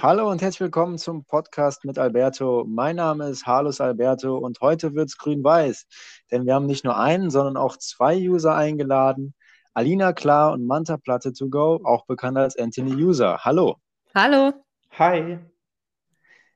[0.00, 2.64] Hallo und herzlich willkommen zum Podcast mit Alberto.
[2.68, 5.88] Mein Name ist Halus Alberto und heute wird es grün-weiß,
[6.30, 9.34] denn wir haben nicht nur einen, sondern auch zwei User eingeladen.
[9.74, 13.38] Alina Klar und Manta Platte to go, auch bekannt als Anthony User.
[13.38, 13.78] Hallo.
[14.14, 14.52] Hallo.
[14.96, 15.40] Hi.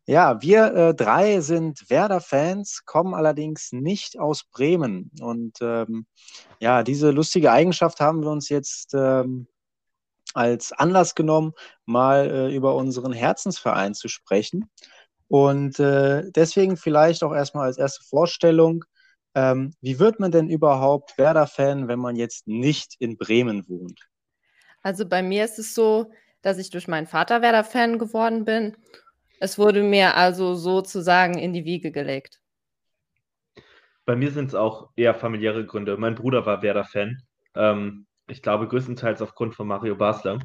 [0.07, 5.11] Ja, wir äh, drei sind Werder-Fans, kommen allerdings nicht aus Bremen.
[5.21, 6.07] Und ähm,
[6.61, 9.49] ja, diese lustige Eigenschaft haben wir uns jetzt ähm,
[10.35, 11.53] als Anlass genommen,
[11.85, 14.71] mal äh, über unseren Herzensverein zu sprechen.
[15.29, 18.85] Und äh, deswegen vielleicht auch erstmal als erste Vorstellung,
[19.35, 24.01] ähm, wie wird man denn überhaupt Werder-Fan, wenn man jetzt nicht in Bremen wohnt?
[24.83, 26.11] Also bei mir ist es so,
[26.43, 28.77] dass ich durch meinen Vater Werder-Fan geworden bin.
[29.41, 32.41] Es wurde mir also sozusagen in die Wiege gelegt.
[34.05, 35.97] Bei mir sind es auch eher familiäre Gründe.
[35.97, 37.23] Mein Bruder war Werder-Fan.
[37.55, 40.39] Ähm, ich glaube, größtenteils aufgrund von Mario Basler.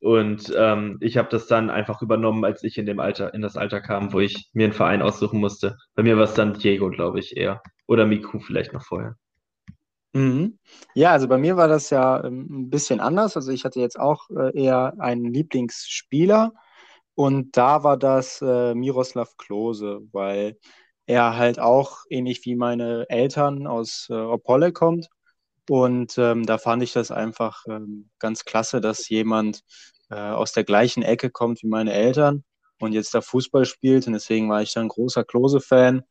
[0.00, 3.56] Und ähm, ich habe das dann einfach übernommen, als ich in dem Alter, in das
[3.56, 5.76] Alter kam, wo ich mir einen Verein aussuchen musste.
[5.94, 7.62] Bei mir war es dann Diego, glaube ich, eher.
[7.86, 9.16] Oder Miku vielleicht noch vorher.
[10.14, 10.58] Mhm.
[10.94, 13.36] Ja, also bei mir war das ja ähm, ein bisschen anders.
[13.36, 16.52] Also ich hatte jetzt auch äh, eher einen Lieblingsspieler
[17.14, 20.58] und da war das äh, Miroslav Klose, weil
[21.06, 25.08] er halt auch ähnlich wie meine Eltern aus äh, Opole kommt
[25.70, 29.60] und ähm, da fand ich das einfach ähm, ganz klasse, dass jemand
[30.10, 32.42] äh, aus der gleichen Ecke kommt wie meine Eltern
[32.80, 34.08] und jetzt da Fußball spielt.
[34.08, 36.02] Und deswegen war ich dann großer Klose-Fan.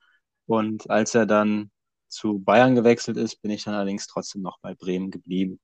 [0.46, 1.72] Und als er dann
[2.08, 5.60] zu Bayern gewechselt ist, bin ich dann allerdings trotzdem noch bei Bremen geblieben.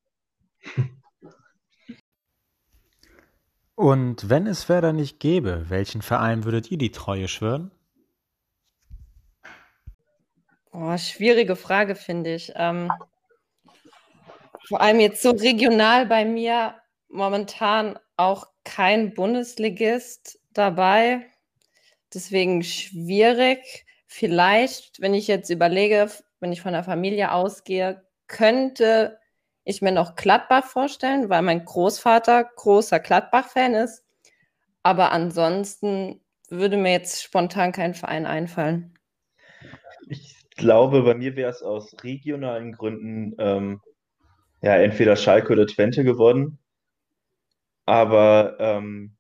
[3.76, 7.72] Und wenn es Werder nicht gäbe, welchen Verein würdet ihr die Treue schwören?
[10.74, 12.52] Oh, schwierige Frage, finde ich.
[12.56, 12.92] Ähm,
[14.68, 16.76] vor allem jetzt so regional bei mir
[17.10, 21.26] momentan auch kein Bundesligist dabei.
[22.14, 23.86] Deswegen schwierig.
[24.08, 29.20] Vielleicht, wenn ich jetzt überlege, wenn ich von der Familie ausgehe, könnte
[29.64, 34.04] ich mir noch Gladbach vorstellen, weil mein Großvater großer Gladbach-Fan ist.
[34.84, 38.98] Aber ansonsten würde mir jetzt spontan kein Verein einfallen.
[40.08, 43.82] Ich glaube, bei mir wäre es aus regionalen Gründen ähm,
[44.66, 46.58] ja, entweder Schalke oder Twente geworden.
[47.86, 49.16] Aber ähm,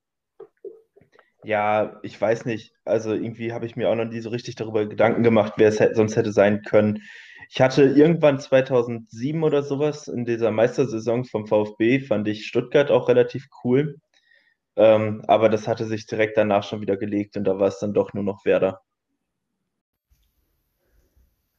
[1.43, 2.73] ja, ich weiß nicht.
[2.83, 5.77] Also irgendwie habe ich mir auch noch nie so richtig darüber Gedanken gemacht, wer es
[5.95, 7.03] sonst hätte sein können.
[7.51, 13.07] Ich hatte irgendwann 2007 oder sowas in dieser Meistersaison vom VfB, fand ich Stuttgart auch
[13.07, 13.97] relativ cool.
[14.75, 17.93] Ähm, aber das hatte sich direkt danach schon wieder gelegt und da war es dann
[17.93, 18.81] doch nur noch Werder.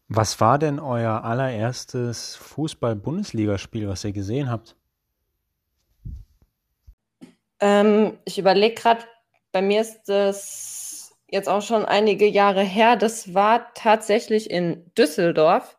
[0.08, 4.76] Was war denn euer allererstes Fußball-Bundesligaspiel, was ihr gesehen habt?
[7.58, 9.04] Ähm, ich überlege gerade,
[9.52, 12.96] bei mir ist das jetzt auch schon einige Jahre her.
[12.96, 15.76] Das war tatsächlich in Düsseldorf.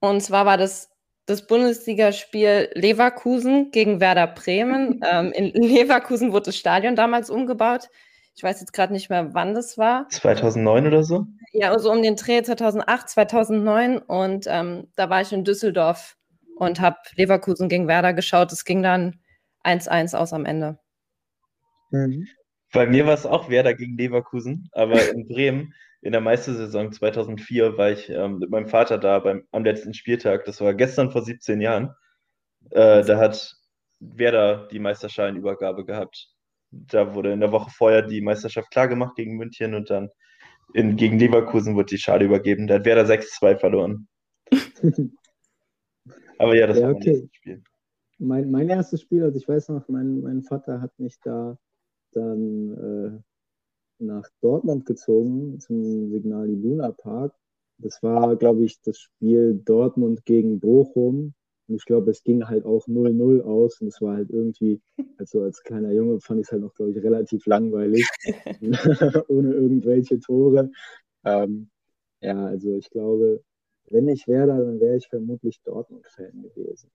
[0.00, 0.90] Und zwar war das
[1.26, 5.00] das Bundesligaspiel Leverkusen gegen Werder Bremen.
[5.10, 7.88] ähm, in Leverkusen wurde das Stadion damals umgebaut.
[8.36, 10.08] Ich weiß jetzt gerade nicht mehr, wann das war.
[10.08, 11.26] 2009 oder so?
[11.52, 13.98] Ja, so also um den Dreh 2008, 2009.
[13.98, 16.16] Und ähm, da war ich in Düsseldorf
[16.56, 18.50] und habe Leverkusen gegen Werder geschaut.
[18.52, 19.20] Es ging dann
[19.62, 20.78] 1-1 aus am Ende.
[21.90, 22.26] Mhm.
[22.72, 25.72] Bei mir war es auch Werder gegen Leverkusen, aber in Bremen
[26.02, 30.44] in der Meistersaison 2004 war ich ähm, mit meinem Vater da beim, am letzten Spieltag.
[30.44, 31.94] Das war gestern vor 17 Jahren.
[32.70, 33.54] Äh, da hat
[34.00, 36.33] Werder die Meisterschalenübergabe gehabt
[36.88, 40.10] da wurde in der Woche vorher die Meisterschaft klargemacht gegen München und dann
[40.72, 42.66] in, gegen Leverkusen wurde die Schale übergeben.
[42.66, 44.08] Da hat Werder 6-2 verloren.
[46.38, 47.10] Aber ja, das ja, war okay.
[47.10, 47.62] mein erstes Spiel.
[48.18, 51.58] Mein, mein erstes Spiel, also ich weiß noch, mein, mein Vater hat mich da
[52.12, 57.34] dann äh, nach Dortmund gezogen zum Signal Iduna Park.
[57.78, 61.34] Das war, glaube ich, das Spiel Dortmund gegen Bochum.
[61.66, 64.80] Und ich glaube, es ging halt auch 0-0 aus und es war halt irgendwie,
[65.18, 68.06] also als kleiner Junge fand ich es halt noch, glaube ich, relativ langweilig,
[69.28, 70.70] ohne irgendwelche Tore.
[71.24, 71.70] Ähm,
[72.20, 73.42] ja, also ich glaube,
[73.90, 76.90] wenn ich wäre, dann wäre ich vermutlich Dortmund-Fan gewesen.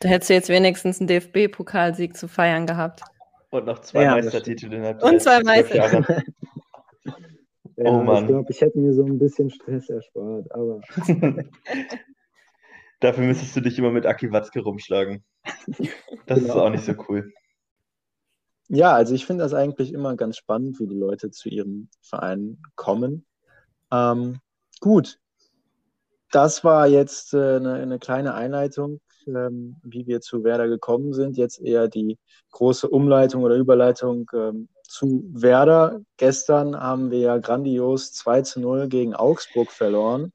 [0.00, 3.02] Da hättest du jetzt wenigstens einen DFB-Pokalsieg zu feiern gehabt.
[3.50, 6.22] Und noch zwei ja, Meistertitel innerhalb Und zwei Meistertitel.
[7.76, 8.24] Ja, oh Mann.
[8.24, 10.80] Ich glaube, ich hätte mir so ein bisschen Stress erspart, aber.
[13.00, 15.24] Dafür müsstest du dich immer mit Aki Watzke rumschlagen.
[16.26, 16.54] Das genau.
[16.54, 17.32] ist auch nicht so cool.
[18.68, 22.62] Ja, also ich finde das eigentlich immer ganz spannend, wie die Leute zu ihrem Verein
[22.76, 23.26] kommen.
[23.92, 24.38] Ähm,
[24.80, 25.18] gut,
[26.30, 29.00] das war jetzt äh, eine, eine, kleine Einleitung.
[29.26, 31.36] ähm, wie wir zu Werder gekommen sind.
[31.36, 32.18] Jetzt eher die
[32.52, 36.00] große Umleitung oder Überleitung ähm, zu Werder.
[36.16, 40.32] Gestern haben wir ja grandios 2 zu 0 gegen Augsburg verloren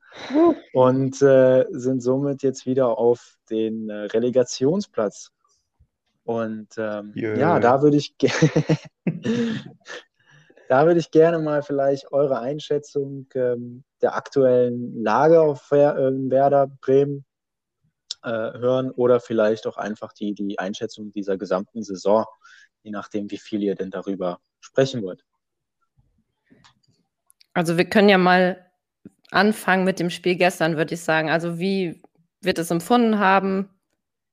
[0.73, 5.31] und äh, sind somit jetzt wieder auf den äh, Relegationsplatz.
[6.23, 8.15] Und ähm, ja, da würde ich,
[10.67, 16.67] da würde ich gerne mal vielleicht eure Einschätzung ähm, der aktuellen Lage auf Wer Werder
[16.81, 17.25] Bremen
[18.23, 22.25] äh, hören oder vielleicht auch einfach die, die Einschätzung dieser gesamten Saison,
[22.83, 25.25] je nachdem, wie viel ihr denn darüber sprechen wollt.
[27.53, 28.65] Also wir können ja mal
[29.31, 31.29] anfangen mit dem Spiel gestern, würde ich sagen.
[31.29, 32.01] Also wie
[32.41, 33.69] wird es empfunden haben,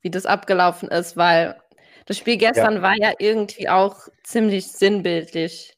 [0.01, 1.61] wie das abgelaufen ist, weil
[2.07, 2.83] das Spiel gestern ja.
[2.83, 5.77] war ja irgendwie auch ziemlich sinnbildlich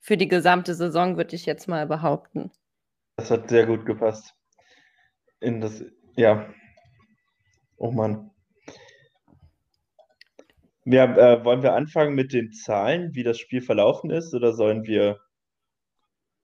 [0.00, 2.52] für die gesamte Saison, würde ich jetzt mal behaupten.
[3.16, 4.34] Das hat sehr gut gepasst.
[5.40, 5.82] In das,
[6.16, 6.52] ja.
[7.78, 8.30] Oh Mann.
[10.84, 14.84] Ja, äh, wollen wir anfangen mit den Zahlen, wie das Spiel verlaufen ist, oder sollen
[14.84, 15.18] wir?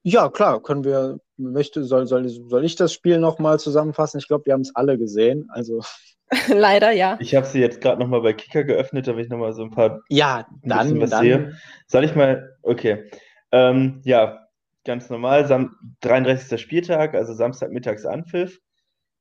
[0.02, 1.18] Ja, klar, können wir.
[1.36, 4.18] Möchte, soll, soll, soll ich das Spiel nochmal zusammenfassen?
[4.18, 5.48] Ich glaube, wir haben es alle gesehen.
[5.50, 5.82] Also.
[6.48, 7.18] Leider, ja.
[7.20, 10.00] Ich habe sie jetzt gerade nochmal bei Kicker geöffnet, damit ich nochmal so ein paar.
[10.08, 11.00] Ja, dann.
[11.00, 11.22] was dann...
[11.22, 11.56] sehe.
[11.86, 12.56] Soll ich mal.
[12.62, 13.10] Okay.
[13.52, 14.46] Ähm, ja,
[14.84, 15.46] ganz normal.
[15.46, 16.60] Sam 33.
[16.60, 18.58] Spieltag, also Samstagmittags Anpfiff.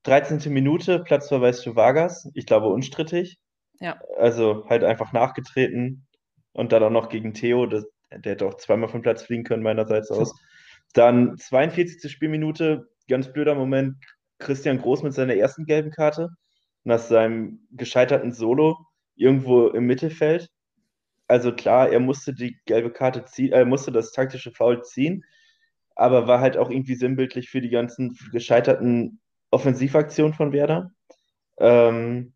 [0.04, 0.50] 13.
[0.52, 2.30] Minute, Platzverweis für Vargas.
[2.34, 3.38] Ich glaube, unstrittig.
[3.80, 4.00] Ja.
[4.18, 6.06] Also halt einfach nachgetreten
[6.52, 9.62] und dann auch noch gegen Theo, das, der hätte auch zweimal vom Platz fliegen können,
[9.62, 10.34] meinerseits aus.
[10.92, 12.10] Dann 42.
[12.10, 13.96] Spielminute, ganz blöder Moment,
[14.38, 16.30] Christian Groß mit seiner ersten gelben Karte
[16.84, 18.78] nach seinem gescheiterten Solo
[19.14, 20.50] irgendwo im Mittelfeld.
[21.28, 25.24] Also klar, er musste die gelbe Karte ziehen, er musste das taktische Foul ziehen,
[25.94, 30.90] aber war halt auch irgendwie sinnbildlich für die ganzen gescheiterten Offensivaktionen von Werder.
[31.58, 32.32] Ähm,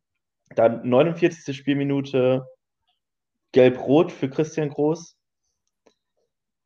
[0.54, 1.56] dann 49.
[1.56, 2.46] Spielminute
[3.52, 5.16] Gelb-Rot für Christian Groß.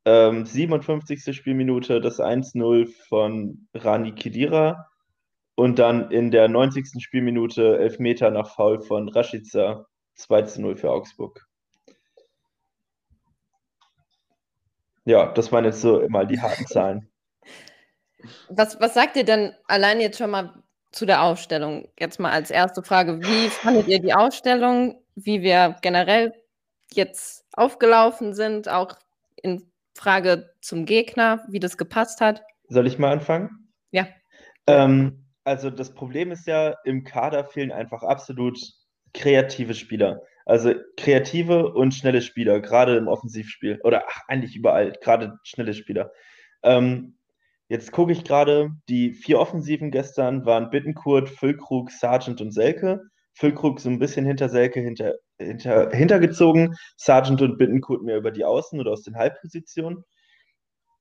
[0.05, 1.35] Ähm, 57.
[1.37, 4.89] Spielminute das 1-0 von Rani Kedira.
[5.55, 7.03] Und dann in der 90.
[7.03, 9.87] Spielminute Elfmeter nach Foul von Rashica
[10.17, 11.47] 2-0 für Augsburg.
[15.05, 17.11] Ja, das waren jetzt so mal die harten Zahlen.
[18.51, 20.63] Was, was sagt ihr denn allein jetzt schon mal
[20.93, 21.89] zu der Ausstellung.
[21.99, 26.33] Jetzt mal als erste Frage, wie fandet ihr die Ausstellung, wie wir generell
[26.93, 28.97] jetzt aufgelaufen sind, auch
[29.37, 32.43] in Frage zum Gegner, wie das gepasst hat?
[32.69, 33.69] Soll ich mal anfangen?
[33.91, 34.07] Ja.
[34.67, 38.59] Ähm, also das Problem ist ja, im Kader fehlen einfach absolut
[39.15, 40.23] kreative Spieler.
[40.47, 43.81] Also kreative und schnelle Spieler, gerade im Offensivspiel.
[43.85, 46.11] Oder ach, eigentlich überall, gerade schnelle Spieler.
[46.63, 47.18] Ähm,
[47.69, 53.03] Jetzt gucke ich gerade, die vier Offensiven gestern waren Bittenkurt, Füllkrug, Sargent und Selke.
[53.35, 58.45] Füllkrug so ein bisschen hinter Selke hinter, hinter, hintergezogen, Sargent und Bittenkurt mehr über die
[58.45, 60.03] Außen oder aus den Halbpositionen.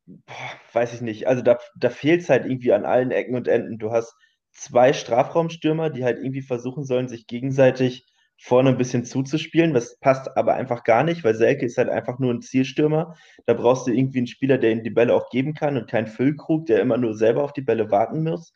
[0.06, 1.28] Boah, weiß ich nicht.
[1.28, 3.78] Also da, da fehlt es halt irgendwie an allen Ecken und Enden.
[3.78, 4.14] Du hast
[4.52, 8.06] zwei Strafraumstürmer, die halt irgendwie versuchen sollen, sich gegenseitig
[8.38, 9.74] vorne ein bisschen zuzuspielen.
[9.74, 13.16] Das passt aber einfach gar nicht, weil Selke ist halt einfach nur ein Zielstürmer.
[13.46, 16.08] Da brauchst du irgendwie einen Spieler, der ihm die Bälle auch geben kann und keinen
[16.08, 18.54] Füllkrug, der immer nur selber auf die Bälle warten muss.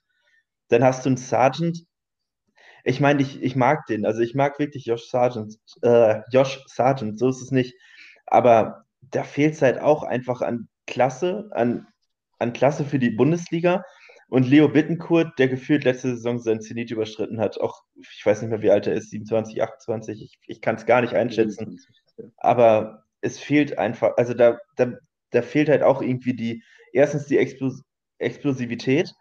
[0.69, 1.85] Dann hast du einen Sargent.
[2.83, 4.05] Ich meine, ich, ich mag den.
[4.05, 5.57] Also ich mag wirklich Josh Sargent.
[5.81, 7.75] Äh, Josh Sargent, so ist es nicht.
[8.27, 11.87] Aber da fehlt es halt auch einfach an Klasse, an,
[12.39, 13.83] an Klasse für die Bundesliga.
[14.31, 18.49] Und Leo Bittenkurt, der gefühlt letzte Saison sein Zenit überschritten hat, auch, ich weiß nicht
[18.49, 21.77] mehr, wie alt er ist, 27, 28, ich, ich kann es gar nicht einschätzen.
[22.37, 24.93] Aber es fehlt einfach, also da, da,
[25.31, 27.83] da fehlt halt auch irgendwie die, erstens die Explos
[28.19, 29.13] Explosivität.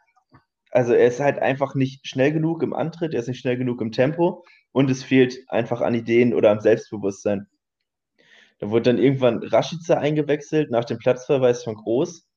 [0.71, 3.81] Also er ist halt einfach nicht schnell genug im Antritt, er ist nicht schnell genug
[3.81, 7.49] im Tempo und es fehlt einfach an Ideen oder am Selbstbewusstsein.
[8.61, 12.30] Da wurde dann irgendwann Rashica eingewechselt nach dem Platzverweis von Groß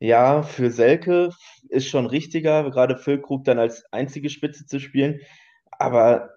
[0.00, 1.30] ja, für Selke
[1.68, 5.20] ist schon richtiger, gerade Füllkrug dann als einzige Spitze zu spielen.
[5.70, 6.30] Aber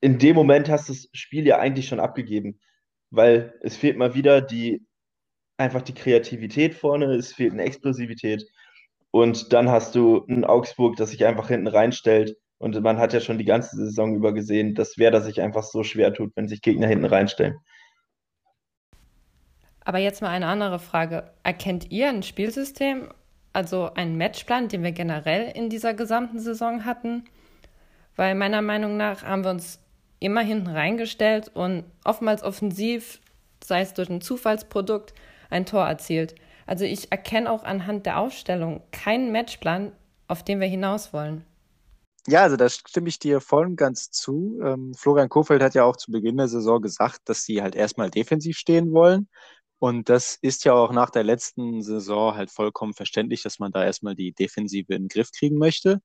[0.00, 2.60] in dem Moment hast du das Spiel ja eigentlich schon abgegeben,
[3.10, 4.84] weil es fehlt mal wieder die
[5.58, 8.44] einfach die Kreativität vorne, es fehlt eine Explosivität
[9.10, 13.20] und dann hast du ein Augsburg, das sich einfach hinten reinstellt und man hat ja
[13.20, 16.62] schon die ganze Saison über gesehen, dass Werder sich einfach so schwer tut, wenn sich
[16.62, 17.58] Gegner hinten reinstellen.
[19.88, 21.30] Aber jetzt mal eine andere Frage.
[21.44, 23.08] Erkennt ihr ein Spielsystem,
[23.54, 27.24] also einen Matchplan, den wir generell in dieser gesamten Saison hatten?
[28.14, 29.78] Weil meiner Meinung nach haben wir uns
[30.18, 33.20] immer hinten reingestellt und oftmals offensiv,
[33.64, 35.14] sei es durch ein Zufallsprodukt,
[35.48, 36.34] ein Tor erzielt.
[36.66, 39.92] Also ich erkenne auch anhand der Aufstellung keinen Matchplan,
[40.26, 41.46] auf den wir hinaus wollen.
[42.26, 44.60] Ja, also da stimme ich dir voll und ganz zu.
[44.62, 48.10] Ähm, Florian Kofeld hat ja auch zu Beginn der Saison gesagt, dass sie halt erstmal
[48.10, 49.28] defensiv stehen wollen.
[49.78, 53.84] Und das ist ja auch nach der letzten Saison halt vollkommen verständlich, dass man da
[53.84, 56.00] erstmal die Defensive in den Griff kriegen möchte.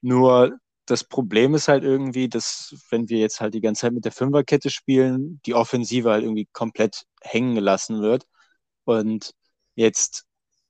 [0.00, 4.04] Nur das Problem ist halt irgendwie, dass wenn wir jetzt halt die ganze Zeit mit
[4.06, 8.26] der Fünferkette spielen, die Offensive halt irgendwie komplett hängen gelassen wird.
[8.84, 9.32] Und
[9.74, 10.24] jetzt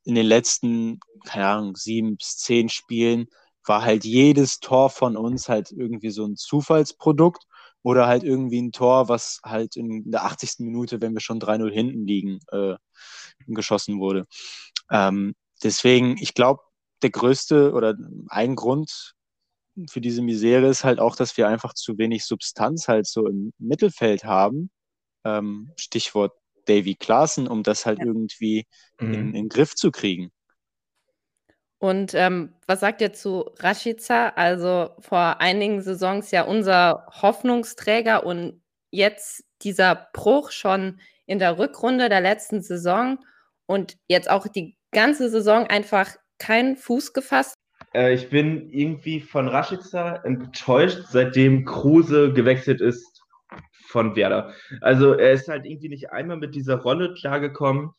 [0.05, 3.29] in den letzten, keine Ahnung, sieben bis zehn Spielen
[3.65, 7.45] war halt jedes Tor von uns halt irgendwie so ein Zufallsprodukt
[7.83, 10.57] oder halt irgendwie ein Tor, was halt in der 80.
[10.61, 12.75] Minute, wenn wir schon 3-0 hinten liegen, äh,
[13.47, 14.27] geschossen wurde.
[14.91, 16.63] Ähm, deswegen, ich glaube,
[17.03, 17.97] der größte oder
[18.29, 19.15] ein Grund
[19.89, 23.53] für diese Misere ist halt auch, dass wir einfach zu wenig Substanz halt so im
[23.59, 24.71] Mittelfeld haben.
[25.25, 26.33] Ähm, Stichwort
[26.67, 28.67] Davy Klaassen, um das halt irgendwie
[29.01, 29.15] mhm.
[29.15, 30.31] in, in den Griff zu kriegen.
[31.79, 34.31] Und ähm, was sagt ihr zu Rashica?
[34.31, 42.09] Also vor einigen Saisons ja unser Hoffnungsträger und jetzt dieser Bruch schon in der Rückrunde
[42.09, 43.19] der letzten Saison
[43.67, 47.55] und jetzt auch die ganze Saison einfach keinen Fuß gefasst.
[47.95, 53.23] Äh, ich bin irgendwie von Rashica enttäuscht, seitdem Kruse gewechselt ist
[53.87, 54.53] von Werder.
[54.81, 57.91] Also er ist halt irgendwie nicht einmal mit dieser Rolle klargekommen,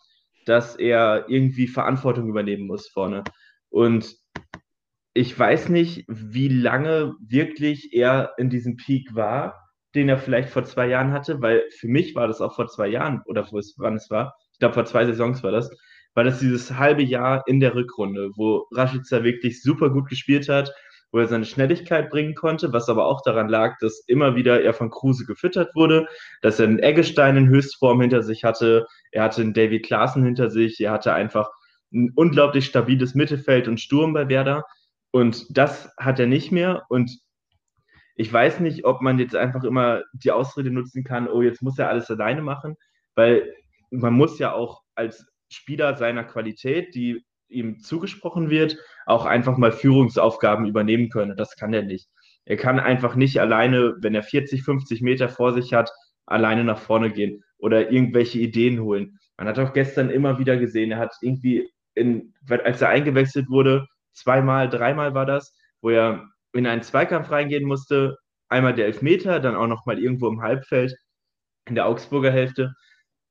[0.45, 3.23] dass er irgendwie Verantwortung übernehmen muss vorne.
[3.69, 4.15] Und
[5.13, 10.65] ich weiß nicht, wie lange wirklich er in diesem Peak war, den er vielleicht vor
[10.65, 14.09] zwei Jahren hatte, weil für mich war das auch vor zwei Jahren oder wann es
[14.09, 14.35] war.
[14.53, 15.69] Ich glaube, vor zwei Saisons war das.
[16.13, 20.71] War das dieses halbe Jahr in der Rückrunde, wo Rashica wirklich super gut gespielt hat,
[21.11, 24.73] wo er seine Schnelligkeit bringen konnte, was aber auch daran lag, dass immer wieder er
[24.73, 26.07] von Kruse gefüttert wurde,
[26.41, 30.49] dass er einen Eggestein in Höchstform hinter sich hatte, er hatte einen David Klaassen hinter
[30.49, 31.49] sich, er hatte einfach
[31.91, 34.65] ein unglaublich stabiles Mittelfeld und Sturm bei Werder.
[35.11, 36.85] Und das hat er nicht mehr.
[36.89, 37.19] Und
[38.15, 41.79] ich weiß nicht, ob man jetzt einfach immer die Ausrede nutzen kann, oh, jetzt muss
[41.79, 42.75] er alles alleine machen,
[43.15, 43.53] weil
[43.91, 49.71] man muss ja auch als Spieler seiner Qualität, die ihm zugesprochen wird, auch einfach mal
[49.71, 51.35] Führungsaufgaben übernehmen können.
[51.35, 52.09] Das kann er nicht.
[52.45, 55.91] Er kann einfach nicht alleine, wenn er 40, 50 Meter vor sich hat,
[56.25, 59.19] alleine nach vorne gehen oder irgendwelche Ideen holen.
[59.37, 63.85] Man hat auch gestern immer wieder gesehen, er hat irgendwie in, als er eingewechselt wurde,
[64.13, 68.17] zweimal, dreimal war das, wo er in einen Zweikampf reingehen musste.
[68.49, 70.95] Einmal der Elfmeter, dann auch nochmal irgendwo im Halbfeld
[71.65, 72.73] in der Augsburger Hälfte,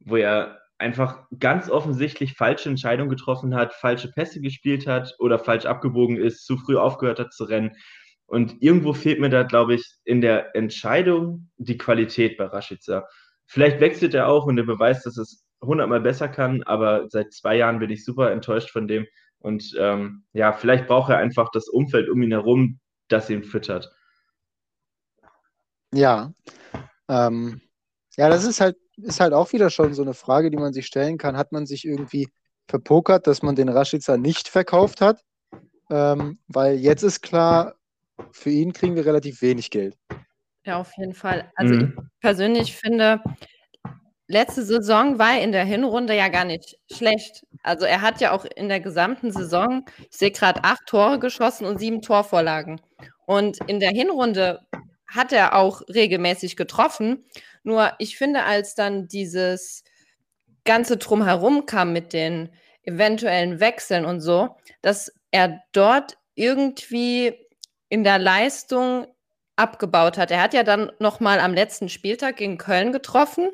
[0.00, 5.66] wo er einfach ganz offensichtlich falsche Entscheidungen getroffen hat, falsche Pässe gespielt hat oder falsch
[5.66, 7.72] abgebogen ist, zu früh aufgehört hat zu rennen.
[8.26, 13.08] Und irgendwo fehlt mir da, glaube ich, in der Entscheidung die Qualität bei Rashica.
[13.46, 17.56] Vielleicht wechselt er auch und er beweist, dass es hundertmal besser kann, aber seit zwei
[17.56, 19.06] Jahren bin ich super enttäuscht von dem.
[19.40, 23.92] Und ähm, ja, vielleicht braucht er einfach das Umfeld um ihn herum, das ihn füttert.
[25.92, 26.32] Ja,
[27.08, 27.60] ähm,
[28.16, 30.86] ja, das ist halt, ist halt auch wieder schon so eine Frage, die man sich
[30.86, 31.36] stellen kann.
[31.36, 32.28] Hat man sich irgendwie
[32.66, 35.22] verpokert, dass man den Rashica nicht verkauft hat?
[35.90, 37.76] Ähm, weil jetzt ist klar,
[38.32, 39.96] für ihn kriegen wir relativ wenig Geld.
[40.64, 41.50] Ja, auf jeden Fall.
[41.54, 41.94] Also mhm.
[41.96, 43.22] ich persönlich finde,
[44.28, 47.44] letzte Saison war in der Hinrunde ja gar nicht schlecht.
[47.62, 51.66] Also er hat ja auch in der gesamten Saison, ich sehe gerade, acht Tore geschossen
[51.66, 52.80] und sieben Torvorlagen.
[53.26, 54.60] Und in der Hinrunde
[55.06, 57.24] hat er auch regelmäßig getroffen.
[57.62, 59.82] Nur ich finde, als dann dieses
[60.64, 62.50] ganze Drumherum kam mit den
[62.82, 67.34] eventuellen Wechseln und so, dass er dort irgendwie
[67.88, 69.06] in der Leistung
[69.56, 70.30] abgebaut hat.
[70.30, 73.48] Er hat ja dann noch mal am letzten Spieltag gegen Köln getroffen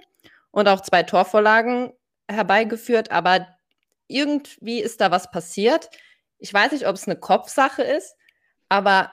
[0.54, 1.92] und auch zwei Torvorlagen
[2.30, 3.46] herbeigeführt, aber
[4.06, 5.90] irgendwie ist da was passiert.
[6.38, 8.14] Ich weiß nicht, ob es eine Kopfsache ist,
[8.68, 9.12] aber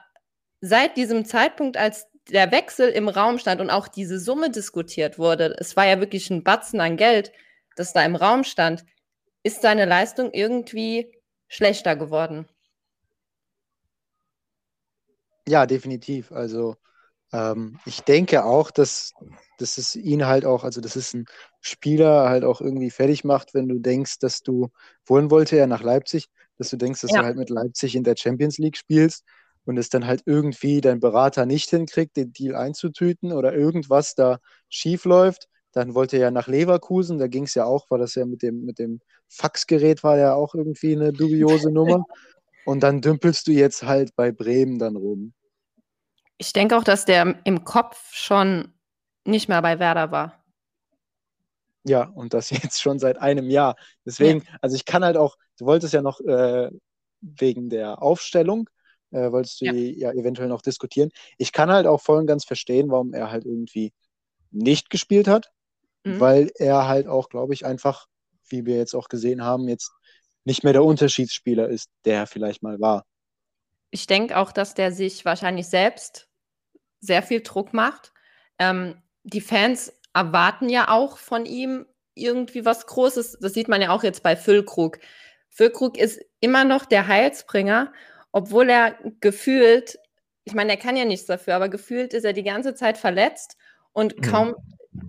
[0.62, 5.56] seit diesem Zeitpunkt, als der Wechsel im Raum stand und auch diese Summe diskutiert wurde,
[5.60, 7.32] es war ja wirklich ein Batzen an Geld,
[7.76, 8.86] das da im Raum stand,
[9.42, 11.12] ist seine Leistung irgendwie
[11.48, 12.48] schlechter geworden.
[15.48, 16.32] Ja, definitiv.
[16.32, 16.78] Also
[17.34, 19.14] ähm, ich denke auch, dass,
[19.58, 21.26] dass es ihn halt auch, also dass es ein
[21.62, 24.70] Spieler halt auch irgendwie fertig macht, wenn du denkst, dass du,
[25.06, 27.20] wohin wollte er nach Leipzig, dass du denkst, dass ja.
[27.20, 29.24] du halt mit Leipzig in der Champions League spielst
[29.66, 34.40] und es dann halt irgendwie dein Berater nicht hinkriegt, den Deal einzutüten oder irgendwas da
[34.70, 35.48] schief läuft.
[35.72, 38.42] Dann wollte er ja nach Leverkusen, da ging es ja auch, weil das ja mit
[38.42, 42.04] dem, mit dem Faxgerät war ja auch irgendwie eine dubiose Nummer.
[42.66, 45.34] Und dann dümpelst du jetzt halt bei Bremen dann rum.
[46.42, 48.74] Ich denke auch, dass der im Kopf schon
[49.26, 50.44] nicht mehr bei Werder war.
[51.84, 53.76] Ja, und das jetzt schon seit einem Jahr.
[54.08, 54.58] Deswegen, ja.
[54.60, 56.72] also ich kann halt auch, du wolltest ja noch äh,
[57.22, 58.68] wegen der Aufstellung,
[59.12, 59.74] äh, wolltest du ja.
[59.74, 61.12] ja eventuell noch diskutieren.
[61.38, 63.94] Ich kann halt auch voll und ganz verstehen, warum er halt irgendwie
[64.50, 65.52] nicht gespielt hat,
[66.04, 66.20] mhm.
[66.20, 68.08] weil er halt auch, glaube ich, einfach,
[68.50, 69.92] wie wir jetzt auch gesehen haben, jetzt
[70.44, 73.06] nicht mehr der Unterschiedsspieler ist, der er vielleicht mal war.
[73.92, 76.31] Ich denke auch, dass der sich wahrscheinlich selbst
[77.02, 78.14] sehr viel Druck macht.
[78.60, 83.40] Ähm, die Fans erwarten ja auch von ihm irgendwie was Großes.
[83.42, 85.00] Das sieht man ja auch jetzt bei Füllkrug.
[85.50, 87.92] Füllkrug ist immer noch der Heilsbringer,
[88.32, 90.00] obwohl er gefühlt,
[90.46, 93.58] ich meine, er kann ja nichts dafür, aber gefühlt ist er die ganze Zeit verletzt
[93.92, 94.22] und mhm.
[94.22, 94.56] kaum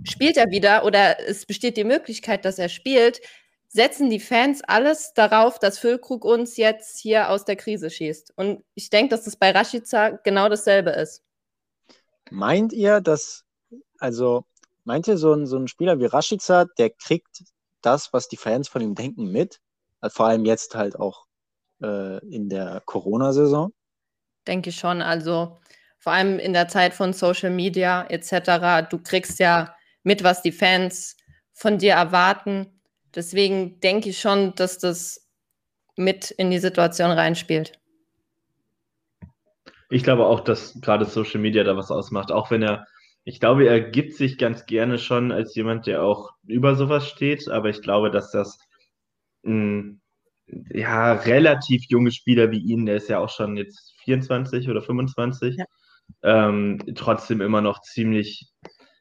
[0.04, 3.20] spielt er wieder oder es besteht die Möglichkeit, dass er spielt,
[3.68, 8.32] setzen die Fans alles darauf, dass Füllkrug uns jetzt hier aus der Krise schießt.
[8.36, 11.22] Und ich denke, dass das bei Rashica genau dasselbe ist.
[12.30, 13.44] Meint ihr, dass,
[13.98, 14.44] also,
[14.84, 17.44] meint ihr, so ein, so ein Spieler wie Rashica, der kriegt
[17.82, 19.60] das, was die Fans von ihm denken, mit?
[20.00, 21.26] Also vor allem jetzt halt auch
[21.82, 23.72] äh, in der Corona-Saison?
[24.46, 25.02] Denke ich schon.
[25.02, 25.58] Also,
[25.98, 28.88] vor allem in der Zeit von Social Media etc.
[28.90, 31.16] Du kriegst ja mit, was die Fans
[31.52, 32.80] von dir erwarten.
[33.14, 35.28] Deswegen denke ich schon, dass das
[35.96, 37.78] mit in die Situation reinspielt.
[39.92, 42.32] Ich glaube auch, dass gerade Social Media da was ausmacht.
[42.32, 42.86] Auch wenn er,
[43.24, 47.48] ich glaube, er gibt sich ganz gerne schon als jemand, der auch über sowas steht.
[47.48, 48.58] Aber ich glaube, dass das
[49.44, 50.00] ein
[50.46, 55.56] ja, relativ junge Spieler wie ihn, der ist ja auch schon jetzt 24 oder 25,
[55.56, 55.64] ja
[56.22, 58.46] ähm, trotzdem immer noch ziemlich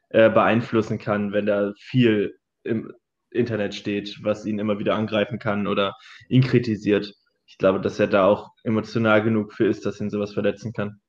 [0.10, 2.92] äh, beeinflussen kann, wenn da viel im
[3.32, 5.96] Internet steht, was ihn immer wieder angreifen kann oder
[6.30, 7.14] ihn kritisiert.
[7.52, 11.02] Ich glaube, dass er da auch emotional genug für ist, dass ihn sowas verletzen kann.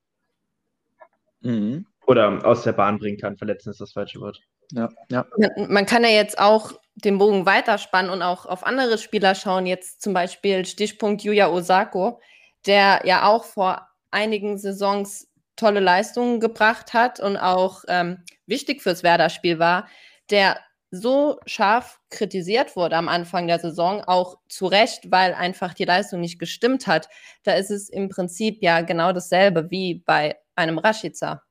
[1.41, 1.87] Mhm.
[2.05, 3.37] Oder aus der Bahn bringen kann.
[3.37, 4.41] Verletzen ist das falsche Wort.
[4.73, 5.25] Ja, ja.
[5.69, 9.67] Man kann ja jetzt auch den Bogen weiterspannen und auch auf andere Spieler schauen.
[9.67, 12.21] Jetzt zum Beispiel Stichpunkt Yuya Osako,
[12.67, 19.05] der ja auch vor einigen Saisons tolle Leistungen gebracht hat und auch ähm, wichtig fürs
[19.05, 19.87] Werder-Spiel war,
[20.31, 20.59] der
[20.93, 26.21] so scharf kritisiert wurde am Anfang der Saison, auch zu Recht, weil einfach die Leistung
[26.21, 27.09] nicht gestimmt hat.
[27.45, 31.43] Da ist es im Prinzip ja genau dasselbe wie bei einem Rashica.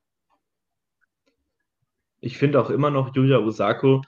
[2.20, 4.02] Ich finde auch immer noch Julia Osako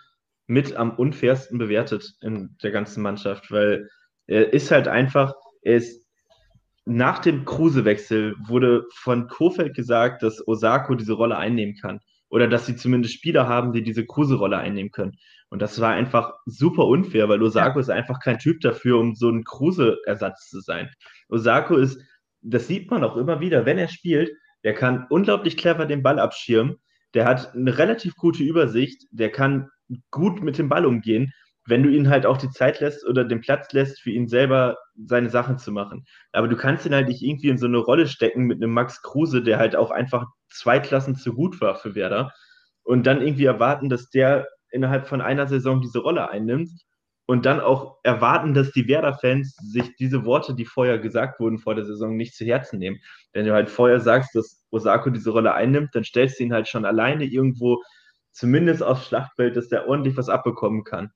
[0.46, 3.90] mit am unfairsten bewertet in der ganzen Mannschaft, weil
[4.28, 6.06] er ist halt einfach, er ist
[6.84, 12.00] nach dem Kruse-Wechsel wurde von Kofeld gesagt, dass Osako diese Rolle einnehmen kann.
[12.28, 15.16] Oder dass sie zumindest Spieler haben, die diese Kruse-Rolle einnehmen können.
[15.50, 17.80] Und das war einfach super unfair, weil Osako ja.
[17.80, 20.90] ist einfach kein Typ dafür, um so ein Kruse-Ersatz zu sein.
[21.28, 22.02] Osako ist,
[22.40, 24.32] das sieht man auch immer wieder, wenn er spielt,
[24.64, 26.76] der kann unglaublich clever den Ball abschirmen.
[27.12, 29.06] Der hat eine relativ gute Übersicht.
[29.10, 29.68] Der kann
[30.10, 31.32] gut mit dem Ball umgehen
[31.66, 34.76] wenn du ihn halt auch die Zeit lässt oder den Platz lässt, für ihn selber
[35.06, 36.04] seine Sachen zu machen.
[36.32, 39.02] Aber du kannst ihn halt nicht irgendwie in so eine Rolle stecken mit einem Max
[39.02, 42.32] Kruse, der halt auch einfach zwei Klassen zu gut war für Werder
[42.82, 46.70] und dann irgendwie erwarten, dass der innerhalb von einer Saison diese Rolle einnimmt
[47.26, 51.74] und dann auch erwarten, dass die Werder-Fans sich diese Worte, die vorher gesagt wurden vor
[51.74, 52.98] der Saison, nicht zu Herzen nehmen.
[53.32, 56.68] Wenn du halt vorher sagst, dass Osako diese Rolle einnimmt, dann stellst du ihn halt
[56.68, 57.82] schon alleine irgendwo
[58.32, 61.10] zumindest aufs Schlachtfeld, dass der ordentlich was abbekommen kann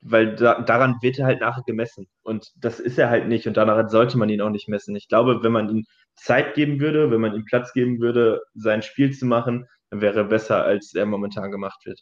[0.00, 2.06] weil da, daran wird er halt nachher gemessen.
[2.22, 4.94] Und das ist er halt nicht und daran sollte man ihn auch nicht messen.
[4.96, 8.82] Ich glaube, wenn man ihm Zeit geben würde, wenn man ihm Platz geben würde, sein
[8.82, 12.00] Spiel zu machen, dann wäre er besser, als er momentan gemacht wird.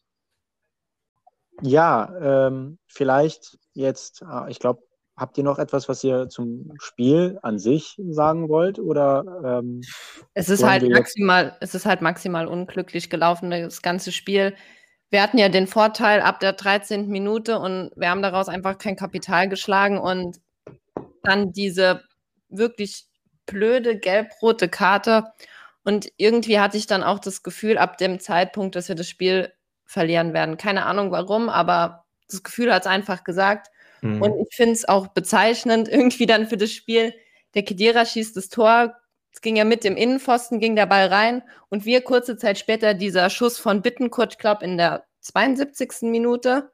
[1.62, 4.82] Ja, ähm, vielleicht jetzt, ah, ich glaube,
[5.16, 8.78] habt ihr noch etwas, was ihr zum Spiel an sich sagen wollt?
[8.78, 9.80] Oder ähm,
[10.34, 14.54] es ist halt maximal, es ist halt maximal unglücklich gelaufen, das ganze Spiel
[15.14, 17.06] wir hatten ja den Vorteil ab der 13.
[17.06, 20.40] Minute und wir haben daraus einfach kein Kapital geschlagen und
[21.22, 22.02] dann diese
[22.48, 23.04] wirklich
[23.46, 25.32] blöde gelb-rote Karte.
[25.84, 29.52] Und irgendwie hatte ich dann auch das Gefühl ab dem Zeitpunkt, dass wir das Spiel
[29.84, 30.56] verlieren werden.
[30.56, 33.68] Keine Ahnung warum, aber das Gefühl hat es einfach gesagt.
[34.00, 34.20] Mhm.
[34.20, 37.14] Und ich finde es auch bezeichnend irgendwie dann für das Spiel.
[37.54, 38.96] Der Kedira schießt das Tor,
[39.34, 42.94] es ging ja mit dem Innenpfosten, ging der Ball rein und wir kurze Zeit später
[42.94, 46.02] dieser Schuss von Bittenkurt, ich glaube in der 72.
[46.02, 46.70] Minute,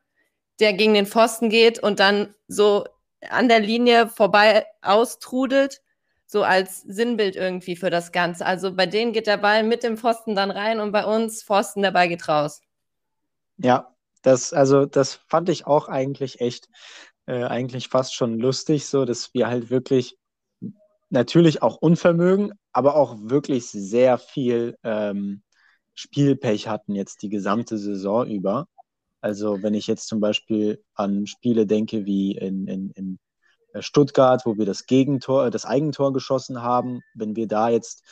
[0.60, 2.84] der gegen den Pfosten geht und dann so
[3.30, 5.80] an der Linie vorbei austrudelt,
[6.26, 8.44] so als Sinnbild irgendwie für das Ganze.
[8.44, 11.80] Also bei denen geht der Ball mit dem Pfosten dann rein und bei uns Pfosten,
[11.80, 12.60] der Ball geht raus.
[13.56, 16.68] Ja, das, also das fand ich auch eigentlich echt,
[17.24, 20.19] äh, eigentlich fast schon lustig, so dass wir halt wirklich
[21.10, 25.42] natürlich auch Unvermögen, aber auch wirklich sehr viel ähm,
[25.94, 28.66] Spielpech hatten jetzt die gesamte Saison über.
[29.20, 33.18] Also wenn ich jetzt zum Beispiel an Spiele denke wie in, in, in
[33.72, 37.00] äh, Stuttgart, wo wir das Gegentor, äh, das Eigentor geschossen haben.
[37.14, 38.02] Wenn wir da jetzt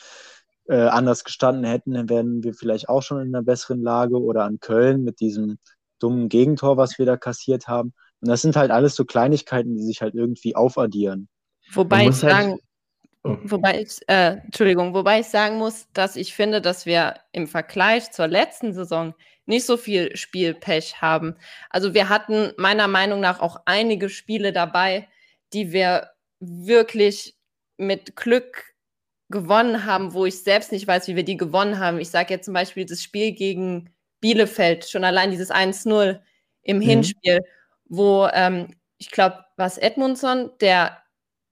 [0.67, 4.45] äh, anders gestanden hätten, dann wären wir vielleicht auch schon in einer besseren Lage oder
[4.45, 5.57] an Köln mit diesem
[5.99, 7.93] dummen Gegentor, was wir da kassiert haben.
[8.21, 11.27] Und das sind halt alles so Kleinigkeiten, die sich halt irgendwie aufaddieren.
[11.73, 12.59] Wobei ich halt sagen,
[13.23, 13.37] oh.
[13.43, 18.11] wobei ich, äh, Entschuldigung, wobei ich sagen muss, dass ich finde, dass wir im Vergleich
[18.11, 19.13] zur letzten Saison
[19.45, 21.35] nicht so viel Spielpech haben.
[21.69, 25.07] Also wir hatten meiner Meinung nach auch einige Spiele dabei,
[25.53, 27.35] die wir wirklich
[27.77, 28.75] mit Glück
[29.29, 31.99] gewonnen haben, wo ich selbst nicht weiß, wie wir die gewonnen haben.
[31.99, 33.89] Ich sage jetzt zum Beispiel das Spiel gegen
[34.21, 36.19] Bielefeld, schon allein dieses 1-0
[36.63, 36.81] im mhm.
[36.81, 37.41] Hinspiel,
[37.85, 41.01] wo ähm, ich glaube, was Edmundson, der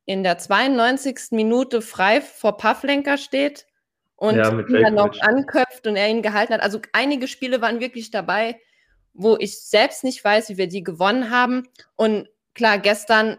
[0.08, 1.32] in der 92.
[1.32, 3.68] Minute frei vor Pavlenka steht
[4.16, 6.62] und ja, ihn dann noch anköpft und er ihn gehalten hat.
[6.62, 8.60] Also einige Spiele waren wirklich dabei,
[9.14, 11.68] wo ich selbst nicht weiß, wie wir die gewonnen haben.
[11.98, 13.38] Und klar, gestern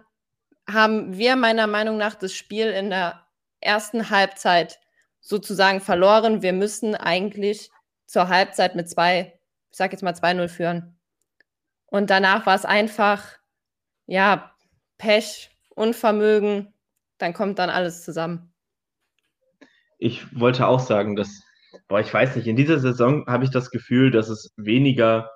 [0.70, 3.26] haben wir meiner Meinung nach das Spiel in der
[3.60, 4.78] ersten Halbzeit
[5.20, 6.42] sozusagen verloren.
[6.42, 7.70] Wir müssen eigentlich
[8.04, 10.98] zur Halbzeit mit zwei, ich sag jetzt mal 2-0 führen.
[11.86, 13.24] Und danach war es einfach,
[14.04, 14.54] ja,
[14.98, 16.74] Pech, Unvermögen,
[17.18, 18.52] dann kommt dann alles zusammen.
[19.98, 21.42] Ich wollte auch sagen, dass,
[21.88, 25.30] boah, ich weiß nicht, in dieser Saison habe ich das Gefühl, dass es weniger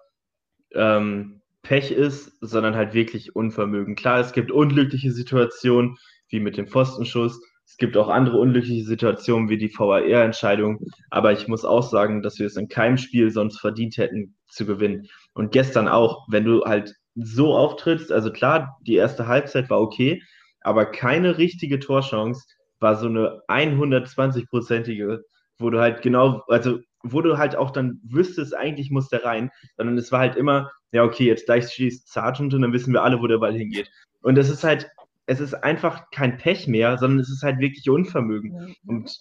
[0.74, 3.94] ähm, Pech ist, sondern halt wirklich Unvermögen.
[3.94, 5.96] Klar, es gibt unglückliche Situationen,
[6.28, 7.40] wie mit dem Pfostenschuss.
[7.64, 10.84] Es gibt auch andere unglückliche Situationen, wie die VAR-Entscheidung.
[11.10, 14.66] Aber ich muss auch sagen, dass wir es in keinem Spiel sonst verdient hätten zu
[14.66, 15.08] gewinnen.
[15.34, 20.22] Und gestern auch, wenn du halt so auftrittst, also klar, die erste Halbzeit war okay,
[20.64, 22.46] aber keine richtige Torchance
[22.80, 25.20] war so eine 120-prozentige,
[25.58, 29.50] wo du halt genau, also wo du halt auch dann wüsstest, eigentlich muss der rein,
[29.76, 33.02] sondern es war halt immer, ja, okay, jetzt gleich schießt Sargent und dann wissen wir
[33.02, 33.90] alle, wo der Ball hingeht.
[34.22, 34.88] Und das ist halt,
[35.26, 38.54] es ist einfach kein Pech mehr, sondern es ist halt wirklich Unvermögen.
[38.54, 38.66] Ja.
[38.86, 39.16] Und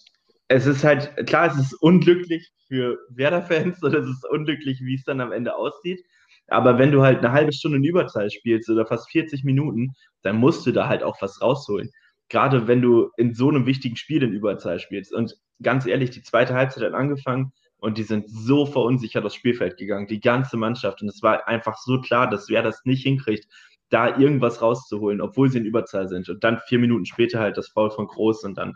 [0.48, 5.04] es ist halt, klar, es ist unglücklich für Werder-Fans oder es ist unglücklich, wie es
[5.04, 6.04] dann am Ende aussieht.
[6.52, 10.36] Aber wenn du halt eine halbe Stunde in Überzahl spielst oder fast 40 Minuten, dann
[10.36, 11.90] musst du da halt auch was rausholen.
[12.28, 15.12] Gerade wenn du in so einem wichtigen Spiel in Überzahl spielst.
[15.12, 19.76] Und ganz ehrlich, die zweite Halbzeit hat angefangen und die sind so verunsichert aufs Spielfeld
[19.76, 21.02] gegangen, die ganze Mannschaft.
[21.02, 23.46] Und es war einfach so klar, dass wer das nicht hinkriegt,
[23.90, 26.28] da irgendwas rauszuholen, obwohl sie in Überzahl sind.
[26.28, 28.74] Und dann vier Minuten später halt das Foul von Groß und dann,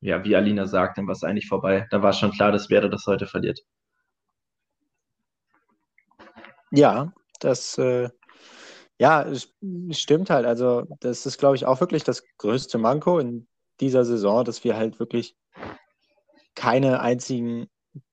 [0.00, 1.86] ja, wie Alina sagt, dann war es eigentlich vorbei.
[1.90, 3.60] Da war schon klar, dass Werder das heute verliert.
[6.72, 8.08] Ja, das äh,
[8.98, 9.26] ja,
[9.90, 10.46] stimmt halt.
[10.46, 13.46] Also, das ist, glaube ich, auch wirklich das größte Manko in
[13.80, 15.36] dieser Saison, dass wir halt wirklich
[16.54, 17.68] keine einzigen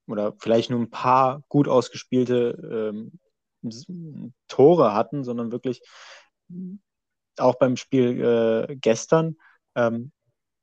[0.08, 3.20] oder vielleicht nur ein paar gut ausgespielte ähm,
[4.48, 5.82] Tore hatten, sondern wirklich
[7.38, 8.22] auch beim Spiel
[8.70, 9.38] äh, gestern,
[9.76, 10.12] ähm,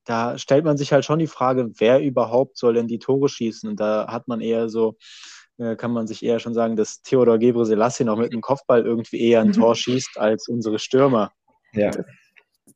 [0.04, 3.70] da stellt man sich halt schon die Frage, wer überhaupt soll denn die Tore schießen?
[3.70, 4.96] Und da hat man eher so,
[5.60, 8.84] äh, kann man sich eher schon sagen, dass Theodor Gebre Selassie noch mit dem Kopfball
[8.84, 11.32] irgendwie eher ein Tor schießt als unsere Stürmer.
[11.72, 11.90] Ja.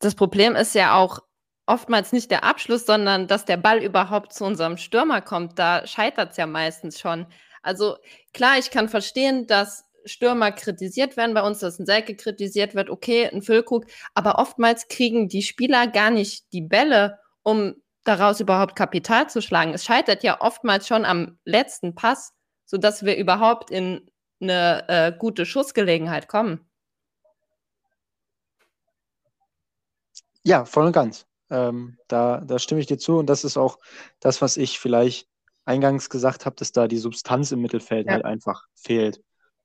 [0.00, 1.20] Das Problem ist ja auch,
[1.66, 5.58] oftmals nicht der Abschluss, sondern dass der Ball überhaupt zu unserem Stürmer kommt.
[5.58, 7.26] Da scheitert es ja meistens schon.
[7.62, 7.96] Also
[8.34, 12.90] klar, ich kann verstehen, dass Stürmer kritisiert werden bei uns, dass ein Selke kritisiert wird,
[12.90, 18.76] okay, ein Füllkrug, aber oftmals kriegen die Spieler gar nicht die Bälle, um daraus überhaupt
[18.76, 19.72] Kapital zu schlagen.
[19.72, 22.33] Es scheitert ja oftmals schon am letzten Pass,
[22.64, 26.68] sodass wir überhaupt in eine äh, gute Schussgelegenheit kommen.
[30.42, 31.26] Ja, voll und ganz.
[31.50, 33.78] Ähm, da, da stimme ich dir zu und das ist auch
[34.20, 35.28] das, was ich vielleicht
[35.64, 38.14] eingangs gesagt habe, dass da die Substanz im Mittelfeld ja.
[38.14, 39.22] halt einfach fehlt.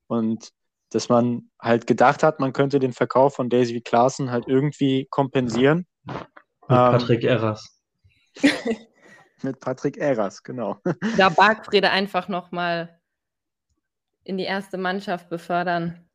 [0.08, 0.50] Und
[0.92, 5.86] dass man halt gedacht hat, man könnte den Verkauf von Daisy Klaassen halt irgendwie kompensieren.
[6.06, 6.26] Mit ähm,
[6.70, 7.82] Patrick Erras.
[9.44, 10.80] mit Patrick Erras, genau.
[11.18, 13.00] Da Bargfrede einfach nochmal
[14.24, 16.06] in die erste Mannschaft befördern.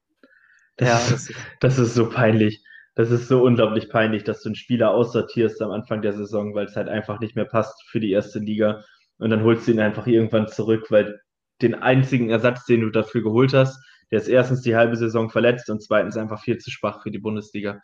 [0.77, 4.57] Das, ja, das, das ist so peinlich das ist so unglaublich peinlich, dass du einen
[4.57, 8.13] Spieler aussortierst am Anfang der Saison, weil es halt einfach nicht mehr passt für die
[8.13, 8.85] erste Liga.
[9.19, 11.21] Und dann holst du ihn einfach irgendwann zurück, weil
[11.61, 15.71] den einzigen Ersatz, den du dafür geholt hast, der ist erstens die halbe Saison verletzt
[15.71, 17.81] und zweitens einfach viel zu schwach für die Bundesliga.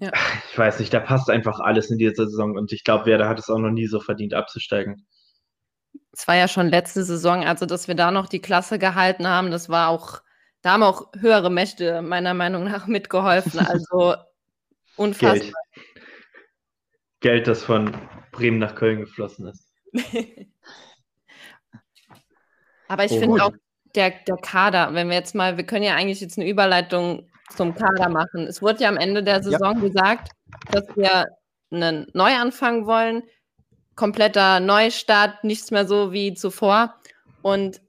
[0.00, 0.12] Ja.
[0.52, 3.38] Ich weiß nicht, da passt einfach alles in dieser Saison und ich glaube, Werder hat
[3.38, 5.06] es auch noch nie so verdient abzusteigen.
[6.12, 9.50] Es war ja schon letzte Saison, also dass wir da noch die Klasse gehalten haben,
[9.52, 10.20] das war auch
[10.62, 13.60] da haben auch höhere Mächte meiner Meinung nach mitgeholfen.
[13.60, 14.16] Also
[14.96, 15.38] unfassbar.
[15.40, 15.54] Geld.
[17.20, 17.96] Geld, das von
[18.32, 19.70] Bremen nach Köln geflossen ist.
[22.88, 23.52] Aber ich oh, finde auch
[23.94, 27.74] der, der Kader, wenn wir jetzt mal, wir können ja eigentlich jetzt eine Überleitung zum
[27.74, 28.46] Kader machen.
[28.46, 29.80] Es wurde ja am Ende der Saison ja.
[29.80, 30.32] gesagt,
[30.70, 31.26] dass wir
[31.70, 33.22] einen Neuanfang wollen,
[33.94, 36.94] kompletter Neustart, nichts mehr so wie zuvor.
[37.42, 37.80] Und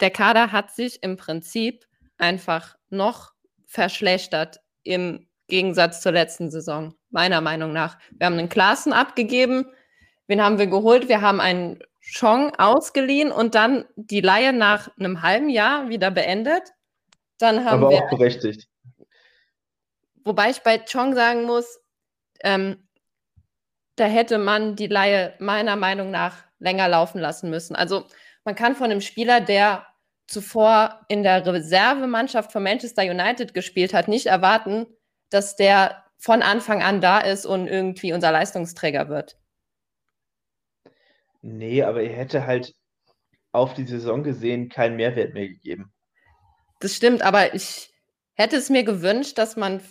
[0.00, 1.86] der Kader hat sich im Prinzip
[2.18, 3.32] einfach noch
[3.66, 7.98] verschlechtert im Gegensatz zur letzten Saison, meiner Meinung nach.
[8.10, 9.66] Wir haben einen Klassen abgegeben.
[10.26, 11.08] Wen haben wir geholt?
[11.08, 16.72] Wir haben einen Chong ausgeliehen und dann die Laie nach einem halben Jahr wieder beendet.
[17.38, 18.68] Dann haben Aber wir, auch berechtigt.
[20.24, 21.80] Wobei ich bei Chong sagen muss,
[22.42, 22.88] ähm,
[23.96, 27.76] da hätte man die Laie meiner Meinung nach länger laufen lassen müssen.
[27.76, 28.06] Also
[28.44, 29.86] man kann von einem Spieler, der
[30.26, 34.86] zuvor in der Reservemannschaft von Manchester United gespielt hat, nicht erwarten,
[35.30, 39.36] dass der von Anfang an da ist und irgendwie unser Leistungsträger wird.
[41.42, 42.74] Nee, aber er hätte halt
[43.50, 45.92] auf die Saison gesehen keinen Mehrwert mehr gegeben.
[46.80, 47.92] Das stimmt, aber ich
[48.34, 49.82] hätte es mir gewünscht, dass man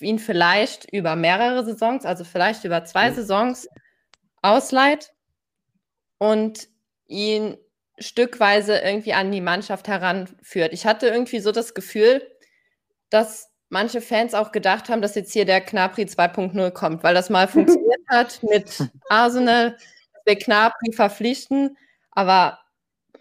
[0.00, 3.12] ihn vielleicht über mehrere Saisons, also vielleicht über zwei.
[3.12, 3.68] Saisons
[4.42, 5.12] ausleiht
[6.18, 6.68] und
[7.06, 7.56] ihn
[7.98, 10.72] stückweise irgendwie an die Mannschaft heranführt.
[10.72, 12.22] Ich hatte irgendwie so das Gefühl,
[13.10, 17.30] dass manche Fans auch gedacht haben, dass jetzt hier der Knapri 2.0 kommt, weil das
[17.30, 21.76] mal funktioniert hat mit Arsenal, dass wir Knapri verpflichten,
[22.10, 22.58] aber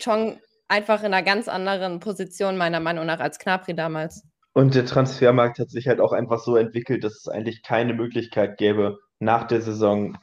[0.04, 4.24] Chong einfach in einer ganz anderen Position meiner Meinung nach als Knapri damals.
[4.54, 8.58] Und der Transfermarkt hat sich halt auch einfach so entwickelt, dass es eigentlich keine Möglichkeit
[8.58, 10.18] gäbe, nach der Saison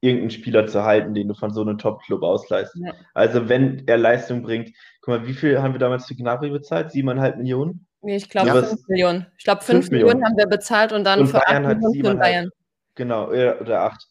[0.00, 2.74] irgendeinen Spieler zu halten, den du von so einem Top-Club ausleihst.
[2.76, 2.92] Ja.
[3.14, 6.90] Also wenn er Leistung bringt, guck mal, wie viel haben wir damals für Gnabry bezahlt?
[6.90, 7.86] Siebeneinhalb Millionen?
[8.02, 8.62] Nee, ich glaube ja.
[8.62, 9.26] fünf Millionen.
[9.38, 10.24] Ich glaube fünf, Millionen.
[10.24, 12.50] haben wir bezahlt und dann und für Bayern acht Millionen für Bayern.
[12.94, 14.06] Genau, oder acht.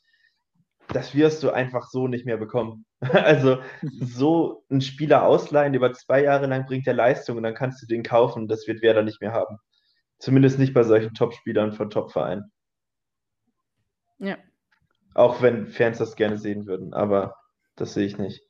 [0.89, 2.86] Das wirst du einfach so nicht mehr bekommen.
[3.12, 7.82] Also so einen Spieler ausleihen, über zwei Jahre lang bringt er Leistung und dann kannst
[7.82, 8.48] du den kaufen.
[8.48, 9.58] Das wird Werder nicht mehr haben.
[10.17, 12.52] Zumindest nicht bei solchen Top-Spielern von Top-Vereinen.
[14.17, 14.38] Ja.
[15.13, 17.36] Auch wenn Fans das gerne sehen würden, aber
[17.76, 18.41] das sehe ich nicht.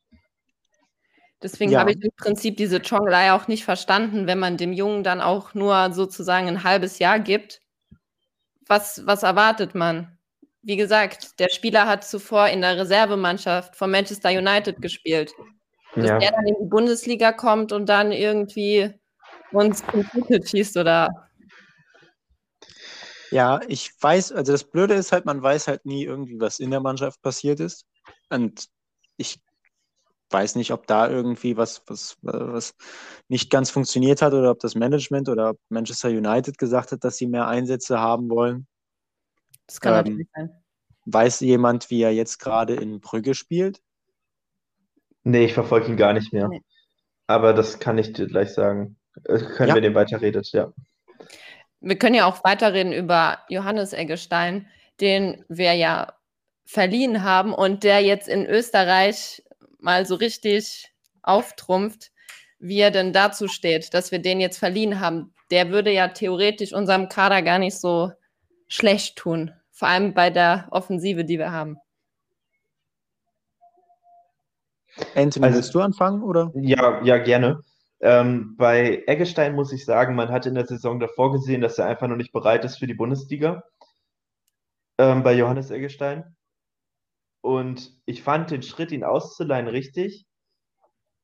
[1.42, 1.80] Deswegen ja.
[1.80, 5.54] habe ich im Prinzip diese Chonglei auch nicht verstanden, wenn man dem Jungen dann auch
[5.54, 7.62] nur sozusagen ein halbes Jahr gibt.
[8.68, 10.15] Was, was erwartet man?
[10.66, 15.32] Wie gesagt, der Spieler hat zuvor in der Reservemannschaft von Manchester United gespielt.
[15.96, 16.18] Dass ja.
[16.18, 18.92] er dann in die Bundesliga kommt und dann irgendwie
[19.52, 21.26] uns Titel schießt oder
[23.32, 26.72] ja, ich weiß, also das Blöde ist halt, man weiß halt nie irgendwie, was in
[26.72, 27.86] der Mannschaft passiert ist.
[28.30, 28.68] Und
[29.18, 29.42] ich
[30.30, 32.76] weiß nicht, ob da irgendwie was, was, was
[33.28, 37.18] nicht ganz funktioniert hat oder ob das Management oder ob Manchester United gesagt hat, dass
[37.18, 38.68] sie mehr Einsätze haben wollen.
[39.68, 40.50] Das kann ähm, natürlich sein.
[41.06, 43.82] Weiß jemand, wie er jetzt gerade in Brügge spielt?
[45.24, 46.48] Nee, ich verfolge ihn gar nicht mehr.
[46.48, 46.62] Nee.
[47.28, 48.98] Aber das kann ich dir gleich sagen.
[49.24, 49.76] Äh, können ja.
[49.76, 50.72] wir den weiterredet, ja
[51.86, 54.68] wir können ja auch weiterreden über Johannes Eggestein,
[55.02, 56.14] den wir ja
[56.66, 59.44] verliehen haben und der jetzt in Österreich
[59.78, 62.12] mal so richtig auftrumpft,
[62.58, 65.34] wie er denn dazu steht, dass wir den jetzt verliehen haben.
[65.52, 68.12] Der würde ja theoretisch unserem Kader gar nicht so
[68.68, 71.78] schlecht tun, vor allem bei der Offensive, die wir haben.
[75.14, 76.52] Anthony, also, willst du anfangen, oder?
[76.56, 77.62] Ja, ja, gerne.
[78.00, 81.88] Ähm, bei Eggestein muss ich sagen, man hat in der Saison davor gesehen, dass er
[81.88, 83.64] einfach noch nicht bereit ist für die Bundesliga.
[84.98, 86.36] Ähm, bei Johannes Eggestein.
[87.42, 90.26] Und ich fand den Schritt, ihn auszuleihen, richtig.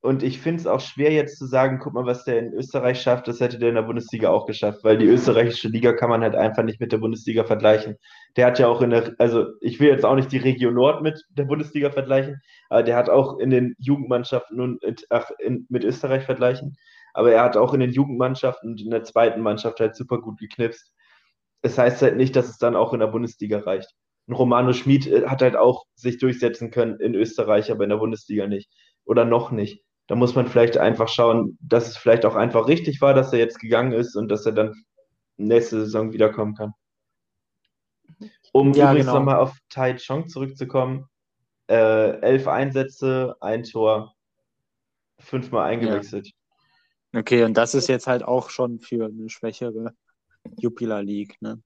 [0.03, 2.99] Und ich finde es auch schwer jetzt zu sagen, guck mal, was der in Österreich
[2.99, 6.21] schafft, das hätte der in der Bundesliga auch geschafft, weil die österreichische Liga kann man
[6.21, 7.97] halt einfach nicht mit der Bundesliga vergleichen.
[8.35, 11.03] Der hat ja auch in der, also ich will jetzt auch nicht die Region Nord
[11.03, 15.83] mit der Bundesliga vergleichen, aber der hat auch in den Jugendmannschaften und ach, in, mit
[15.83, 16.77] Österreich vergleichen,
[17.13, 20.39] aber er hat auch in den Jugendmannschaften und in der zweiten Mannschaft halt super gut
[20.39, 20.91] geknipst.
[21.61, 23.93] Es das heißt halt nicht, dass es dann auch in der Bundesliga reicht.
[24.27, 27.97] Ein Romano Schmid äh, hat halt auch sich durchsetzen können in Österreich, aber in der
[27.97, 28.71] Bundesliga nicht.
[29.05, 29.83] Oder noch nicht.
[30.07, 33.39] Da muss man vielleicht einfach schauen, dass es vielleicht auch einfach richtig war, dass er
[33.39, 34.83] jetzt gegangen ist und dass er dann
[35.37, 36.73] nächste Saison wiederkommen kann.
[38.51, 39.19] Um ja, übrigens genau.
[39.19, 41.07] nochmal auf Tai Chong zurückzukommen,
[41.69, 44.13] äh, elf Einsätze, ein Tor,
[45.19, 46.27] fünfmal eingewechselt.
[46.27, 47.19] Ja.
[47.21, 49.93] Okay, und das ist jetzt halt auch schon für eine schwächere
[50.57, 51.61] Jupiler League, ne?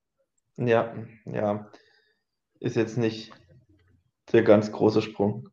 [0.58, 0.96] Ja,
[1.26, 1.70] ja.
[2.60, 3.32] Ist jetzt nicht
[4.32, 5.50] der ganz große Sprung.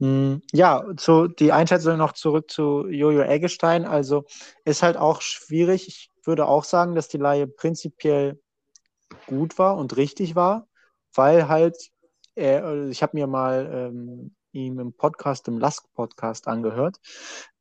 [0.00, 3.84] Hm, ja, zu, die Einschätzung noch zurück zu Jojo Eggestein.
[3.84, 4.24] Also
[4.64, 5.88] ist halt auch schwierig.
[5.88, 8.40] Ich würde auch sagen, dass die Laie prinzipiell
[9.26, 10.68] gut war und richtig war,
[11.14, 11.76] weil halt,
[12.34, 16.96] er, also ich habe mir mal ähm, ihm im Podcast, im Lask-Podcast angehört.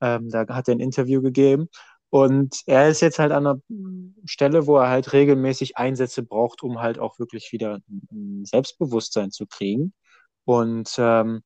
[0.02, 1.70] Ähm, da hat er ein Interview gegeben.
[2.10, 3.62] Und er ist jetzt halt an einer
[4.26, 7.80] Stelle, wo er halt regelmäßig Einsätze braucht, um halt auch wirklich wieder
[8.12, 9.94] ein Selbstbewusstsein zu kriegen.
[10.46, 11.44] Und ähm,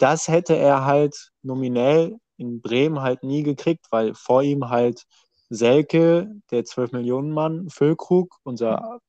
[0.00, 5.04] das hätte er halt nominell in Bremen halt nie gekriegt, weil vor ihm halt
[5.50, 9.00] Selke, der 12-Millionen-Mann, Füllkrug, unser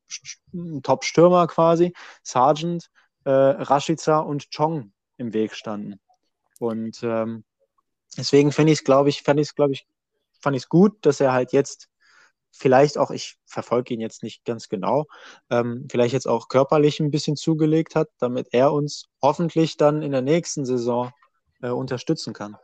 [0.84, 2.90] Top-Stürmer quasi, Sargent,
[3.24, 6.00] äh, Rashica und Chong im Weg standen.
[6.60, 7.44] Und ähm,
[8.18, 9.86] deswegen finde ich es, glaube ich, fand ich es, glaube ich,
[10.42, 11.91] fand ich es gut, dass er halt jetzt
[12.52, 15.06] vielleicht auch, ich verfolge ihn jetzt nicht ganz genau,
[15.50, 20.12] ähm, vielleicht jetzt auch körperlich ein bisschen zugelegt hat, damit er uns hoffentlich dann in
[20.12, 21.12] der nächsten Saison
[21.62, 22.58] äh, unterstützen kann.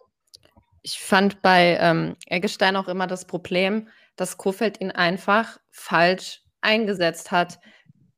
[0.81, 7.31] Ich fand bei ähm, Eggestein auch immer das Problem, dass Kofeld ihn einfach falsch eingesetzt
[7.31, 7.59] hat.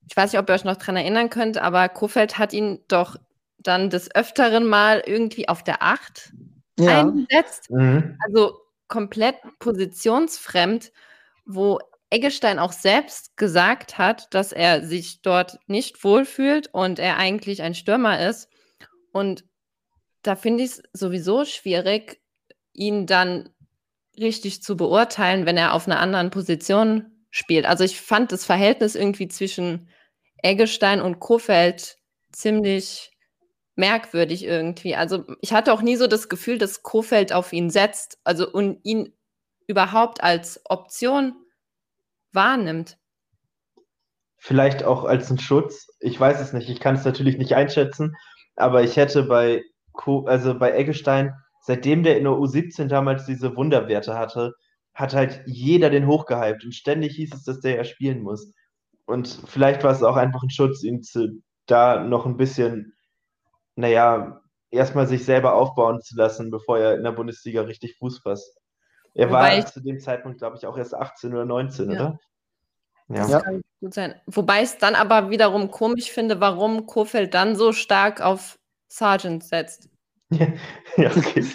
[0.07, 3.15] Ich weiß nicht, ob ihr euch noch daran erinnern könnt, aber Kofeld hat ihn doch
[3.57, 6.33] dann des Öfteren mal irgendwie auf der Acht
[6.79, 7.01] ja.
[7.01, 7.69] eingesetzt.
[7.69, 8.17] Mhm.
[8.25, 10.91] Also komplett positionsfremd,
[11.49, 11.79] wo
[12.11, 17.73] Eggestein auch selbst gesagt hat, dass er sich dort nicht wohlfühlt und er eigentlich ein
[17.73, 18.49] Stürmer ist.
[19.11, 19.43] Und
[20.21, 22.21] da finde ich es sowieso schwierig,
[22.73, 23.49] ihn dann
[24.17, 27.65] richtig zu beurteilen, wenn er auf einer anderen Position spielt.
[27.65, 29.89] Also ich fand das Verhältnis irgendwie zwischen
[30.43, 31.97] Eggestein und Kofeld
[32.31, 33.11] ziemlich
[33.75, 34.95] merkwürdig irgendwie.
[34.95, 38.79] Also ich hatte auch nie so das Gefühl, dass Kofeld auf ihn setzt, also und
[38.83, 39.13] ihn
[39.69, 41.33] überhaupt als Option
[42.33, 42.97] wahrnimmt.
[44.37, 45.87] Vielleicht auch als ein Schutz.
[45.99, 46.69] Ich weiß es nicht.
[46.69, 48.15] Ich kann es natürlich nicht einschätzen,
[48.55, 49.63] aber ich hätte bei,
[50.25, 54.53] also bei Eggestein seitdem der in der U17 damals diese Wunderwerte hatte,
[54.93, 58.53] hat halt jeder den hochgehypt und ständig hieß es, dass der ja spielen muss.
[59.05, 62.93] Und vielleicht war es auch einfach ein Schutz, ihn zu, da noch ein bisschen,
[63.75, 68.58] naja, erstmal sich selber aufbauen zu lassen, bevor er in der Bundesliga richtig Fuß fasst.
[69.13, 71.99] Er Wobei war ich, zu dem Zeitpunkt, glaube ich, auch erst 18 oder 19, ja.
[71.99, 72.19] oder?
[73.09, 73.27] Ja.
[73.27, 74.15] Das kann gut sein.
[74.27, 79.43] Wobei ich es dann aber wiederum komisch finde, warum Kofeld dann so stark auf Sargent
[79.43, 79.89] setzt.
[80.97, 81.45] Ja, okay.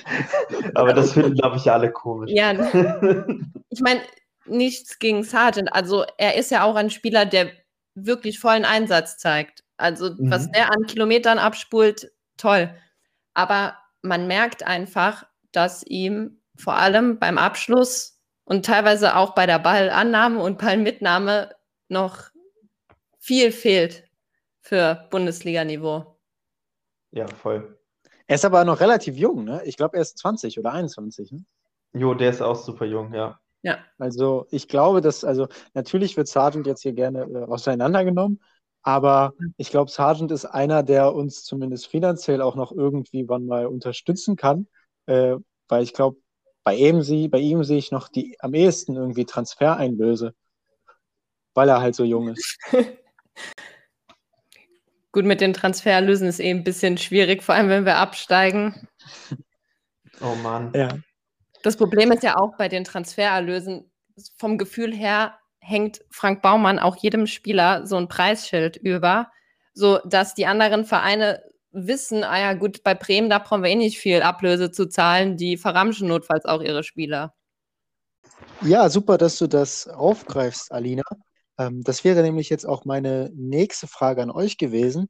[0.75, 2.31] Aber das finden, glaube ich, alle komisch.
[2.33, 2.53] Ja,
[3.69, 4.01] ich meine,
[4.47, 5.73] nichts gegen Sargent.
[5.73, 7.51] Also er ist ja auch ein Spieler, der
[7.95, 9.65] wirklich vollen Einsatz zeigt.
[9.77, 10.31] Also mhm.
[10.31, 12.75] was der an Kilometern abspult, toll.
[13.35, 19.59] Aber man merkt einfach, dass ihm vor allem beim Abschluss und teilweise auch bei der
[19.59, 21.55] Ballannahme und Ballmitnahme
[21.89, 22.31] noch
[23.19, 24.05] viel fehlt
[24.61, 26.19] für Bundesliga-Niveau.
[27.11, 27.79] Ja, voll.
[28.27, 29.63] Er ist aber noch relativ jung, ne?
[29.65, 31.33] Ich glaube, er ist 20 oder 21.
[31.33, 31.45] Ne?
[31.93, 33.39] Jo, der ist auch super jung, ja.
[33.63, 33.79] Ja.
[33.99, 38.43] Also ich glaube, dass, also natürlich wird Sargent jetzt hier gerne äh, auseinandergenommen,
[38.83, 43.67] aber ich glaube, Sargent ist einer, der uns zumindest finanziell auch noch irgendwie wann mal
[43.67, 44.69] unterstützen kann,
[45.07, 45.37] äh,
[45.69, 46.19] weil ich glaube,
[46.65, 50.35] bei ihm, sie, bei ihm sehe ich noch die am ehesten irgendwie Transfereinlöse,
[51.53, 52.59] weil er halt so jung ist.
[55.13, 58.89] Gut, mit den Transferlösen ist eh ein bisschen schwierig, vor allem wenn wir absteigen.
[60.21, 60.73] Oh Mann.
[60.75, 60.89] Ja.
[61.63, 63.91] Das Problem ist ja auch bei den Transfererlösen,
[64.37, 69.31] vom Gefühl her hängt Frank Baumann auch jedem Spieler so ein Preisschild über,
[69.73, 71.43] so dass die anderen Vereine
[71.75, 75.37] wissen, ah ja gut, bei Bremen, da brauchen wir eh nicht viel Ablöse zu zahlen,
[75.37, 77.35] die verramschen notfalls auch ihre Spieler.
[78.63, 81.03] Ja, super, dass du das aufgreifst, Alina.
[81.59, 85.09] Ähm, das wäre nämlich jetzt auch meine nächste Frage an euch gewesen.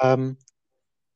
[0.00, 0.38] Ähm,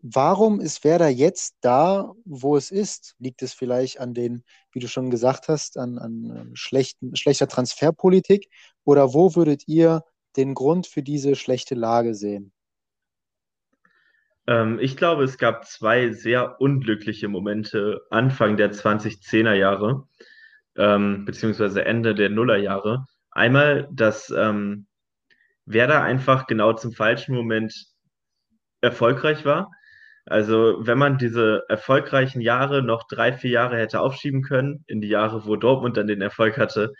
[0.00, 3.14] warum ist Werder jetzt da, wo es ist?
[3.18, 7.48] Liegt es vielleicht an den, wie du schon gesagt hast, an, an ähm, schlechten, schlechter
[7.48, 8.48] Transferpolitik?
[8.84, 10.02] Oder wo würdet ihr
[10.36, 12.52] den Grund für diese schlechte Lage sehen?
[14.48, 20.08] Ähm, ich glaube, es gab zwei sehr unglückliche Momente Anfang der 2010er Jahre,
[20.76, 23.04] ähm, beziehungsweise Ende der Nullerjahre.
[23.30, 24.86] Einmal, dass ähm,
[25.66, 27.74] Werder einfach genau zum falschen Moment
[28.80, 29.70] erfolgreich war.
[30.24, 35.08] Also wenn man diese erfolgreichen Jahre noch drei, vier Jahre hätte aufschieben können, in die
[35.08, 36.94] Jahre, wo Dortmund dann den Erfolg hatte,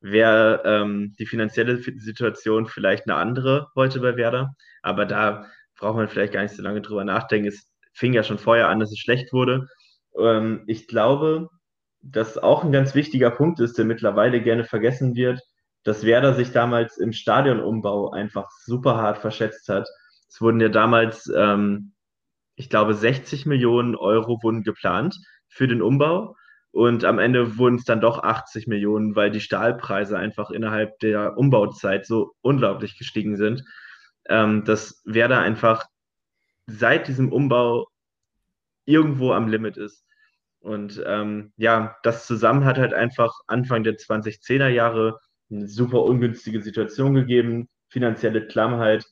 [0.00, 4.54] wäre ähm, die finanzielle Situation vielleicht eine andere heute bei Werder.
[4.82, 5.46] Aber da
[5.78, 7.48] braucht man vielleicht gar nicht so lange drüber nachdenken.
[7.48, 9.68] Es fing ja schon vorher an, dass es schlecht wurde.
[10.18, 11.48] Ähm, ich glaube,
[12.00, 15.40] dass auch ein ganz wichtiger Punkt ist, der mittlerweile gerne vergessen wird,
[15.84, 19.88] dass Werder sich damals im Stadionumbau einfach super hart verschätzt hat.
[20.28, 21.92] Es wurden ja damals, ähm,
[22.56, 25.16] ich glaube, 60 Millionen Euro wurden geplant
[25.48, 26.36] für den Umbau.
[26.70, 31.38] Und am Ende wurden es dann doch 80 Millionen, weil die Stahlpreise einfach innerhalb der
[31.38, 33.64] Umbauzeit so unglaublich gestiegen sind,
[34.28, 35.86] ähm, dass Werder einfach
[36.66, 37.88] seit diesem Umbau
[38.84, 40.04] irgendwo am Limit ist.
[40.60, 45.20] Und ähm, ja, das zusammen hat halt einfach Anfang der 2010er Jahre
[45.50, 49.06] eine super ungünstige Situation gegeben, finanzielle Klammheit,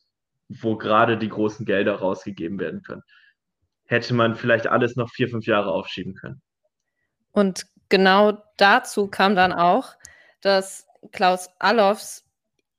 [0.48, 3.02] wo gerade die großen Gelder rausgegeben werden können.
[3.86, 6.42] Hätte man vielleicht alles noch vier, fünf Jahre aufschieben können.
[7.32, 9.94] Und genau dazu kam dann auch,
[10.40, 12.25] dass Klaus Allofs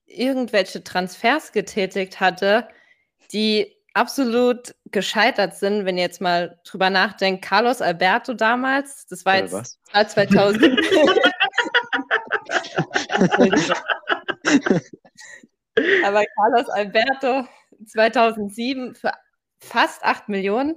[0.08, 2.68] irgendwelche Transfers getätigt hatte,
[3.32, 7.44] die absolut gescheitert sind, wenn ihr jetzt mal drüber nachdenkt.
[7.44, 9.80] Carlos Alberto damals, das war jetzt was?
[9.92, 10.64] 2000.
[16.04, 17.48] Aber Carlos Alberto
[17.86, 19.12] 2007 für
[19.60, 20.76] fast 8 Millionen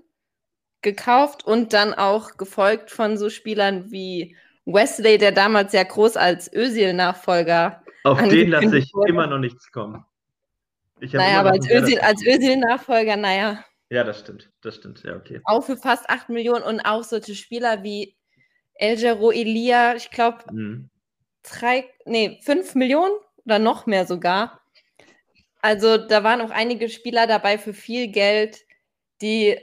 [0.82, 6.50] gekauft und dann auch gefolgt von so Spielern wie Wesley, der damals sehr groß als
[6.52, 7.82] Özil-Nachfolger.
[8.04, 9.10] Auf den lasse ich wurde.
[9.10, 10.04] immer noch nichts kommen.
[11.00, 13.64] naja, aber als Özil-Nachfolger, Özil naja.
[13.90, 14.50] Ja, das stimmt.
[14.62, 15.02] Das stimmt.
[15.02, 15.40] Ja, okay.
[15.44, 18.16] Auch für fast 8 Millionen und auch solche Spieler wie
[18.74, 20.90] Elgero Elia, ich glaube, mhm.
[21.42, 23.12] drei, nee, 5 Millionen
[23.44, 24.60] oder noch mehr sogar.
[25.60, 28.60] Also da waren auch einige Spieler dabei für viel Geld,
[29.20, 29.58] die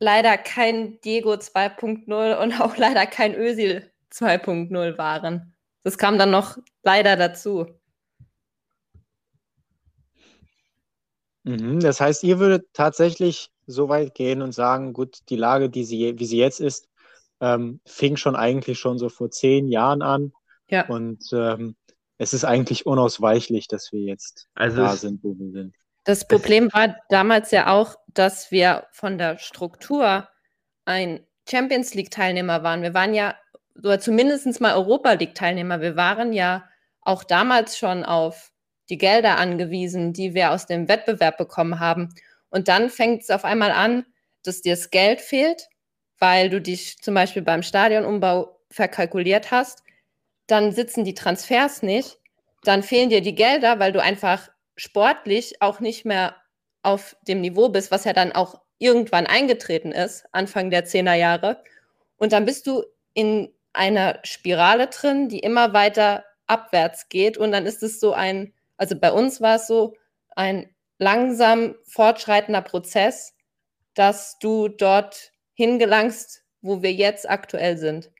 [0.00, 5.54] leider kein Diego 2.0 und auch leider kein Özil 2.0 waren.
[5.86, 7.64] Das kam dann noch leider dazu.
[11.44, 15.84] Mhm, das heißt, ihr würdet tatsächlich so weit gehen und sagen, gut, die Lage, die
[15.84, 16.88] sie, wie sie jetzt ist,
[17.40, 20.32] ähm, fing schon eigentlich schon so vor zehn Jahren an.
[20.68, 20.88] Ja.
[20.88, 21.76] Und ähm,
[22.18, 25.76] es ist eigentlich unausweichlich, dass wir jetzt also da sind, wo wir sind.
[26.02, 30.28] Das Problem war damals ja auch, dass wir von der Struktur
[30.84, 32.82] ein Champions League-Teilnehmer waren.
[32.82, 33.36] Wir waren ja,
[33.78, 35.80] oder zumindest mal Europa League-Teilnehmer.
[35.80, 36.64] Wir waren ja
[37.02, 38.52] auch damals schon auf
[38.88, 42.14] die Gelder angewiesen, die wir aus dem Wettbewerb bekommen haben.
[42.50, 44.04] Und dann fängt es auf einmal an,
[44.44, 45.68] dass dir das Geld fehlt,
[46.18, 49.82] weil du dich zum Beispiel beim Stadionumbau verkalkuliert hast
[50.46, 52.18] dann sitzen die Transfers nicht,
[52.62, 56.36] dann fehlen dir die Gelder, weil du einfach sportlich auch nicht mehr
[56.82, 61.62] auf dem Niveau bist, was ja dann auch irgendwann eingetreten ist, Anfang der 10er Jahre.
[62.16, 67.38] Und dann bist du in einer Spirale drin, die immer weiter abwärts geht.
[67.38, 69.94] Und dann ist es so ein, also bei uns war es so,
[70.34, 73.34] ein langsam fortschreitender Prozess,
[73.94, 78.10] dass du dort hingelangst, wo wir jetzt aktuell sind.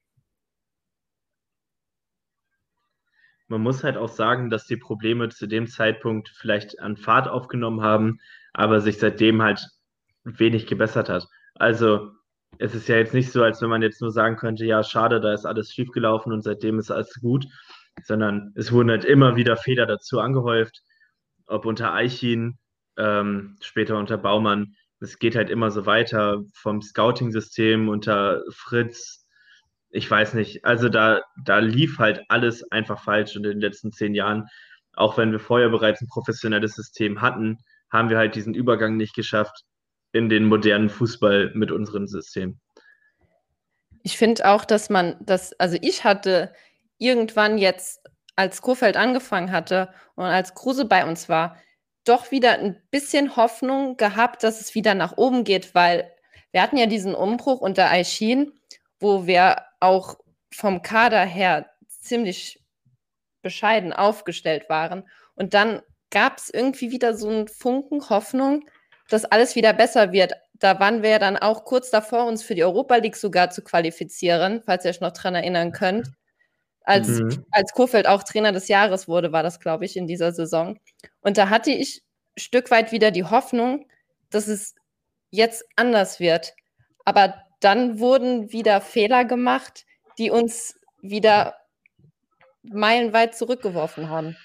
[3.48, 7.82] Man muss halt auch sagen, dass die Probleme zu dem Zeitpunkt vielleicht an Fahrt aufgenommen
[7.82, 8.18] haben,
[8.52, 9.64] aber sich seitdem halt
[10.24, 11.28] wenig gebessert hat.
[11.54, 12.10] Also
[12.58, 15.20] es ist ja jetzt nicht so, als wenn man jetzt nur sagen könnte, ja, schade,
[15.20, 17.46] da ist alles schiefgelaufen und seitdem ist alles gut,
[18.04, 20.82] sondern es wurden halt immer wieder Fehler dazu angehäuft,
[21.46, 22.58] ob unter Eichin,
[22.96, 24.74] ähm, später unter Baumann.
[25.00, 29.26] Es geht halt immer so weiter vom Scouting-System unter Fritz,
[29.90, 34.14] ich weiß nicht, also da, da lief halt alles einfach falsch in den letzten zehn
[34.14, 34.46] Jahren,
[34.94, 37.58] auch wenn wir vorher bereits ein professionelles System hatten,
[37.90, 39.64] haben wir halt diesen Übergang nicht geschafft
[40.16, 42.58] in den modernen Fußball mit unserem System.
[44.02, 46.52] Ich finde auch, dass man das, also ich hatte
[46.98, 48.00] irgendwann jetzt,
[48.36, 51.56] als Kofeld angefangen hatte und als Kruse bei uns war,
[52.04, 56.10] doch wieder ein bisschen Hoffnung gehabt, dass es wieder nach oben geht, weil
[56.52, 58.52] wir hatten ja diesen Umbruch unter Aishin,
[59.00, 60.18] wo wir auch
[60.52, 62.62] vom Kader her ziemlich
[63.42, 65.08] bescheiden aufgestellt waren.
[65.34, 68.68] Und dann gab es irgendwie wieder so einen Funken Hoffnung,
[69.08, 70.32] dass alles wieder besser wird.
[70.54, 73.62] Da waren wir ja dann auch kurz davor, uns für die Europa League sogar zu
[73.62, 76.08] qualifizieren, falls ihr euch noch daran erinnern könnt.
[76.82, 77.44] Als, mhm.
[77.50, 80.78] als Kurfeld auch Trainer des Jahres wurde, war das, glaube ich, in dieser Saison.
[81.20, 82.02] Und da hatte ich
[82.36, 83.86] ein Stück weit wieder die Hoffnung,
[84.30, 84.74] dass es
[85.30, 86.54] jetzt anders wird.
[87.04, 89.84] Aber dann wurden wieder Fehler gemacht,
[90.18, 91.56] die uns wieder
[92.62, 94.36] meilenweit zurückgeworfen haben.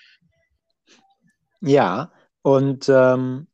[1.61, 3.47] Ja, und ähm,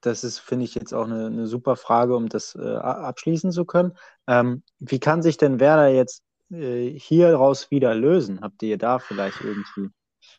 [0.00, 3.64] das ist, finde ich, jetzt auch eine, eine, super Frage, um das äh, abschließen zu
[3.64, 3.96] können.
[4.26, 8.40] Ähm, wie kann sich denn Werder jetzt äh, hieraus wieder lösen?
[8.40, 9.90] Habt ihr da vielleicht irgendwie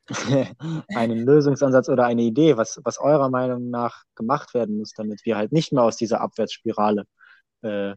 [0.95, 5.37] einen Lösungsansatz oder eine Idee, was, was eurer Meinung nach gemacht werden muss, damit wir
[5.37, 7.05] halt nicht mehr aus dieser Abwärtsspirale,
[7.61, 7.95] äh,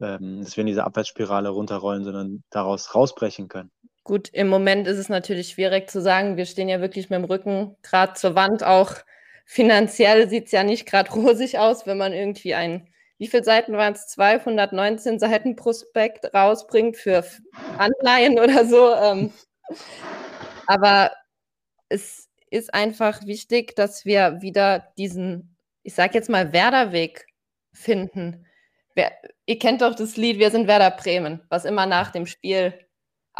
[0.00, 3.70] ähm, dass wir in diese Abwärtsspirale runterrollen, sondern daraus rausbrechen können.
[4.04, 6.36] Gut, im Moment ist es natürlich schwierig zu sagen.
[6.36, 8.64] Wir stehen ja wirklich mit dem Rücken gerade zur Wand.
[8.64, 8.94] Auch
[9.44, 12.88] finanziell sieht es ja nicht gerade rosig aus, wenn man irgendwie ein,
[13.18, 14.06] wie viele Seiten waren es?
[14.08, 17.24] 219 Seiten Prospekt rausbringt für
[17.78, 18.94] Anleihen oder so.
[18.94, 19.32] Ähm,
[20.66, 21.12] aber
[21.88, 27.26] es ist einfach wichtig, dass wir wieder diesen, ich sag jetzt mal, Werderweg
[27.72, 28.46] finden.
[28.94, 29.12] Wer,
[29.46, 32.74] ihr kennt doch das Lied Wir sind Werder Bremen, was immer nach dem Spiel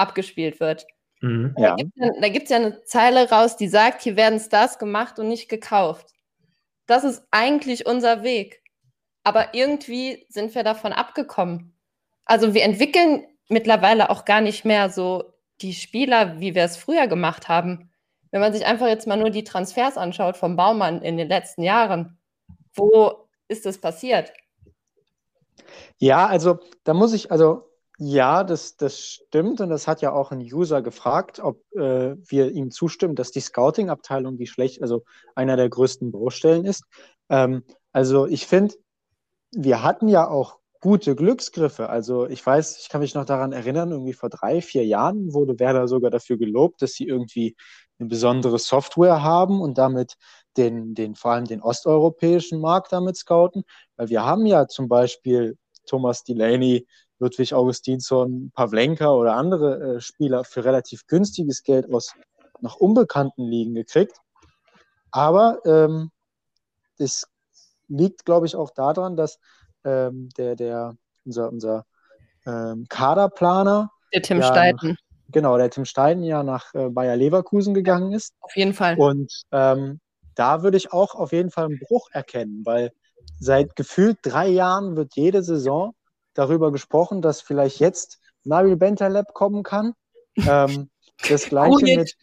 [0.01, 0.87] abgespielt wird.
[1.21, 1.55] Mhm.
[1.59, 1.77] Ja.
[2.21, 5.49] Da gibt es ja eine Zeile raus, die sagt, hier werden Stars gemacht und nicht
[5.49, 6.09] gekauft.
[6.87, 8.63] Das ist eigentlich unser Weg.
[9.23, 11.75] Aber irgendwie sind wir davon abgekommen.
[12.25, 17.07] Also wir entwickeln mittlerweile auch gar nicht mehr so die Spieler, wie wir es früher
[17.07, 17.91] gemacht haben.
[18.31, 21.63] Wenn man sich einfach jetzt mal nur die Transfers anschaut vom Baumann in den letzten
[21.63, 22.19] Jahren,
[22.75, 24.33] wo ist das passiert?
[25.99, 27.70] Ja, also da muss ich, also
[28.03, 32.51] ja, das, das stimmt und das hat ja auch ein User gefragt, ob äh, wir
[32.51, 36.85] ihm zustimmen, dass die Scouting-Abteilung die schlecht, also einer der größten Baustellen ist.
[37.29, 38.75] Ähm, also ich finde,
[39.53, 41.91] wir hatten ja auch gute Glücksgriffe.
[41.91, 45.59] Also ich weiß, ich kann mich noch daran erinnern, irgendwie vor drei, vier Jahren wurde
[45.59, 47.55] Werder sogar dafür gelobt, dass sie irgendwie
[47.99, 50.15] eine besondere Software haben und damit
[50.57, 53.65] den, den vor allem den osteuropäischen Markt damit scouten.
[53.97, 56.87] Weil wir haben ja zum Beispiel Thomas Delaney,
[57.21, 62.15] Ludwig Augustinsson, Pavlenka oder andere äh, Spieler für relativ günstiges Geld aus
[62.61, 64.17] noch unbekannten Ligen gekriegt.
[65.11, 66.11] Aber ähm,
[66.99, 67.27] das
[67.89, 69.39] liegt, glaube ich, auch daran, dass
[69.85, 71.87] ähm, der, der, unser, unser
[72.47, 73.91] ähm, Kaderplaner.
[74.13, 74.97] Der Tim ja Steiden.
[75.29, 78.35] genau, der Tim Steiden ja nach äh, Bayer Leverkusen gegangen ist.
[78.41, 78.97] Auf jeden Fall.
[78.99, 80.01] Und ähm,
[80.35, 82.93] da würde ich auch auf jeden Fall einen Bruch erkennen, weil
[83.39, 85.95] seit gefühlt drei Jahren wird jede Saison
[86.41, 89.93] darüber gesprochen, dass vielleicht jetzt Nabil Bentaleb kommen kann.
[90.37, 90.89] Ähm,
[91.29, 92.17] das gleiche mit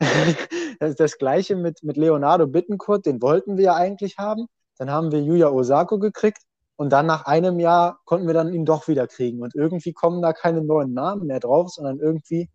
[0.98, 4.46] das gleiche mit, mit Leonardo Bittencourt, den wollten wir ja eigentlich haben.
[4.76, 6.42] Dann haben wir Yuya Osako gekriegt
[6.76, 9.42] und dann nach einem Jahr konnten wir dann ihn doch wieder kriegen.
[9.42, 12.48] Und irgendwie kommen da keine neuen Namen mehr drauf, sondern irgendwie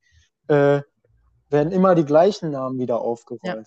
[0.48, 0.82] äh,
[1.50, 3.44] werden immer die gleichen Namen wieder aufgerollt.
[3.44, 3.64] Ja.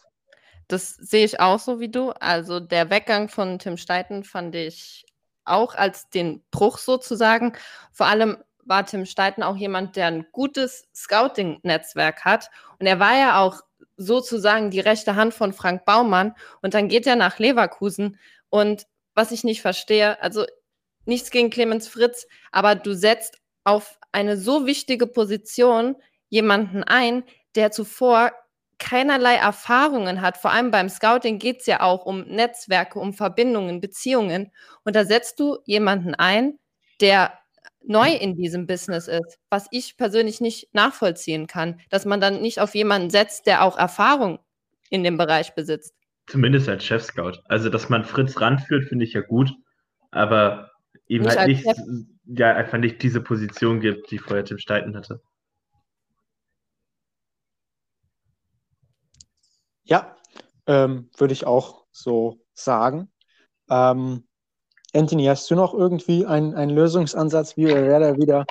[0.69, 2.11] Das sehe ich auch so wie du.
[2.13, 5.05] Also der Weggang von Tim Steiten fand ich
[5.47, 7.53] auch als den Bruch sozusagen.
[7.93, 12.51] Vor allem war Tim Steiten auch jemand, der ein gutes Scouting-Netzwerk hat.
[12.79, 13.61] Und er war ja auch
[13.97, 16.35] sozusagen die rechte Hand von Frank Baumann.
[16.63, 18.19] Und dann geht er nach Leverkusen
[18.51, 20.21] und was ich nicht verstehe.
[20.23, 20.45] Also
[21.05, 25.97] nichts gegen Clemens Fritz, aber du setzt auf eine so wichtige Position
[26.29, 27.25] jemanden ein,
[27.55, 28.33] der zuvor
[28.79, 30.37] keinerlei Erfahrungen hat.
[30.37, 34.53] Vor allem beim Scouting geht es ja auch um Netzwerke, um Verbindungen, Beziehungen.
[34.85, 36.59] Und da setzt du jemanden ein,
[37.01, 37.33] der
[37.87, 42.61] neu in diesem Business ist, was ich persönlich nicht nachvollziehen kann, dass man dann nicht
[42.61, 44.41] auf jemanden setzt, der auch Erfahrung
[44.91, 45.95] in dem Bereich besitzt.
[46.27, 47.41] Zumindest als Chef-Scout.
[47.45, 49.53] Also, dass man Fritz ranführt, finde ich ja gut,
[50.11, 50.73] aber
[51.07, 51.67] ihm nicht halt nicht,
[52.25, 55.21] ja, einfach nicht diese Position gibt, die vorher Tim Steiten hatte.
[59.87, 60.17] Ja,
[60.67, 63.11] ähm, würde ich auch so sagen.
[63.71, 64.27] Ähm,
[64.93, 68.47] Anthony, hast du noch irgendwie einen, einen Lösungsansatz, wie wir Werder wieder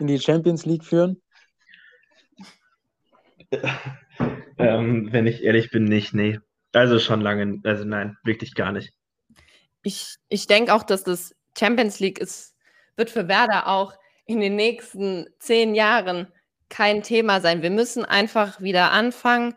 [0.00, 1.22] in die Champions League führen?
[4.58, 6.40] ähm, wenn ich ehrlich bin, nicht, nee.
[6.72, 8.92] Also schon lange, also nein, wirklich gar nicht.
[9.82, 12.56] Ich, ich denke auch, dass das Champions League ist,
[12.96, 16.28] wird für Werder auch in den nächsten zehn Jahren
[16.70, 17.60] kein Thema sein.
[17.60, 19.54] Wir müssen einfach wieder anfangen,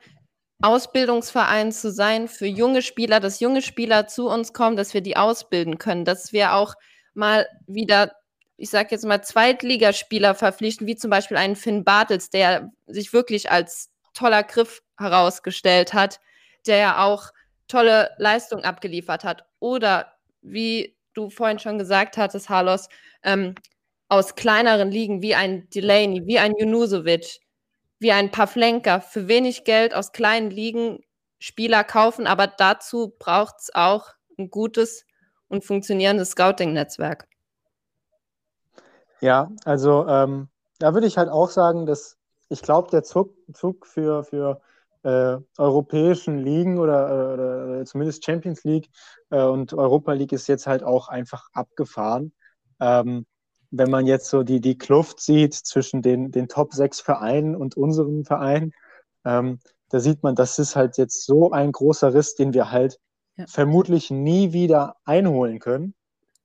[0.66, 5.16] Ausbildungsverein zu sein für junge Spieler, dass junge Spieler zu uns kommen, dass wir die
[5.18, 6.74] ausbilden können, dass wir auch
[7.14, 8.12] mal wieder,
[8.58, 13.52] ich sage jetzt mal, Zweitligaspieler verpflichten, wie zum Beispiel einen Finn Bartels, der sich wirklich
[13.52, 16.20] als toller Griff herausgestellt hat,
[16.66, 17.32] der ja auch
[17.68, 19.46] tolle Leistung abgeliefert hat.
[19.60, 22.90] Oder wie du vorhin schon gesagt hattest, Harlos,
[23.24, 23.56] ähm,
[24.08, 27.40] aus kleineren Ligen wie ein Delaney, wie ein Junusovic,
[28.00, 31.00] wie ein Pavlenka für wenig Geld aus kleinen Ligen
[31.40, 35.06] Spieler kaufen, aber dazu braucht es auch ein gutes
[35.48, 37.28] und funktionierendes Scouting-Netzwerk.
[39.22, 42.18] Ja, also ähm, da würde ich halt auch sagen, dass
[42.50, 44.62] ich glaube, der Zug, Zug für, für
[45.04, 48.90] äh, europäischen Ligen oder, oder, zumindest Champions League
[49.30, 52.34] äh, und Europa League ist jetzt halt auch einfach abgefahren.
[52.80, 53.26] Ähm,
[53.72, 57.78] wenn man jetzt so die, die Kluft sieht zwischen den, den Top 6 Vereinen und
[57.78, 58.74] unserem Verein,
[59.26, 59.60] ähm,
[59.90, 63.00] da sieht man, das ist halt jetzt so ein großer Riss, den wir halt
[63.38, 63.46] ja.
[63.48, 65.94] vermutlich nie wieder einholen können.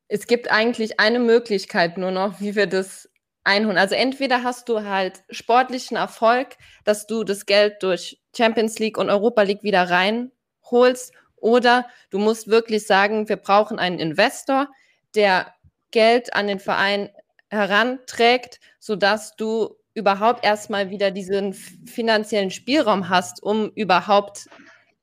[0.09, 3.09] Es gibt eigentlich eine Möglichkeit nur noch, wie wir das
[3.45, 3.79] einholen.
[3.79, 9.09] Also entweder hast du halt sportlichen Erfolg, dass du das Geld durch Champions League und
[9.09, 14.69] Europa League wieder reinholst, oder du musst wirklich sagen, wir brauchen einen Investor,
[15.15, 15.53] der
[15.91, 17.11] Geld an den Verein
[17.49, 24.49] heranträgt, sodass du überhaupt erstmal wieder diesen finanziellen Spielraum hast, um überhaupt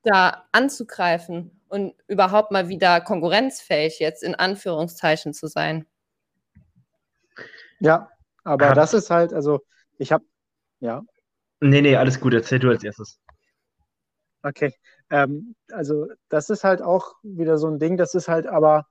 [0.02, 5.86] da anzugreifen und überhaupt mal wieder konkurrenzfähig jetzt in Anführungszeichen zu sein.
[7.80, 8.10] Ja,
[8.44, 9.60] aber das ist halt, also
[9.98, 10.24] ich habe,
[10.80, 11.02] ja.
[11.60, 12.34] Nee, nee, alles gut.
[12.34, 13.20] Erzähl du als erstes.
[14.42, 14.72] Okay.
[15.10, 18.86] Ähm, also, das ist halt auch wieder so ein Ding, das ist halt aber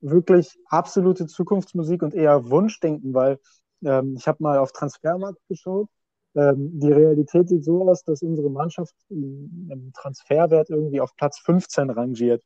[0.00, 3.38] wirklich absolute Zukunftsmusik und eher Wunschdenken, weil
[3.84, 5.88] ähm, ich habe mal auf Transfermarkt geschaut.
[6.34, 11.90] Ähm, die Realität sieht so aus, dass unsere Mannschaft im Transferwert irgendwie auf Platz 15
[11.90, 12.42] rangiert.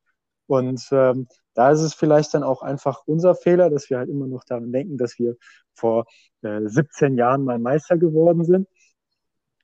[0.47, 4.27] Und ähm, da ist es vielleicht dann auch einfach unser Fehler, dass wir halt immer
[4.27, 5.37] noch daran denken, dass wir
[5.75, 6.07] vor
[6.43, 8.69] äh, 17 Jahren mal Meister geworden sind,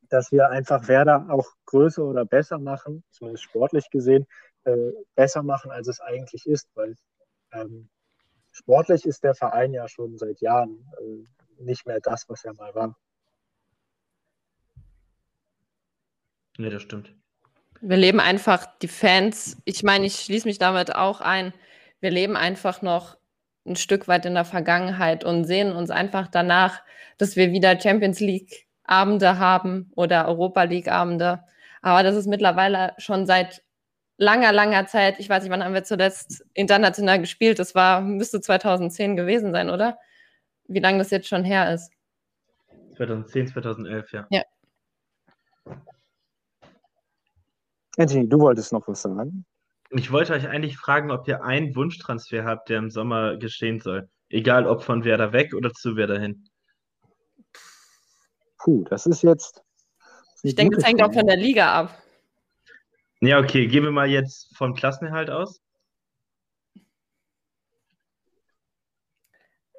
[0.08, 4.26] dass wir einfach Werder auch größer oder besser machen, zumindest sportlich gesehen,
[4.64, 6.96] äh, besser machen, als es eigentlich ist, weil
[7.52, 7.88] ähm,
[8.52, 12.74] sportlich ist der Verein ja schon seit Jahren äh, nicht mehr das, was er mal
[12.74, 12.96] war.
[16.58, 17.14] Nee, das stimmt.
[17.80, 19.56] Wir leben einfach die Fans.
[19.64, 21.54] Ich meine, ich schließe mich damit auch ein.
[22.00, 23.16] Wir leben einfach noch
[23.66, 26.82] ein Stück weit in der Vergangenheit und sehen uns einfach danach,
[27.18, 31.44] dass wir wieder Champions League Abende haben oder Europa League Abende.
[31.80, 33.62] Aber das ist mittlerweile schon seit
[34.20, 35.18] langer, langer Zeit.
[35.18, 37.58] Ich weiß nicht, wann haben wir zuletzt international gespielt?
[37.58, 39.98] Das war, müsste 2010 gewesen sein, oder?
[40.68, 41.90] Wie lange das jetzt schon her ist.
[42.96, 44.26] 2010, 2011, ja.
[44.30, 44.42] Ja.
[47.96, 49.44] Anthony, du wolltest noch was sagen?
[49.90, 54.08] Ich wollte euch eigentlich fragen, ob ihr einen Wunschtransfer habt, der im Sommer geschehen soll.
[54.28, 56.46] Egal ob von Werder weg oder zu Werder hin.
[58.58, 59.62] Puh, das ist jetzt.
[60.42, 61.99] Ich denke, das hängt auch von der Liga ab.
[63.20, 65.60] Ja, okay, gehen wir mal jetzt vom Klassenerhalt aus.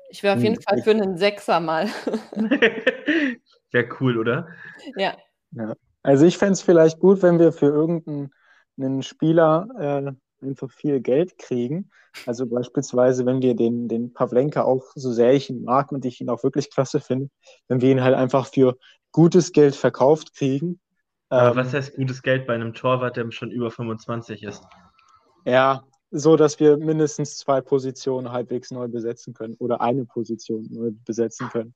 [0.10, 1.88] Ich wäre auf jeden hm, Fall für einen Sechser mal.
[3.72, 4.48] Wäre cool, oder?
[4.96, 5.16] Ja.
[5.52, 5.74] ja.
[6.04, 11.38] Also ich fände es vielleicht gut, wenn wir für irgendeinen Spieler äh, einfach viel Geld
[11.38, 11.90] kriegen.
[12.26, 16.20] Also beispielsweise, wenn wir den, den Pavlenka auch, so sehr ich ihn mag und ich
[16.20, 17.30] ihn auch wirklich klasse finde,
[17.70, 18.78] wenn wir ihn halt einfach für
[19.12, 20.82] gutes Geld verkauft kriegen.
[21.32, 24.64] Aber ähm, was heißt gutes Geld bei einem Torwart, der schon über 25 ist?
[25.46, 30.92] Ja, so dass wir mindestens zwei Positionen halbwegs neu besetzen können oder eine Position neu
[31.06, 31.74] besetzen können.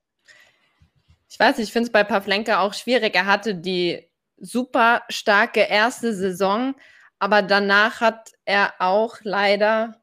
[1.29, 3.15] Ich weiß, ich finde es bei Pavlenka auch schwierig.
[3.15, 4.05] Er hatte die
[4.37, 6.75] super starke erste Saison,
[7.19, 10.01] aber danach hat er auch leider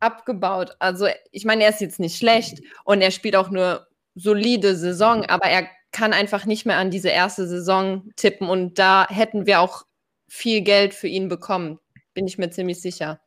[0.00, 0.76] abgebaut.
[0.80, 3.86] Also ich meine, er ist jetzt nicht schlecht und er spielt auch nur
[4.16, 9.06] solide Saison, aber er kann einfach nicht mehr an diese erste Saison tippen und da
[9.08, 9.84] hätten wir auch
[10.28, 11.78] viel Geld für ihn bekommen,
[12.14, 13.20] bin ich mir ziemlich sicher.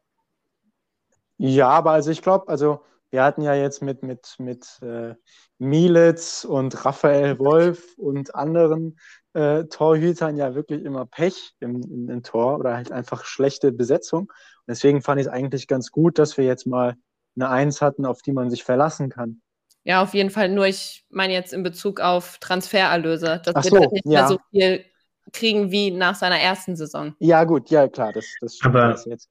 [1.37, 5.15] Ja, aber also ich glaube, also wir hatten ja jetzt mit, mit, mit äh,
[5.57, 8.97] Mielitz und Raphael Wolf und anderen
[9.33, 14.21] äh, Torhütern ja wirklich immer Pech im, im, im, Tor oder halt einfach schlechte Besetzung.
[14.29, 16.95] Und deswegen fand ich es eigentlich ganz gut, dass wir jetzt mal
[17.35, 19.41] eine Eins hatten, auf die man sich verlassen kann.
[19.83, 20.49] Ja, auf jeden Fall.
[20.49, 24.11] Nur ich meine jetzt in Bezug auf Transfererlöse, dass Ach wir so, halt nicht ja.
[24.11, 24.85] mehr so viel
[25.33, 27.15] kriegen wie nach seiner ersten Saison.
[27.19, 29.29] Ja, gut, ja, klar, das, das stimmt Aber jetzt.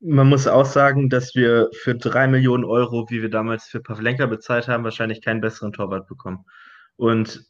[0.00, 4.26] Man muss auch sagen, dass wir für drei Millionen Euro, wie wir damals für Pavlenka
[4.26, 6.44] bezahlt haben, wahrscheinlich keinen besseren Torwart bekommen.
[6.96, 7.46] Und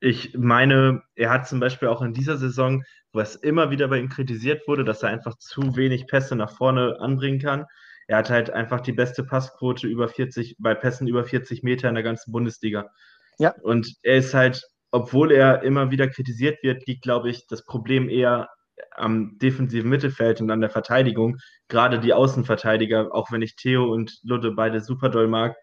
[0.00, 3.98] ich meine, er hat zum Beispiel auch in dieser Saison, wo es immer wieder bei
[3.98, 7.64] ihm kritisiert wurde, dass er einfach zu wenig Pässe nach vorne anbringen kann.
[8.06, 11.94] Er hat halt einfach die beste Passquote über 40, bei Pässen über 40 Meter in
[11.94, 12.90] der ganzen Bundesliga.
[13.38, 13.54] Ja.
[13.62, 18.08] Und er ist halt, obwohl er immer wieder kritisiert wird, liegt, glaube ich, das Problem
[18.08, 18.48] eher
[18.92, 21.38] am defensiven Mittelfeld und an der Verteidigung.
[21.68, 25.56] Gerade die Außenverteidiger, auch wenn ich Theo und Ludde beide super doll mag,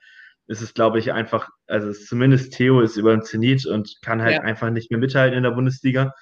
[0.47, 4.35] ist es, glaube ich, einfach, also zumindest Theo ist über den Zenit und kann halt
[4.35, 4.41] ja.
[4.41, 6.13] einfach nicht mehr mithalten in der Bundesliga.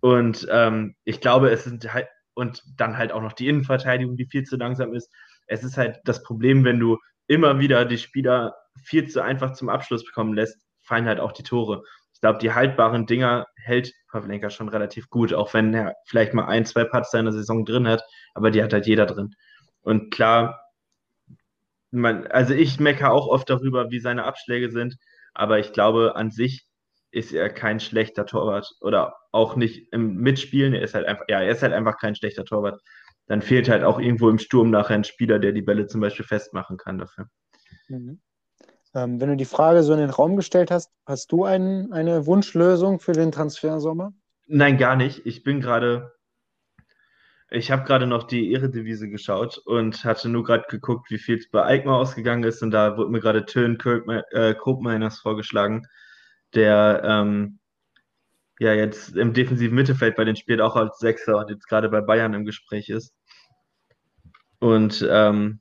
[0.00, 4.26] Und ähm, ich glaube, es sind halt, und dann halt auch noch die Innenverteidigung, die
[4.26, 5.12] viel zu langsam ist.
[5.46, 9.68] Es ist halt das Problem, wenn du immer wieder die Spieler viel zu einfach zum
[9.68, 11.82] Abschluss bekommen lässt, fallen halt auch die Tore.
[12.14, 16.46] Ich glaube, die haltbaren Dinger hält Pavlenka schon relativ gut, auch wenn er vielleicht mal
[16.46, 18.02] ein, zwei Parts seiner Saison drin hat,
[18.34, 19.34] aber die hat halt jeder drin.
[19.82, 20.60] Und klar,
[21.90, 24.96] man, also ich meckere auch oft darüber, wie seine Abschläge sind,
[25.34, 26.66] aber ich glaube, an sich
[27.10, 30.74] ist er kein schlechter Torwart oder auch nicht im Mitspielen.
[30.74, 32.80] Er ist halt einfach, ja, er ist halt einfach kein schlechter Torwart.
[33.32, 36.26] Dann fehlt halt auch irgendwo im Sturm nachher ein Spieler, der die Bälle zum Beispiel
[36.26, 37.30] festmachen kann dafür.
[37.88, 38.20] Mhm.
[38.94, 42.26] Ähm, wenn du die Frage so in den Raum gestellt hast, hast du ein, eine
[42.26, 44.12] Wunschlösung für den Transfersommer?
[44.48, 45.24] Nein, gar nicht.
[45.24, 46.12] Ich bin gerade
[47.48, 51.48] ich habe gerade noch die Ehredivise geschaut und hatte nur gerade geguckt, wie viel es
[51.48, 52.60] bei Eichmar ausgegangen ist.
[52.60, 53.78] Und da wurde mir gerade Tön
[54.32, 55.86] äh, Kopmeiners vorgeschlagen,
[56.52, 57.60] der ähm,
[58.58, 62.00] ja jetzt im defensiven Mittelfeld bei den spielt auch als Sechser und jetzt gerade bei
[62.02, 63.14] Bayern im Gespräch ist.
[64.62, 65.58] Und ähm,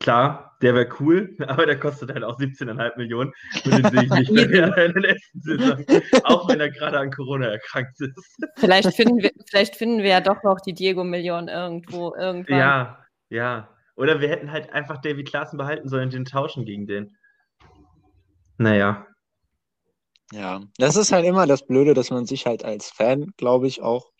[0.00, 3.32] klar, der wäre cool, aber der kostet halt auch 17,5 Millionen.
[3.64, 5.84] Und den sehe ich nicht mehr in der nächsten Saison,
[6.24, 8.38] auch wenn er gerade an Corona erkrankt ist.
[8.56, 12.58] Vielleicht finden wir, vielleicht finden wir ja doch noch die Diego-Million irgendwo, irgendwann.
[12.58, 13.68] Ja, ja.
[13.94, 17.16] Oder wir hätten halt einfach David Klaassen behalten sollen und den tauschen gegen den.
[18.58, 19.06] Naja.
[20.32, 23.80] Ja, das ist halt immer das Blöde, dass man sich halt als Fan, glaube ich,
[23.80, 24.10] auch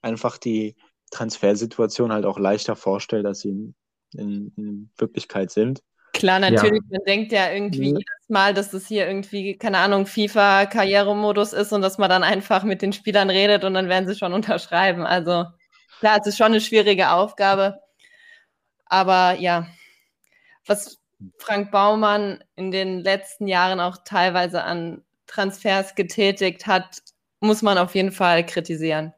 [0.00, 0.76] einfach die
[1.10, 3.74] Transfersituation halt auch leichter vorstellt, als sie in,
[4.12, 5.82] in, in Wirklichkeit sind.
[6.12, 6.98] Klar, natürlich, ja.
[6.98, 7.98] man denkt ja irgendwie ja.
[7.98, 12.62] jedes Mal, dass das hier irgendwie, keine Ahnung, FIFA-Karrieremodus ist und dass man dann einfach
[12.62, 15.04] mit den Spielern redet und dann werden sie schon unterschreiben.
[15.04, 15.44] Also
[16.00, 17.80] klar, es ist schon eine schwierige Aufgabe.
[18.86, 19.66] Aber ja,
[20.64, 20.98] was
[21.38, 27.02] Frank Baumann in den letzten Jahren auch teilweise an Transfers getätigt hat,
[27.40, 29.12] muss man auf jeden Fall kritisieren.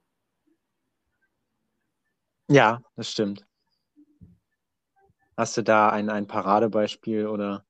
[2.49, 3.45] Ja, das stimmt.
[5.37, 7.65] Hast du da ein, ein Paradebeispiel oder?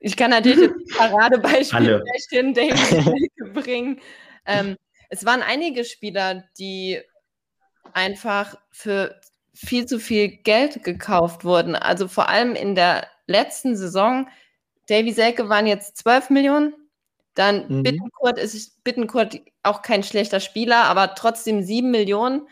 [0.00, 4.00] Ich kann natürlich ein Paradebeispiel schlechthin David bringen.
[4.44, 4.76] Ähm,
[5.08, 7.00] es waren einige Spieler, die
[7.92, 9.20] einfach für
[9.54, 11.74] viel zu viel Geld gekauft wurden.
[11.74, 14.28] Also vor allem in der letzten Saison.
[14.88, 16.74] Davy Selke waren jetzt 12 Millionen.
[17.34, 17.82] Dann mhm.
[17.82, 22.46] Bittenkurt ist Bittenkurt auch kein schlechter Spieler, aber trotzdem 7 Millionen.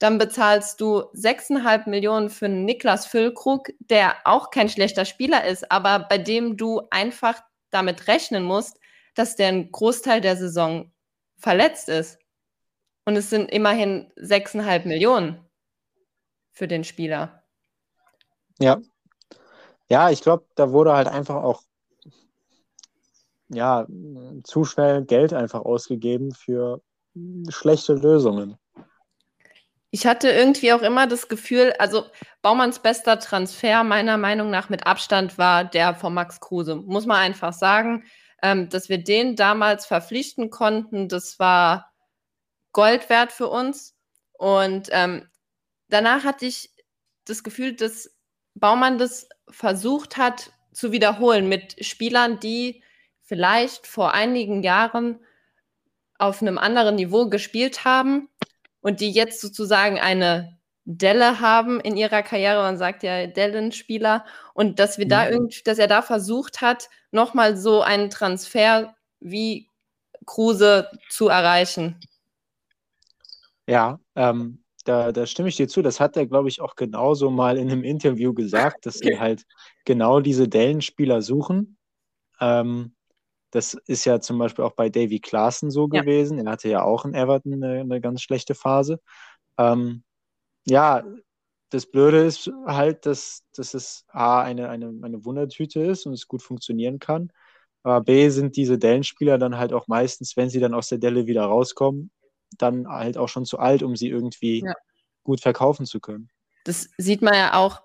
[0.00, 6.00] Dann bezahlst du 6,5 Millionen für Niklas Füllkrug, der auch kein schlechter Spieler ist, aber
[6.00, 8.80] bei dem du einfach damit rechnen musst,
[9.14, 10.90] dass der einen Großteil der Saison
[11.36, 12.18] verletzt ist.
[13.04, 15.44] Und es sind immerhin 6,5 Millionen
[16.50, 17.44] für den Spieler.
[18.58, 18.80] Ja.
[19.88, 21.62] Ja, ich glaube, da wurde halt einfach auch
[23.48, 23.86] ja,
[24.44, 26.80] zu schnell Geld einfach ausgegeben für
[27.48, 28.56] schlechte Lösungen.
[29.92, 32.06] Ich hatte irgendwie auch immer das Gefühl, also
[32.42, 36.76] Baumanns bester Transfer meiner Meinung nach mit Abstand war der von Max Kruse.
[36.76, 38.04] Muss man einfach sagen,
[38.42, 41.92] ähm, dass wir den damals verpflichten konnten, das war
[42.72, 43.96] Gold wert für uns.
[44.32, 45.28] Und ähm,
[45.88, 46.70] danach hatte ich
[47.24, 48.14] das Gefühl, dass
[48.54, 52.82] Baumann das versucht hat zu wiederholen mit Spielern, die
[53.22, 55.18] vielleicht vor einigen Jahren
[56.16, 58.29] auf einem anderen Niveau gespielt haben
[58.80, 64.24] und die jetzt sozusagen eine Delle haben in ihrer Karriere, man sagt ja Dellenspieler,
[64.54, 69.68] und dass wir da irgendwie, dass er da versucht hat, nochmal so einen Transfer wie
[70.26, 72.00] Kruse zu erreichen.
[73.66, 75.82] Ja, ähm, da, da stimme ich dir zu.
[75.82, 79.44] Das hat er, glaube ich, auch genauso mal in einem Interview gesagt, dass sie halt
[79.84, 81.76] genau diese Dellenspieler suchen.
[82.40, 82.94] Ähm,
[83.50, 86.00] das ist ja zum Beispiel auch bei Davy Klaassen so ja.
[86.00, 86.38] gewesen.
[86.38, 89.00] Er hatte ja auch in Everton eine, eine ganz schlechte Phase.
[89.58, 90.04] Ähm,
[90.66, 91.04] ja,
[91.70, 96.28] das Blöde ist halt, dass, dass es A, eine, eine, eine Wundertüte ist und es
[96.28, 97.32] gut funktionieren kann.
[97.82, 101.26] Aber B, sind diese Dellenspieler dann halt auch meistens, wenn sie dann aus der Delle
[101.26, 102.10] wieder rauskommen,
[102.58, 104.74] dann halt auch schon zu alt, um sie irgendwie ja.
[105.22, 106.28] gut verkaufen zu können.
[106.64, 107.80] Das sieht man ja auch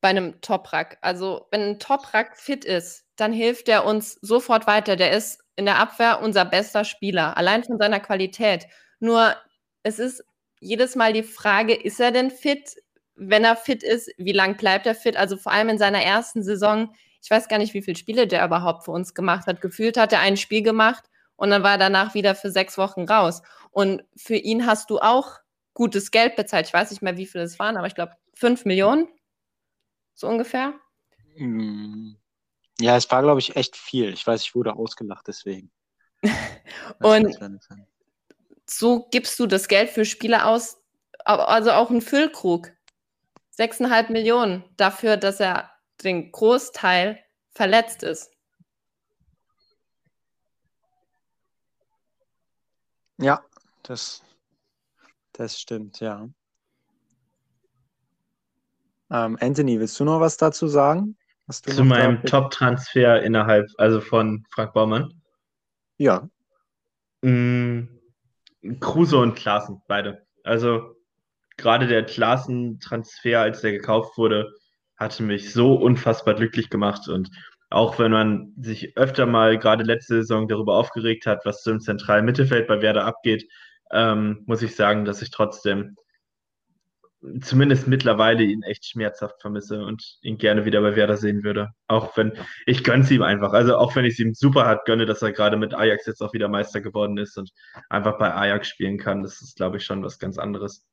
[0.00, 0.98] bei einem Toprak.
[1.02, 4.96] Also, wenn ein Toprak fit ist, dann hilft er uns sofort weiter.
[4.96, 8.66] Der ist in der Abwehr unser bester Spieler, allein von seiner Qualität.
[8.98, 9.36] Nur
[9.82, 10.24] es ist
[10.60, 12.76] jedes Mal die Frage, ist er denn fit?
[13.14, 15.16] Wenn er fit ist, wie lange bleibt er fit?
[15.16, 18.44] Also vor allem in seiner ersten Saison, ich weiß gar nicht, wie viele Spiele der
[18.44, 19.60] überhaupt für uns gemacht hat.
[19.60, 21.04] Gefühlt hat er ein Spiel gemacht
[21.36, 23.42] und dann war er danach wieder für sechs Wochen raus.
[23.70, 25.38] Und für ihn hast du auch
[25.74, 26.66] gutes Geld bezahlt.
[26.66, 29.08] Ich weiß nicht mehr, wie viel es waren, aber ich glaube fünf Millionen,
[30.20, 30.74] so ungefähr.
[31.36, 32.12] Mm.
[32.78, 34.12] Ja, es war, glaube ich, echt viel.
[34.12, 35.70] Ich weiß, ich wurde ausgelacht deswegen.
[37.00, 37.36] und
[38.66, 40.78] so gibst du das Geld für Spieler aus,
[41.24, 42.70] also auch ein Füllkrug.
[43.58, 45.70] 6,5 Millionen dafür, dass er
[46.02, 48.30] den Großteil verletzt ist.
[53.18, 53.44] Ja,
[53.82, 54.22] das,
[55.32, 56.28] das stimmt, ja.
[59.10, 61.16] Ähm, Anthony, willst du noch was dazu sagen?
[61.50, 65.20] Zu meinem Top-Transfer innerhalb, also von Frank Baumann.
[65.98, 66.28] Ja.
[67.22, 67.88] Mm,
[68.78, 70.26] Kruse und Klaassen, beide.
[70.44, 70.94] Also
[71.56, 74.52] gerade der Klaassen-Transfer, als der gekauft wurde,
[74.96, 77.08] hatte mich so unfassbar glücklich gemacht.
[77.08, 77.30] Und
[77.70, 81.80] auch wenn man sich öfter mal gerade letzte Saison darüber aufgeregt hat, was so im
[81.80, 83.50] zentralen Mittelfeld bei Werder abgeht,
[83.92, 85.96] ähm, muss ich sagen, dass ich trotzdem
[87.42, 91.68] zumindest mittlerweile ihn echt schmerzhaft vermisse und ihn gerne wieder bei Werder sehen würde.
[91.86, 92.32] Auch wenn,
[92.66, 93.52] ich gönne es ihm einfach.
[93.52, 96.22] Also auch wenn ich es ihm super hart gönne, dass er gerade mit Ajax jetzt
[96.22, 97.50] auch wieder Meister geworden ist und
[97.88, 100.86] einfach bei Ajax spielen kann, das ist, glaube ich, schon was ganz anderes.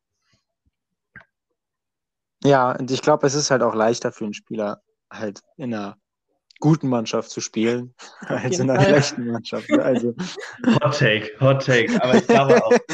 [2.43, 5.97] Ja, und ich glaube, es ist halt auch leichter für einen Spieler, halt in einer
[6.59, 8.89] guten Mannschaft zu spielen, als in einer Fall.
[8.89, 9.71] schlechten Mannschaft.
[9.71, 10.13] Also,
[10.83, 12.03] Hot Take, Hot Take.
[12.03, 12.73] Aber ich glaube auch.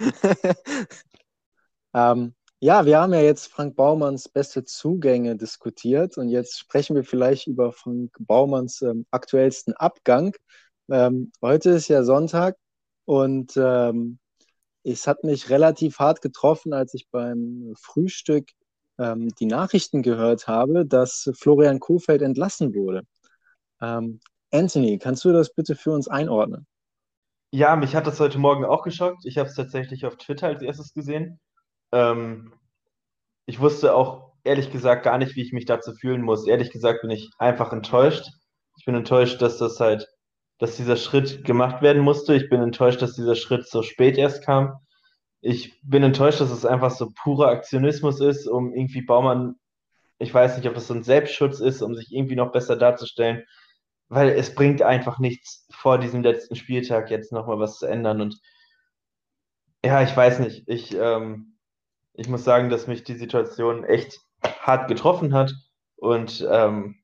[1.94, 7.04] ähm, ja, wir haben ja jetzt Frank Baumanns beste Zugänge diskutiert und jetzt sprechen wir
[7.04, 10.34] vielleicht über Frank Baumanns ähm, aktuellsten Abgang.
[10.90, 12.56] Ähm, heute ist ja Sonntag
[13.04, 14.18] und ähm,
[14.82, 18.48] es hat mich relativ hart getroffen, als ich beim Frühstück
[18.98, 23.02] ähm, die Nachrichten gehört habe, dass Florian Kohfeldt entlassen wurde.
[23.80, 24.20] Ähm,
[24.50, 26.66] Anthony, kannst du das bitte für uns einordnen?
[27.50, 29.24] Ja, mich hat das heute Morgen auch geschockt.
[29.26, 31.40] Ich habe es tatsächlich auf Twitter als erstes gesehen.
[31.94, 32.52] Ähm,
[33.46, 36.46] ich wusste auch ehrlich gesagt gar nicht, wie ich mich dazu fühlen muss.
[36.46, 38.26] Ehrlich gesagt bin ich einfach enttäuscht.
[38.76, 40.08] Ich bin enttäuscht, dass das halt,
[40.58, 42.34] dass dieser Schritt gemacht werden musste.
[42.34, 44.78] Ich bin enttäuscht, dass dieser Schritt so spät erst kam.
[45.40, 49.56] Ich bin enttäuscht, dass es einfach so purer Aktionismus ist, um irgendwie Baumann,
[50.18, 53.44] ich weiß nicht, ob das so ein Selbstschutz ist, um sich irgendwie noch besser darzustellen,
[54.08, 58.20] weil es bringt einfach nichts vor diesem letzten Spieltag jetzt nochmal was zu ändern.
[58.20, 58.40] Und
[59.84, 60.64] ja, ich weiß nicht.
[60.66, 61.53] Ich, ähm,
[62.14, 64.20] ich muss sagen, dass mich die Situation echt
[64.60, 65.52] hart getroffen hat.
[65.96, 66.96] Und ähm,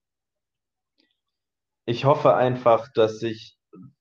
[1.85, 3.57] ich hoffe einfach, dass sich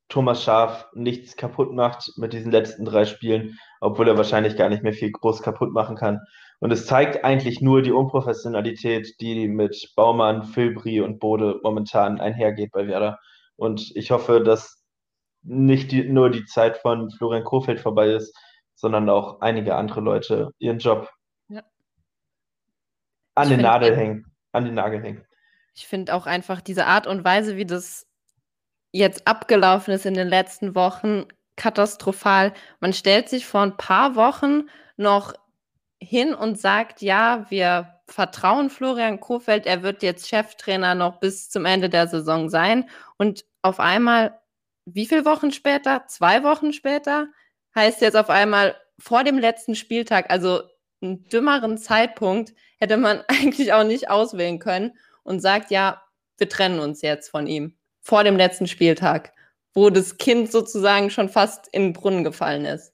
[0.07, 4.83] Thomas Schaaf nichts kaputt macht mit diesen letzten drei Spielen, obwohl er wahrscheinlich gar nicht
[4.83, 6.19] mehr viel groß kaputt machen kann.
[6.59, 12.71] Und es zeigt eigentlich nur die Unprofessionalität, die mit Baumann, Filbri und Bode momentan einhergeht
[12.71, 13.19] bei Werder.
[13.55, 14.83] Und ich hoffe, dass
[15.41, 18.35] nicht die, nur die Zeit von Florian Kohfeldt vorbei ist,
[18.79, 21.09] sondern auch einige andere Leute ihren Job
[21.49, 21.63] Ja.
[23.35, 25.25] an Ich den Nadel hängen, an den Nagel hängen.
[25.73, 28.07] Ich finde auch einfach diese Art und Weise, wie das
[28.91, 31.25] jetzt abgelaufen ist in den letzten Wochen,
[31.57, 32.53] katastrophal.
[32.79, 35.33] Man stellt sich vor ein paar Wochen noch
[36.01, 41.65] hin und sagt, ja, wir vertrauen Florian Kohfeldt, er wird jetzt Cheftrainer noch bis zum
[41.65, 42.89] Ende der Saison sein.
[43.17, 44.39] Und auf einmal,
[44.85, 46.07] wie viele Wochen später?
[46.07, 47.27] Zwei Wochen später?
[47.75, 50.61] Heißt jetzt auf einmal vor dem letzten Spieltag, also
[51.01, 56.03] einen dümmeren Zeitpunkt, hätte man eigentlich auch nicht auswählen können und sagt, ja,
[56.37, 59.33] wir trennen uns jetzt von ihm vor dem letzten Spieltag,
[59.73, 62.93] wo das Kind sozusagen schon fast in den Brunnen gefallen ist.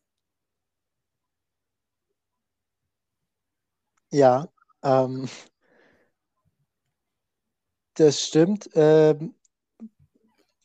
[4.12, 4.48] Ja,
[4.84, 5.30] ähm,
[7.96, 8.70] das stimmt.
[8.74, 9.36] Ähm,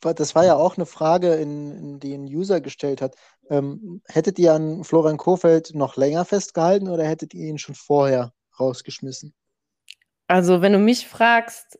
[0.01, 3.15] das war ja auch eine Frage, in, in die ein User gestellt hat.
[3.51, 8.31] Ähm, hättet ihr an Florian Kohfeldt noch länger festgehalten oder hättet ihr ihn schon vorher
[8.57, 9.33] rausgeschmissen?
[10.27, 11.77] Also, wenn du mich fragst,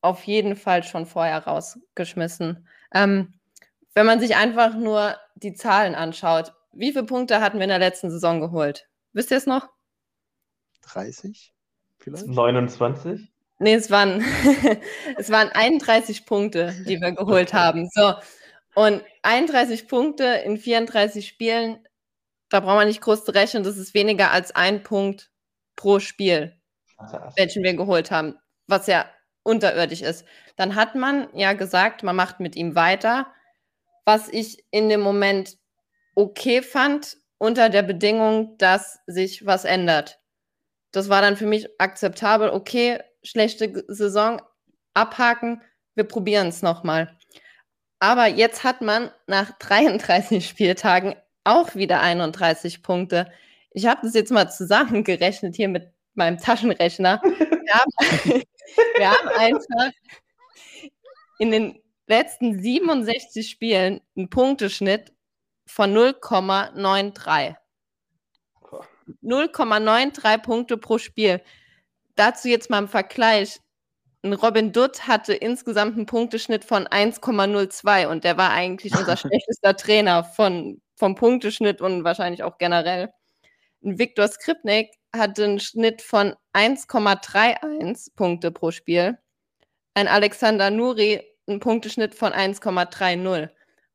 [0.00, 2.66] auf jeden Fall schon vorher rausgeschmissen.
[2.92, 3.34] Ähm,
[3.94, 7.78] wenn man sich einfach nur die Zahlen anschaut, wie viele Punkte hatten wir in der
[7.78, 8.88] letzten Saison geholt?
[9.12, 9.68] Wisst ihr es noch?
[10.82, 11.54] 30
[11.98, 12.26] vielleicht?
[12.26, 13.28] 29?
[13.60, 14.24] Nee, es waren,
[15.16, 17.88] es waren 31 Punkte, die wir geholt haben.
[17.92, 18.14] So.
[18.74, 21.86] Und 31 Punkte in 34 Spielen,
[22.48, 25.30] da braucht man nicht groß zu rechnen, das ist weniger als ein Punkt
[25.76, 26.56] pro Spiel,
[27.36, 29.10] welchen wir geholt haben, was ja
[29.42, 30.24] unterirdisch ist.
[30.56, 33.26] Dann hat man ja gesagt, man macht mit ihm weiter,
[34.04, 35.58] was ich in dem Moment
[36.14, 40.20] okay fand, unter der Bedingung, dass sich was ändert.
[40.92, 42.50] Das war dann für mich akzeptabel.
[42.50, 44.40] Okay, schlechte Saison,
[44.94, 45.62] abhaken,
[45.94, 47.18] wir probieren es nochmal.
[48.02, 53.30] Aber jetzt hat man nach 33 Spieltagen auch wieder 31 Punkte.
[53.70, 57.22] Ich habe das jetzt mal zusammengerechnet hier mit meinem Taschenrechner.
[57.22, 57.92] Wir haben,
[58.96, 59.92] wir haben einfach
[61.38, 65.12] in den letzten 67 Spielen einen Punkteschnitt
[65.66, 67.54] von 0,93.
[69.22, 71.40] 0,93 Punkte pro Spiel.
[72.16, 73.60] Dazu jetzt mal im Vergleich.
[74.24, 79.76] Ein Robin Dutt hatte insgesamt einen Punkteschnitt von 1,02 und der war eigentlich unser schlechtester
[79.76, 83.12] Trainer von, vom Punkteschnitt und wahrscheinlich auch generell.
[83.84, 89.18] Ein Viktor Skripnik hatte einen Schnitt von 1,31 Punkte pro Spiel.
[89.94, 93.48] Ein Alexander Nuri einen Punkteschnitt von 1,30.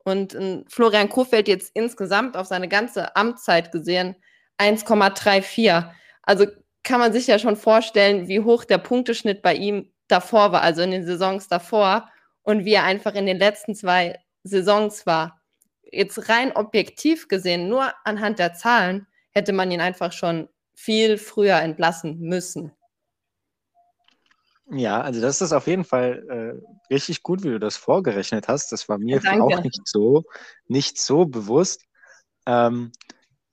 [0.04, 4.16] Und ein Florian Kohfeldt jetzt insgesamt auf seine ganze Amtszeit gesehen
[4.58, 5.90] 1,34.
[6.22, 6.46] Also
[6.82, 10.82] kann man sich ja schon vorstellen, wie hoch der Punkteschnitt bei ihm davor war, also
[10.82, 12.08] in den Saisons davor
[12.42, 15.40] und wie er einfach in den letzten zwei Saisons war.
[15.82, 21.56] Jetzt rein objektiv gesehen, nur anhand der Zahlen, hätte man ihn einfach schon viel früher
[21.56, 22.72] entlassen müssen.
[24.70, 28.70] Ja, also das ist auf jeden Fall äh, richtig gut, wie du das vorgerechnet hast.
[28.70, 29.42] Das war mir Danke.
[29.42, 30.24] auch nicht so,
[30.66, 31.84] nicht so bewusst.
[32.46, 32.92] Ähm,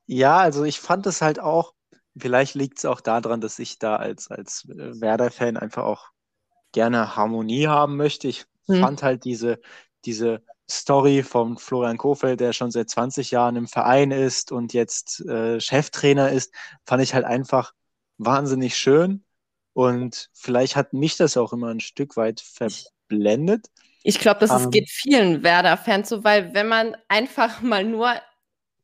[0.08, 1.74] ja, also ich fand es halt auch,
[2.18, 6.10] vielleicht liegt es auch daran, dass ich da als, als äh, Werder-Fan einfach auch
[6.76, 8.28] gerne Harmonie haben möchte.
[8.28, 8.82] Ich hm.
[8.82, 9.59] fand halt diese,
[10.05, 15.21] diese Story von Florian Kofeld, der schon seit 20 Jahren im Verein ist und jetzt
[15.21, 16.53] äh, Cheftrainer ist,
[16.86, 17.73] fand ich halt einfach
[18.17, 19.23] wahnsinnig schön.
[19.73, 23.67] Und vielleicht hat mich das auch immer ein Stück weit verblendet.
[24.03, 28.13] Ich glaube, das um, geht vielen Werder-Fans so, weil wenn man einfach mal nur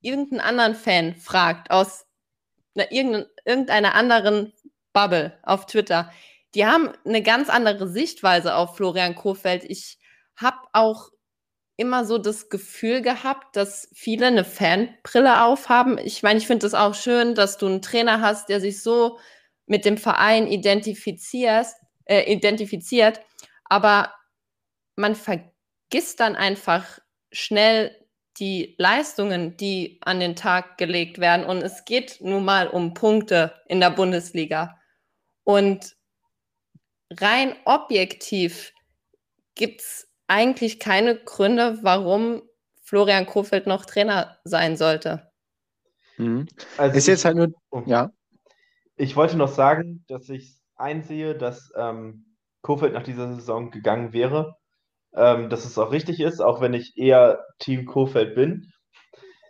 [0.01, 2.05] irgendeinen anderen Fan fragt aus
[2.75, 4.53] einer, irgendeiner anderen
[4.93, 6.11] Bubble auf Twitter,
[6.53, 9.63] die haben eine ganz andere Sichtweise auf Florian Kofeld.
[9.63, 9.97] Ich
[10.35, 11.09] habe auch
[11.77, 15.97] immer so das Gefühl gehabt, dass viele eine Fanbrille aufhaben.
[15.97, 19.17] Ich meine, ich finde es auch schön, dass du einen Trainer hast, der sich so
[19.65, 21.67] mit dem Verein identifiziert,
[22.05, 23.21] äh, identifiziert,
[23.63, 24.13] aber
[24.95, 26.99] man vergisst dann einfach
[27.31, 27.95] schnell
[28.37, 31.45] die Leistungen, die an den Tag gelegt werden.
[31.45, 34.79] Und es geht nun mal um Punkte in der Bundesliga.
[35.43, 35.95] Und
[37.20, 38.74] rein objektiv
[39.55, 42.41] gibt es eigentlich keine Gründe, warum
[42.84, 45.32] Florian Kofeld noch Trainer sein sollte.
[46.18, 46.47] Mhm.
[46.78, 47.84] Also ist jetzt halt nur, oh.
[47.86, 48.12] ja.
[48.95, 54.55] Ich wollte noch sagen, dass ich einsehe, dass ähm, Kofeld nach dieser Saison gegangen wäre.
[55.14, 58.72] Ähm, dass es auch richtig ist, auch wenn ich eher Team Kofeld bin.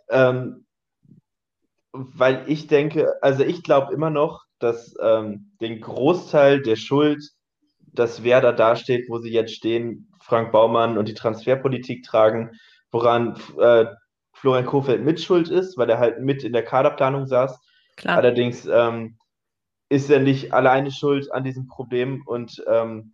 [0.08, 0.66] Ähm,
[1.92, 7.22] weil ich denke, also ich glaube immer noch, dass ähm, den Großteil der Schuld,
[7.92, 12.52] dass wer da dasteht, wo sie jetzt stehen, Frank Baumann und die Transferpolitik tragen,
[12.90, 13.86] woran äh,
[14.32, 17.60] Florian Kofeld mitschuld ist, weil er halt mit in der Kaderplanung saß.
[17.96, 18.16] Klar.
[18.16, 19.18] Allerdings ähm,
[19.88, 23.12] ist er nicht alleine schuld an diesem Problem und ähm,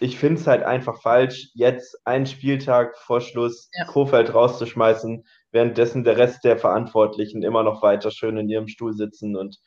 [0.00, 3.84] ich finde es halt einfach falsch, jetzt einen Spieltag vor Schluss ja.
[3.84, 9.36] Kofeld rauszuschmeißen, währenddessen der Rest der Verantwortlichen immer noch weiter schön in ihrem Stuhl sitzen
[9.36, 9.58] und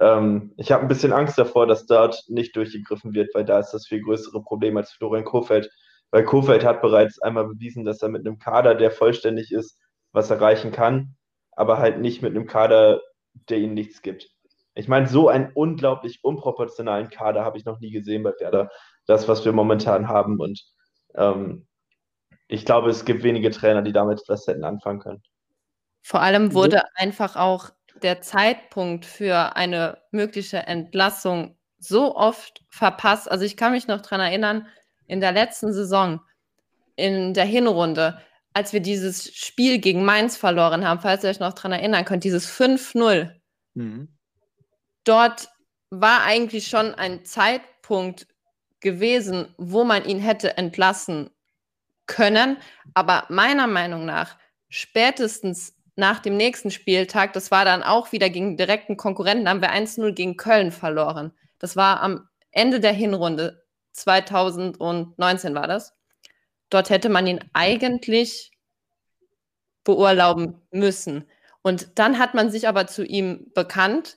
[0.00, 3.72] ähm, ich habe ein bisschen Angst davor, dass dort nicht durchgegriffen wird, weil da ist
[3.72, 5.70] das viel größere Problem als Florian Kofeld
[6.10, 9.78] weil Kofeld hat bereits einmal bewiesen, dass er mit einem Kader, der vollständig ist,
[10.12, 11.16] was erreichen kann,
[11.52, 13.00] aber halt nicht mit einem Kader,
[13.48, 14.28] der ihnen nichts gibt.
[14.74, 18.70] Ich meine, so einen unglaublich unproportionalen Kader habe ich noch nie gesehen bei Werder.
[19.06, 20.40] Das, was wir momentan haben.
[20.40, 20.62] Und
[21.14, 21.66] ähm,
[22.48, 25.22] ich glaube, es gibt wenige Trainer, die damit was hätten anfangen können.
[26.02, 27.70] Vor allem wurde einfach auch
[28.02, 33.30] der Zeitpunkt für eine mögliche Entlassung so oft verpasst.
[33.30, 34.66] Also ich kann mich noch daran erinnern,
[35.06, 36.20] in der letzten Saison,
[36.96, 38.20] in der Hinrunde,
[38.52, 42.24] als wir dieses Spiel gegen Mainz verloren haben, falls ihr euch noch daran erinnern könnt,
[42.24, 43.34] dieses 5-0.
[43.74, 44.08] Mhm.
[45.04, 45.48] Dort
[45.90, 48.26] war eigentlich schon ein Zeitpunkt
[48.80, 51.30] gewesen, wo man ihn hätte entlassen
[52.06, 52.56] können.
[52.94, 54.36] Aber meiner Meinung nach,
[54.68, 59.72] spätestens nach dem nächsten Spieltag, das war dann auch wieder gegen direkten Konkurrenten, haben wir
[59.72, 61.32] 1-0 gegen Köln verloren.
[61.60, 63.64] Das war am Ende der Hinrunde.
[63.92, 65.94] 2019 war das.
[66.70, 68.50] Dort hätte man ihn eigentlich
[69.84, 71.28] beurlauben müssen.
[71.62, 74.16] Und dann hat man sich aber zu ihm bekannt,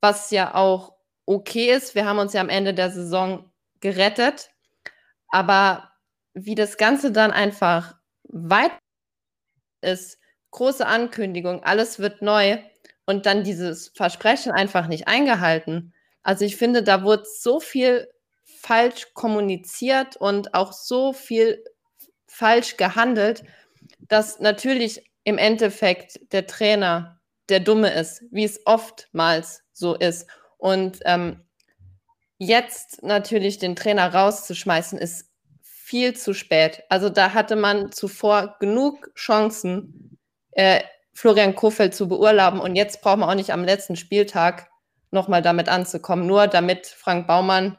[0.00, 0.92] was ja auch
[1.24, 1.94] okay ist.
[1.94, 3.50] Wir haben uns ja am Ende der Saison
[3.80, 4.50] gerettet.
[5.28, 5.90] Aber
[6.34, 8.72] wie das Ganze dann einfach weit
[9.80, 10.18] ist,
[10.56, 12.58] große Ankündigung, alles wird neu
[13.04, 15.92] und dann dieses Versprechen einfach nicht eingehalten.
[16.22, 18.08] Also ich finde, da wurde so viel
[18.44, 21.62] falsch kommuniziert und auch so viel
[22.26, 23.44] falsch gehandelt,
[24.00, 30.26] dass natürlich im Endeffekt der Trainer der Dumme ist, wie es oftmals so ist.
[30.56, 31.44] Und ähm,
[32.38, 35.30] jetzt natürlich den Trainer rauszuschmeißen, ist
[35.60, 36.82] viel zu spät.
[36.88, 40.15] Also da hatte man zuvor genug Chancen,
[40.56, 40.82] äh,
[41.12, 42.60] Florian Kofeld zu beurlauben.
[42.60, 44.68] Und jetzt brauchen wir auch nicht am letzten Spieltag
[45.10, 47.78] nochmal damit anzukommen, nur damit Frank Baumann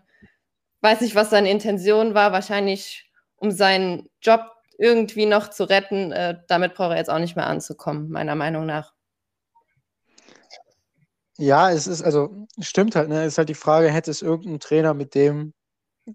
[0.81, 4.41] weiß nicht, was seine Intention war, wahrscheinlich um seinen Job
[4.77, 6.11] irgendwie noch zu retten.
[6.11, 8.93] Äh, damit braucht er jetzt auch nicht mehr anzukommen, meiner Meinung nach.
[11.37, 13.21] Ja, es ist, also stimmt halt, ne?
[13.21, 15.53] Es ist halt die Frage, hätte es irgendein Trainer mit dem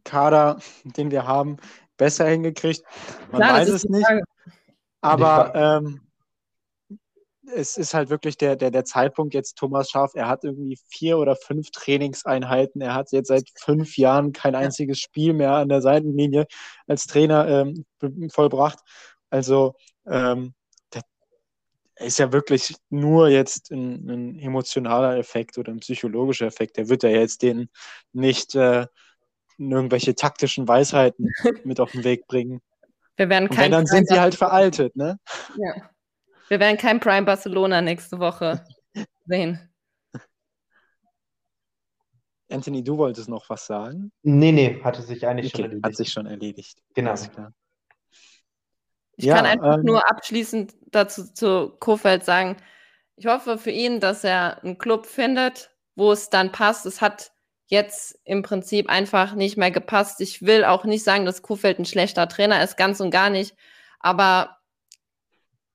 [0.05, 1.59] Kader, den wir haben,
[1.97, 2.83] besser hingekriegt?
[3.31, 4.07] Man Klar, weiß es nicht.
[5.01, 6.02] Aber ähm,
[7.55, 11.19] es ist halt wirklich der, der, der Zeitpunkt jetzt, Thomas Schaaf, er hat irgendwie vier
[11.19, 12.81] oder fünf Trainingseinheiten.
[12.81, 16.47] Er hat jetzt seit fünf Jahren kein einziges Spiel mehr an der Seitenlinie
[16.87, 17.85] als Trainer ähm,
[18.31, 18.79] vollbracht.
[19.31, 19.75] Also
[20.07, 20.55] ähm,
[21.97, 26.77] ist ja wirklich nur jetzt ein, ein, emotionaler Effekt oder ein psychologischer Effekt.
[26.77, 27.69] Der wird ja jetzt den
[28.13, 28.87] nicht äh,
[29.59, 31.29] irgendwelche taktischen Weisheiten
[31.65, 32.61] mit auf den Weg bringen.
[33.17, 35.19] Wir werden kein Und wenn, dann sind sie halt veraltet, ne?
[35.59, 35.91] Ja.
[36.49, 38.65] Wir werden kein Prime Barcelona nächste Woche
[39.27, 39.69] sehen.
[42.51, 44.13] Anthony, du wolltest noch was sagen?
[44.23, 45.87] Nee, nee, hatte sich eigentlich okay, schon erledigt.
[45.87, 46.83] Hat sich schon erledigt.
[46.95, 47.15] Genau.
[49.17, 52.57] Ich ja, kann einfach ähm, nur abschließend dazu zu Kofeld sagen,
[53.17, 56.87] ich hoffe für ihn, dass er einen Club findet, wo es dann passt.
[56.87, 57.33] Es hat
[57.67, 60.21] jetzt im Prinzip einfach nicht mehr gepasst.
[60.21, 63.55] Ich will auch nicht sagen, dass Kofeld ein schlechter Trainer ist, ganz und gar nicht.
[64.01, 64.59] Aber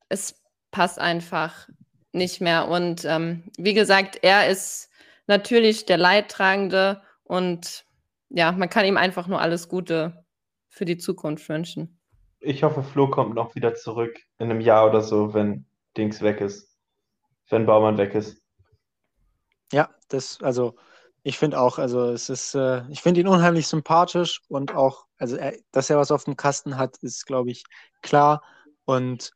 [0.09, 0.41] es
[0.71, 1.67] passt einfach
[2.13, 2.67] nicht mehr.
[2.67, 4.89] Und ähm, wie gesagt, er ist
[5.27, 7.85] natürlich der Leidtragende und
[8.29, 10.25] ja, man kann ihm einfach nur alles Gute
[10.69, 11.99] für die Zukunft wünschen.
[12.39, 15.65] Ich hoffe, Flo kommt noch wieder zurück in einem Jahr oder so, wenn
[15.95, 16.77] Dings weg ist.
[17.49, 18.41] Wenn Baumann weg ist.
[19.71, 20.75] Ja, das, also
[21.23, 25.35] ich finde auch, also es ist, äh, ich finde ihn unheimlich sympathisch und auch, also
[25.35, 27.63] er, dass er was auf dem Kasten hat, ist, glaube ich,
[28.01, 28.43] klar.
[28.85, 29.31] Und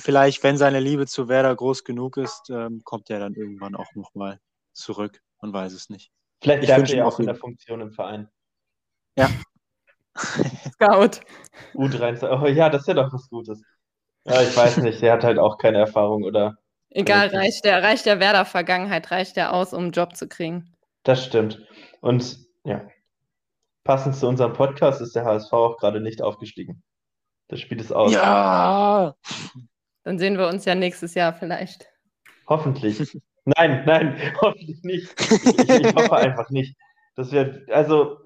[0.00, 3.94] vielleicht, wenn seine Liebe zu Werder groß genug ist, ähm, kommt er dann irgendwann auch
[3.94, 4.40] nochmal
[4.72, 5.20] zurück.
[5.40, 6.10] Man weiß es nicht.
[6.42, 8.28] Vielleicht bleibt er ja auch in der Funktion im Verein.
[9.16, 9.28] Ja.
[10.72, 11.20] Scout.
[11.74, 12.42] U23.
[12.42, 13.62] Oh ja, das ist ja doch was Gutes.
[14.24, 15.02] Ja, ich weiß nicht.
[15.02, 16.56] Er hat halt auch keine Erfahrung oder.
[16.90, 20.74] Egal, reicht der, reicht der Werder-Vergangenheit, reicht der aus, um einen Job zu kriegen.
[21.04, 21.64] Das stimmt.
[22.00, 22.86] Und ja,
[23.84, 26.82] passend zu unserem Podcast ist der HSV auch gerade nicht aufgestiegen.
[27.48, 28.12] Das Spiel ist aus.
[28.12, 29.14] Ja!
[30.02, 31.86] Dann sehen wir uns ja nächstes Jahr vielleicht.
[32.46, 33.20] Hoffentlich.
[33.44, 35.20] Nein, nein, hoffentlich nicht.
[35.20, 36.76] Ich, ich hoffe einfach nicht.
[37.16, 38.18] Das wird, also,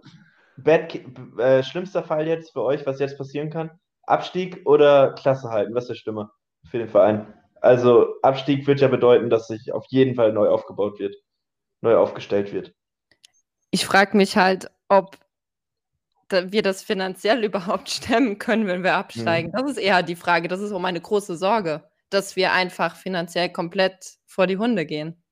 [0.56, 0.94] bad,
[1.38, 3.70] äh, schlimmster Fall jetzt für euch, was jetzt passieren kann:
[4.04, 5.74] Abstieg oder Klasse halten?
[5.74, 6.32] Was ist schlimmer
[6.70, 7.32] für den Verein?
[7.60, 11.14] Also, Abstieg wird ja bedeuten, dass sich auf jeden Fall neu aufgebaut wird,
[11.80, 12.74] neu aufgestellt wird.
[13.70, 15.16] Ich frage mich halt, ob
[16.30, 19.48] wir das finanziell überhaupt stemmen können, wenn wir absteigen.
[19.48, 19.52] Mhm.
[19.52, 20.48] Das ist eher die Frage.
[20.48, 25.22] Das ist auch meine große Sorge, dass wir einfach finanziell komplett vor die Hunde gehen.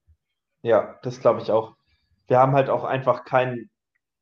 [0.62, 1.76] Ja, das glaube ich auch.
[2.28, 3.68] Wir haben halt auch einfach kein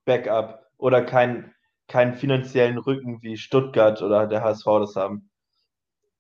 [0.05, 1.55] Backup oder keinen
[1.91, 5.29] keinen finanziellen Rücken wie Stuttgart oder der HSV das haben.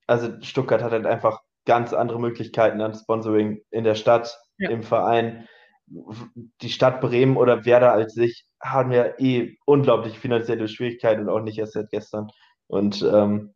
[0.06, 4.68] Also Stuttgart hat halt einfach ganz andere Möglichkeiten an Sponsoring in der Stadt, ja.
[4.68, 5.48] im Verein.
[6.62, 11.40] Die Stadt Bremen oder Werder als sich haben ja eh unglaublich finanzielle Schwierigkeiten und auch
[11.40, 12.30] nicht erst seit gestern.
[12.68, 13.54] Und ähm,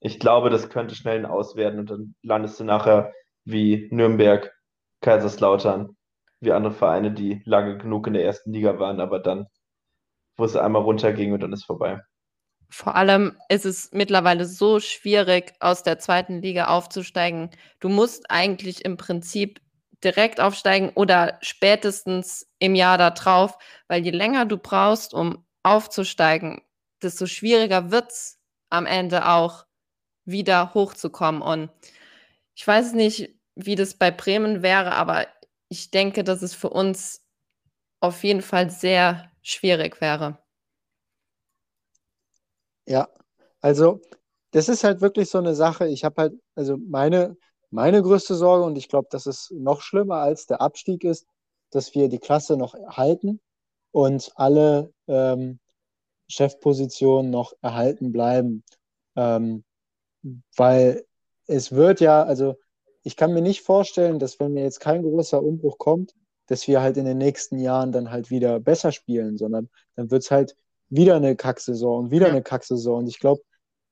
[0.00, 3.12] ich glaube, das könnte schnell ein Aus werden und dann landest du nachher
[3.44, 4.52] wie Nürnberg,
[5.00, 5.96] Kaiserslautern,
[6.40, 9.46] wie andere Vereine, die lange genug in der ersten Liga waren, aber dann,
[10.36, 12.00] wo es einmal runterging und dann ist vorbei.
[12.70, 17.50] Vor allem ist es mittlerweile so schwierig, aus der zweiten Liga aufzusteigen.
[17.80, 19.60] Du musst eigentlich im Prinzip
[20.04, 26.62] direkt aufsteigen oder spätestens im Jahr darauf, weil je länger du brauchst, um aufzusteigen,
[27.02, 28.40] desto schwieriger wird es
[28.70, 29.66] am Ende auch
[30.24, 31.42] wieder hochzukommen.
[31.42, 31.70] Und
[32.54, 35.26] ich weiß nicht, wie das bei Bremen wäre, aber
[35.68, 37.24] ich denke, dass es für uns
[38.00, 40.38] auf jeden Fall sehr schwierig wäre.
[42.86, 43.08] Ja,
[43.60, 44.00] also
[44.52, 45.88] das ist halt wirklich so eine Sache.
[45.88, 47.36] Ich habe halt, also meine,
[47.70, 51.26] meine größte Sorge, und ich glaube, das ist noch schlimmer als der Abstieg ist,
[51.70, 53.40] dass wir die Klasse noch halten
[53.92, 55.58] und alle ähm,
[56.28, 58.64] Chefpositionen noch erhalten bleiben.
[59.16, 59.64] Ähm,
[60.56, 61.04] weil
[61.46, 62.56] es wird ja, also
[63.02, 66.14] ich kann mir nicht vorstellen, dass wenn mir jetzt kein großer Umbruch kommt,
[66.46, 70.22] dass wir halt in den nächsten Jahren dann halt wieder besser spielen, sondern dann wird
[70.22, 70.56] es halt
[70.88, 72.32] wieder eine Kacksaison und wieder ja.
[72.32, 73.00] eine Kacksaison.
[73.00, 73.42] Und ich glaube,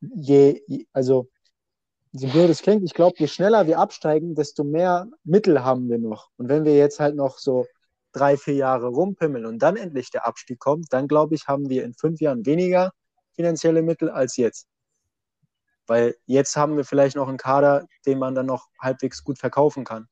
[0.01, 0.63] je,
[0.93, 1.29] also
[2.17, 5.99] so blöd es klingt, ich glaube, je schneller wir absteigen, desto mehr Mittel haben wir
[5.99, 6.31] noch.
[6.37, 7.67] Und wenn wir jetzt halt noch so
[8.13, 11.85] drei, vier Jahre rumpimmeln und dann endlich der Abstieg kommt, dann glaube ich, haben wir
[11.85, 12.93] in fünf Jahren weniger
[13.35, 14.67] finanzielle Mittel als jetzt.
[15.87, 19.85] Weil jetzt haben wir vielleicht noch einen Kader, den man dann noch halbwegs gut verkaufen
[19.85, 20.09] kann.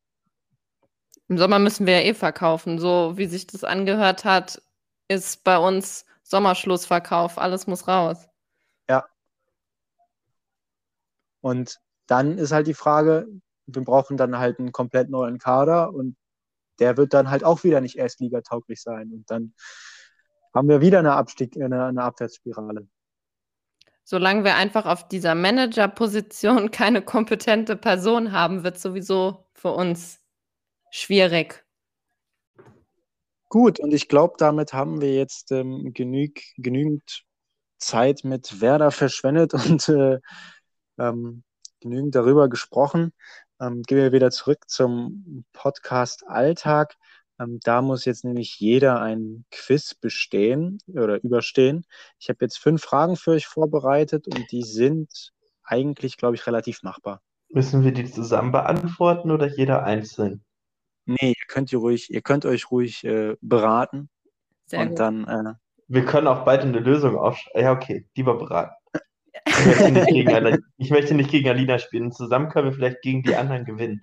[1.29, 2.79] Im Sommer müssen wir ja eh verkaufen.
[2.79, 4.63] So wie sich das angehört hat,
[5.09, 7.39] ist bei uns Sommerschlussverkauf.
[7.39, 8.29] Alles muss raus.
[8.89, 9.05] Ja.
[11.41, 13.27] Und dann ist halt die Frage,
[13.67, 16.17] wir brauchen dann halt einen komplett neuen Kader und
[16.79, 19.11] der wird dann halt auch wieder nicht erstligatauglich sein.
[19.13, 19.55] Und dann
[20.53, 22.87] haben wir wieder eine, Abstieg, eine, eine Abwärtsspirale
[24.05, 30.21] solange wir einfach auf dieser Managerposition keine kompetente Person haben, wird sowieso für uns
[30.91, 31.65] schwierig.
[33.49, 37.25] Gut, und ich glaube, damit haben wir jetzt ähm, genüg, genügend
[37.79, 40.19] Zeit mit Werder verschwendet und äh,
[40.99, 41.45] ähm,
[41.85, 43.13] genügend darüber gesprochen.
[43.61, 46.97] Ähm, gehen wir wieder zurück zum Podcast Alltag.
[47.39, 51.85] Ähm, da muss jetzt nämlich jeder ein Quiz bestehen oder überstehen.
[52.19, 55.33] Ich habe jetzt fünf Fragen für euch vorbereitet und die sind
[55.63, 57.21] eigentlich, glaube ich, relativ machbar.
[57.51, 60.43] Müssen wir die zusammen beantworten oder jeder einzeln?
[61.07, 64.09] Nee, ihr könnt, ihr ruhig, ihr könnt euch ruhig äh, beraten.
[64.67, 64.99] Sehr und gut.
[64.99, 65.55] dann, äh,
[65.89, 67.63] Wir können auch beide eine Lösung aufschreiben.
[67.63, 68.75] Ja, okay, lieber beraten.
[69.59, 72.13] Ich möchte, nicht gegen Alina, ich möchte nicht gegen Alina spielen.
[72.13, 74.01] Zusammen können wir vielleicht gegen die anderen gewinnen.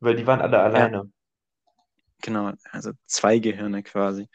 [0.00, 1.10] Weil die waren alle alleine.
[2.20, 4.28] genau, also zwei Gehirne quasi.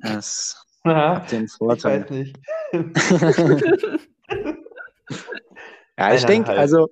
[0.00, 2.02] Das Ja, hat den ich Vorteil.
[2.02, 2.36] weiß nicht.
[5.98, 6.58] Ja, ich denke, Eineinhalb.
[6.58, 6.88] also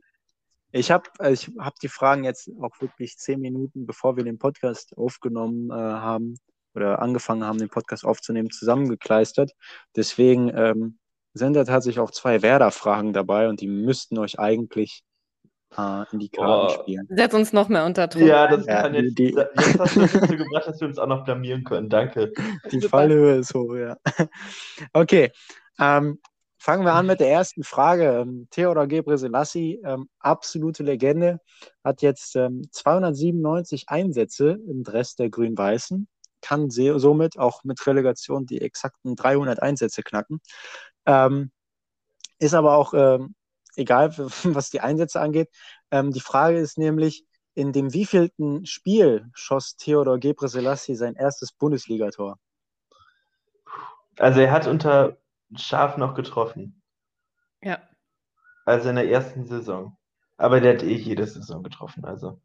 [0.72, 4.96] ich habe ich hab die Fragen jetzt auch wirklich zehn Minuten, bevor wir den Podcast
[4.96, 6.36] aufgenommen äh, haben
[6.74, 9.52] oder angefangen haben, den Podcast aufzunehmen, zusammengekleistert.
[9.96, 10.98] Deswegen ähm,
[11.34, 15.02] sind da tatsächlich auch zwei Werder-Fragen dabei und die müssten euch eigentlich
[15.78, 16.80] äh, in die Karten Boah.
[16.82, 17.06] spielen.
[17.10, 18.22] Setz uns noch mehr unter Druck.
[18.22, 19.16] Ja, das Ja, kann jetzt.
[19.18, 21.88] die- Jetzt hast du dazu gebracht, dass wir uns auch noch blamieren können.
[21.88, 22.32] Danke.
[22.72, 22.80] Die.
[22.80, 23.96] Fallhöhe ist hoch, ja.
[24.92, 25.30] Okay,
[25.78, 26.18] ähm,
[26.58, 28.20] fangen wir an mit der ersten Frage.
[28.22, 31.38] Ähm, Theodor Gebrselassie, ähm, absolute Legende,
[31.84, 36.08] hat jetzt ähm, 297 Einsätze im Dress der Grün-Weißen,
[36.42, 40.40] kann somit auch mit Relegation die exakten 300 Einsätze knacken.
[41.06, 41.50] Ähm,
[42.38, 43.34] ist aber auch ähm,
[43.76, 45.50] egal, was die Einsätze angeht.
[45.90, 47.24] Ähm, die Frage ist nämlich,
[47.54, 52.38] in dem wievielten Spiel schoss Theodor Gebrselassie sein erstes Bundesligator?
[54.18, 55.16] Also, er hat unter
[55.56, 56.80] Schaf noch getroffen.
[57.62, 57.80] Ja.
[58.64, 59.96] Also in der ersten Saison.
[60.36, 62.04] Aber der hat eh jede Saison getroffen.
[62.04, 62.40] Also.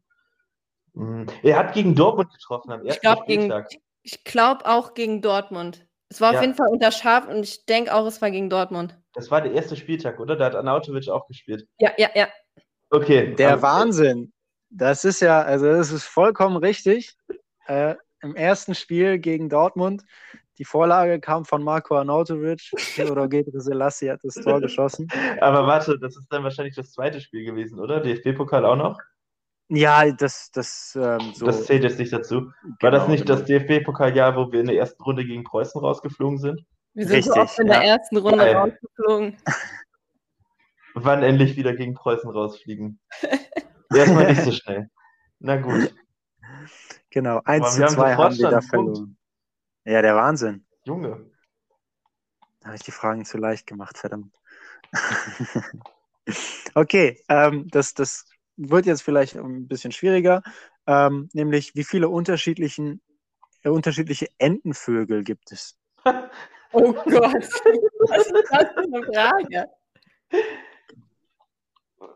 [0.94, 3.70] Mm, Er hat gegen Dortmund getroffen am Ich ersten glaube gegen, Spieltag.
[4.02, 5.85] ich glaube auch gegen Dortmund.
[6.08, 6.38] Es war Ja.
[6.38, 8.96] auf jeden Fall unter Scharf und ich denke auch, es war gegen Dortmund.
[9.14, 10.36] Das war der erste Spieltag, oder?
[10.36, 11.66] Da hat Arnautovic auch gespielt.
[11.78, 12.28] Ja, ja, ja.
[12.90, 13.34] Okay.
[13.34, 14.32] Der aber- Wahnsinn.
[14.70, 17.16] Das ist ja, also das ist vollkommen richtig.
[17.66, 20.02] Äh, Im ersten Spiel gegen Dortmund,
[20.58, 22.70] die Vorlage kam von Marco Arnautovic.
[22.94, 25.06] Theodor Gebrselassie hat das Tor geschossen.
[25.40, 28.00] Aber warte, das ist dann wahrscheinlich das zweite Spiel gewesen, oder?
[28.00, 28.98] DFB-Pokal auch noch?
[29.68, 31.46] Ja, das, das, ähm, so.
[31.46, 32.52] Das zählt jetzt nicht dazu.
[32.80, 33.38] War das genau, nicht genau.
[33.38, 36.64] das DFB-Pokaljahr, wo wir in der ersten Runde gegen Preußen rausgeflogen sind?
[36.94, 37.96] Wir sind so Richtig, oft in der ja.
[37.96, 38.56] ersten Runde Geil.
[38.56, 39.36] rausgeflogen.
[40.94, 43.00] Wann endlich wieder gegen Preußen rausfliegen?
[43.94, 44.88] Erstmal nicht so schnell.
[45.40, 45.94] Na gut.
[47.10, 49.18] Genau, 1 wir zu haben 2 sofort haben wir da verloren.
[49.84, 50.66] Ja, der Wahnsinn.
[50.84, 51.30] Junge.
[52.60, 54.34] Da habe ich die Fragen zu leicht gemacht, verdammt.
[56.74, 58.24] okay, ähm, das, das
[58.56, 60.42] wird jetzt vielleicht ein bisschen schwieriger.
[60.86, 63.00] Ähm, nämlich, wie viele unterschiedlichen,
[63.62, 65.76] äh, unterschiedliche Entenvögel gibt es?
[66.72, 67.04] Oh Gott.
[67.14, 69.70] Was ist das für eine Frage?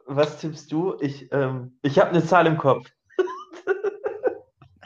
[0.06, 0.96] Was tippst du?
[1.00, 2.90] Ich, ähm, ich habe eine Zahl im Kopf.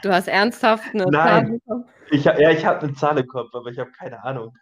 [0.01, 1.13] Du hast ernsthaft eine Nein.
[1.13, 1.85] Zahl bekommen?
[2.11, 4.55] Ich, hab- ja, ich habe eine Zahl im Kopf, aber ich habe keine Ahnung.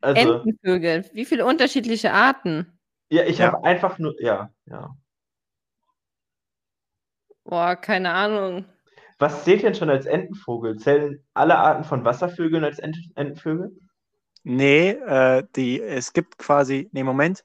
[0.00, 1.04] Also, Entenvögel.
[1.12, 2.78] Wie viele unterschiedliche Arten?
[3.10, 3.52] ja, ich Ja.
[3.52, 4.96] habe einfach nur, ja, ja.
[7.44, 8.64] Boah, keine Ahnung.
[9.18, 10.76] Was zählt denn schon als Entenvogel?
[10.76, 13.72] Zählen alle Arten von Wasservögeln als Ent Entenvögel?
[14.42, 17.44] Nee, äh, die, es gibt quasi, nee, Moment,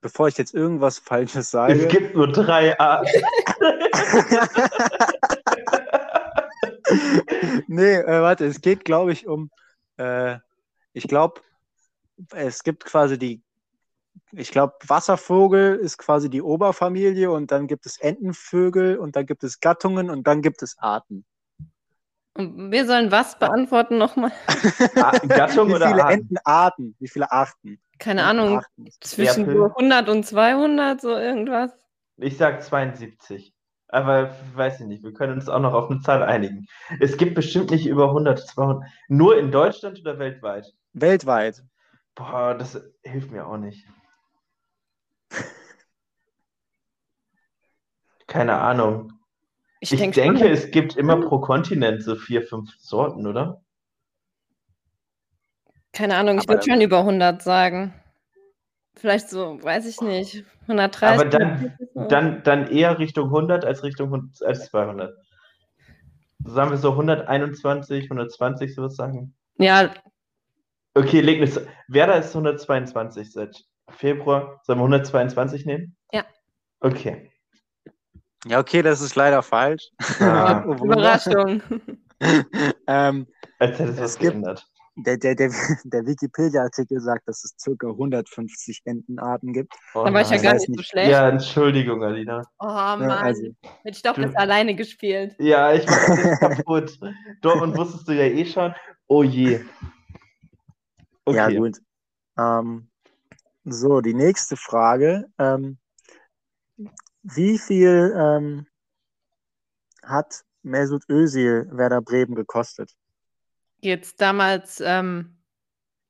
[0.00, 1.86] bevor ich jetzt irgendwas Falsches Es sage.
[1.88, 3.10] gibt nur drei Arten.
[7.68, 9.50] nee, äh, warte, es geht, glaube ich, um,
[9.96, 10.38] äh,
[10.92, 11.40] ich glaube,
[12.32, 13.42] es gibt quasi die,
[14.32, 19.44] ich glaube, Wasservogel ist quasi die Oberfamilie und dann gibt es Entenvögel und dann gibt
[19.44, 21.24] es Gattungen und dann gibt es Arten.
[22.36, 24.32] Und wir sollen was beantworten nochmal?
[24.96, 26.20] Ah, Gattung Wie oder viele Arten?
[26.20, 26.96] Entenarten?
[26.98, 27.80] Wie viele Arten?
[27.98, 28.46] Keine Ahnung.
[28.46, 28.88] Entenarten.
[29.00, 29.56] Zwischen Werpel.
[29.56, 31.70] so 100 und 200, so irgendwas.
[32.16, 33.52] Ich sag 72.
[33.88, 36.66] Aber weiß ich nicht, wir können uns auch noch auf eine Zahl einigen.
[36.98, 38.82] Es gibt bestimmt nicht über 100, 200.
[39.08, 40.66] Nur in Deutschland oder weltweit?
[40.94, 41.62] Weltweit.
[42.16, 43.86] Boah, das hilft mir auch nicht.
[48.34, 49.12] Keine Ahnung.
[49.78, 53.60] Ich, Ich denk denke, schon, es gibt immer pro Kontinent so vier, fünf Sorten, oder?
[55.92, 57.94] keine Ahnung, ich würde schon über 100 sagen.
[58.96, 61.20] Vielleicht so, weiß ich nicht, 130.
[61.20, 62.08] Aber dann, so.
[62.08, 65.14] dann, dann eher Richtung 100 als Richtung 100 als 200.
[66.44, 69.36] Sagen wir so 121, 120, sowas sagen.
[69.58, 69.94] Ja,
[70.94, 71.48] Okay, leg.
[71.48, 74.60] Z- Werder ist 122 seit Februar.
[74.64, 75.96] Sollen wir 122 nehmen?
[76.12, 76.24] Ja.
[76.80, 77.30] Okay.
[78.46, 79.90] Ja, okay, das ist leider falsch.
[80.18, 80.84] Wunder.
[80.84, 81.62] Überraschung.
[82.86, 83.26] ähm,
[83.58, 84.66] als hätte es was geändert.
[84.96, 85.50] der der, der,
[85.84, 87.88] der Wikipedia-Artikel sagt, dass es ca.
[87.88, 89.72] 150 Entenarten gibt.
[89.94, 91.10] Oh Da war ich ja gar nicht so schlecht.
[91.10, 92.42] Ja, Entschuldigung, Alina.
[92.60, 93.42] Oh Mann, also-
[93.82, 95.34] hätte ich doch das alleine gespielt.
[95.38, 96.98] Ja, ich mach alles kaputt.
[97.40, 98.74] Dortmund wusstest du ja eh schon.
[99.06, 99.60] Oh je.
[101.24, 101.36] Okay.
[101.36, 101.78] Ja, gut.
[102.38, 102.88] Ähm,
[103.64, 105.24] so, die nächste Frage.
[105.38, 105.78] Ähm,
[107.24, 108.66] wie viel ähm,
[110.02, 112.92] hat Mesut Özil Werder Bremen gekostet?
[113.80, 115.38] Jetzt damals ähm,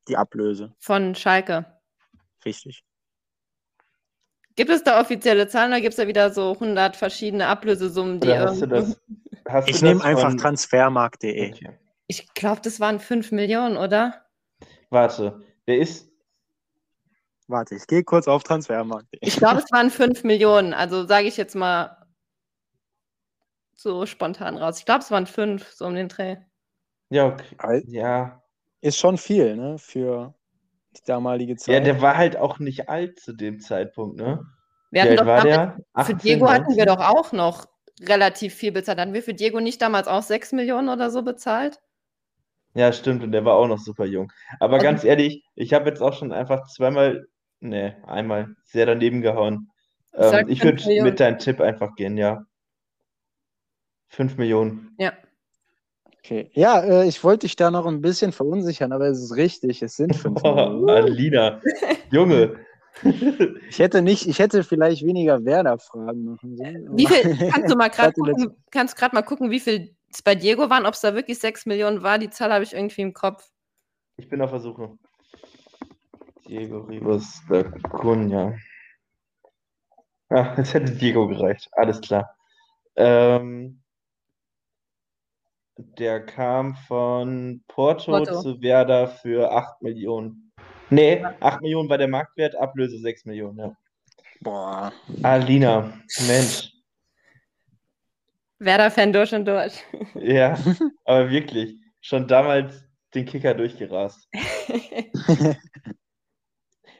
[0.07, 1.65] Die Ablöse, von Schalke.
[2.45, 2.83] richtig.
[4.55, 8.29] Gibt es da offizielle Zahlen oder gibt es da wieder so 100 verschiedene Ablösesummen, die
[8.37, 9.01] hast du das?
[9.47, 11.53] Hast Ich nehme einfach von- transfermarkt.de.
[11.53, 11.79] Okay.
[12.07, 14.25] Ich glaube, das waren 5 Millionen, oder?
[14.89, 16.09] Warte, der ist.
[17.47, 19.19] Warte, ich gehe kurz auf transfermarkt.de.
[19.21, 20.73] Ich glaube, es waren 5 Millionen.
[20.73, 21.95] Also sage ich jetzt mal
[23.75, 24.79] so spontan raus.
[24.79, 26.37] Ich glaube, es waren 5, so um den Dreh.
[27.09, 27.83] Ja, okay.
[27.87, 28.41] Ja.
[28.81, 29.77] Ist schon viel, ne?
[29.77, 30.33] Für
[30.97, 31.85] die damalige Ja, Zeit.
[31.85, 34.43] der war halt auch nicht alt zu dem Zeitpunkt, ne?
[34.91, 35.75] Wir Wie hatten doch war damals, der?
[35.75, 36.87] für 18, Diego hatten wir 19?
[36.87, 37.65] doch auch noch
[38.01, 38.99] relativ viel bezahlt.
[38.99, 41.79] Hatten wir für Diego nicht damals auch 6 Millionen oder so bezahlt?
[42.73, 44.31] Ja, stimmt, und der war auch noch super jung.
[44.59, 47.27] Aber Also- ganz ehrlich, ich habe jetzt auch schon einfach zweimal,
[47.69, 49.69] ne, einmal sehr daneben gehauen.
[50.13, 52.45] Ähm, ich würde mit deinem Tipp einfach gehen, ja.
[54.09, 54.95] 5 Millionen.
[54.97, 55.13] Ja.
[56.19, 56.49] Okay.
[56.53, 59.95] Ja, äh, ich wollte dich da noch ein bisschen verunsichern, aber es ist richtig, es
[59.95, 60.89] sind fünf Oh, Millionen.
[60.89, 61.61] Alina,
[62.11, 62.55] Junge.
[63.69, 66.87] Ich hätte nicht, ich hätte vielleicht weniger Werder-Fragen machen sollen.
[66.97, 70.33] Wie viel, kannst du mal gerade gucken, kannst gerade mal gucken, wie viel es bei
[70.33, 72.17] Diego waren, ob es da wirklich 6 Millionen war?
[72.17, 73.49] Die Zahl habe ich irgendwie im Kopf.
[74.15, 74.97] Ich bin auf der Suche.
[76.47, 78.55] Diego Ribas da Cunha.
[80.29, 81.69] Ah, jetzt hätte Diego gereicht.
[81.73, 82.35] Alles klar.
[82.95, 83.81] Ähm,
[85.77, 88.41] der kam von Porto, Porto.
[88.41, 90.51] zu Werder für 8 Millionen.
[90.89, 93.77] Nee, 8 Millionen war der Marktwert, Ablöse 6 Millionen, ja.
[94.41, 94.93] Boah.
[95.23, 96.71] Alina, Mensch.
[98.59, 99.83] Werder-Fan durch und durch.
[100.13, 100.57] Ja,
[101.05, 101.75] aber wirklich.
[102.01, 104.29] Schon damals den Kicker durchgerast.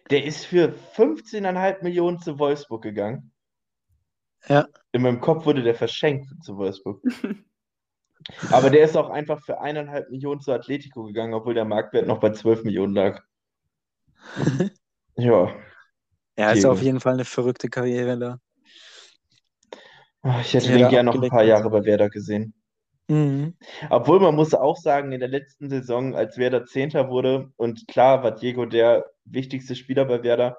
[0.09, 3.31] Der ist für 15,5 Millionen zu Wolfsburg gegangen.
[4.47, 4.67] Ja.
[4.91, 7.01] In meinem Kopf wurde der verschenkt zu Wolfsburg.
[8.51, 12.19] Aber der ist auch einfach für 1,5 Millionen zu Atletico gegangen, obwohl der Marktwert noch
[12.19, 13.23] bei 12 Millionen lag.
[15.17, 15.55] Ja,
[16.37, 18.39] Ja, ist auf jeden Fall eine verrückte Karriere da.
[20.41, 21.43] Ich hätte den da gerne noch ein paar.
[21.43, 22.53] Jahre bei Werder gesehen.
[23.07, 23.55] Mhm.
[23.89, 28.23] Obwohl man muss auch sagen, in der letzten Saison, als Werder Zehnter wurde, und klar
[28.23, 30.57] war Diego der wichtigste Spieler bei Werder,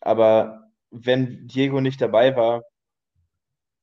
[0.00, 2.62] aber wenn Diego nicht dabei war,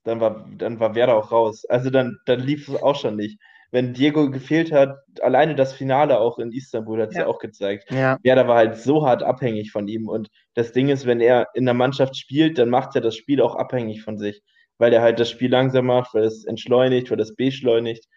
[0.03, 1.65] dann war, dann war Werder auch raus.
[1.65, 3.39] Also dann, dann lief es auch schon nicht.
[3.71, 7.21] Wenn Diego gefehlt hat, alleine das Finale auch in Istanbul hat es ja.
[7.23, 7.27] Ja.
[7.27, 7.91] auch gezeigt.
[7.91, 8.17] Ja.
[8.23, 10.07] Werder war halt so hart abhängig von ihm.
[10.07, 13.41] Und das Ding ist, wenn er in der Mannschaft spielt, dann macht er das Spiel
[13.41, 14.41] auch abhängig von sich.
[14.77, 18.07] Weil er halt das Spiel langsam macht, weil es entschleunigt, weil es beschleunigt.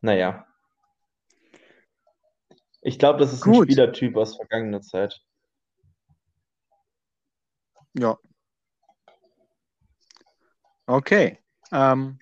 [0.00, 0.46] Naja.
[2.80, 3.64] Ich glaube, das ist ein Gut.
[3.64, 5.20] Spielertyp aus vergangener Zeit.
[7.94, 8.16] Ja.
[10.86, 11.38] Okay.
[11.72, 12.18] Ähm,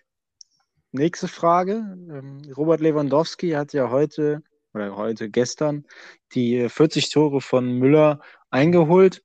[0.92, 1.72] nächste Frage.
[1.72, 4.42] Ähm, Robert Lewandowski hat ja heute,
[4.74, 5.86] oder heute, gestern,
[6.32, 8.20] die äh, 40 Tore von Müller
[8.50, 9.22] eingeholt.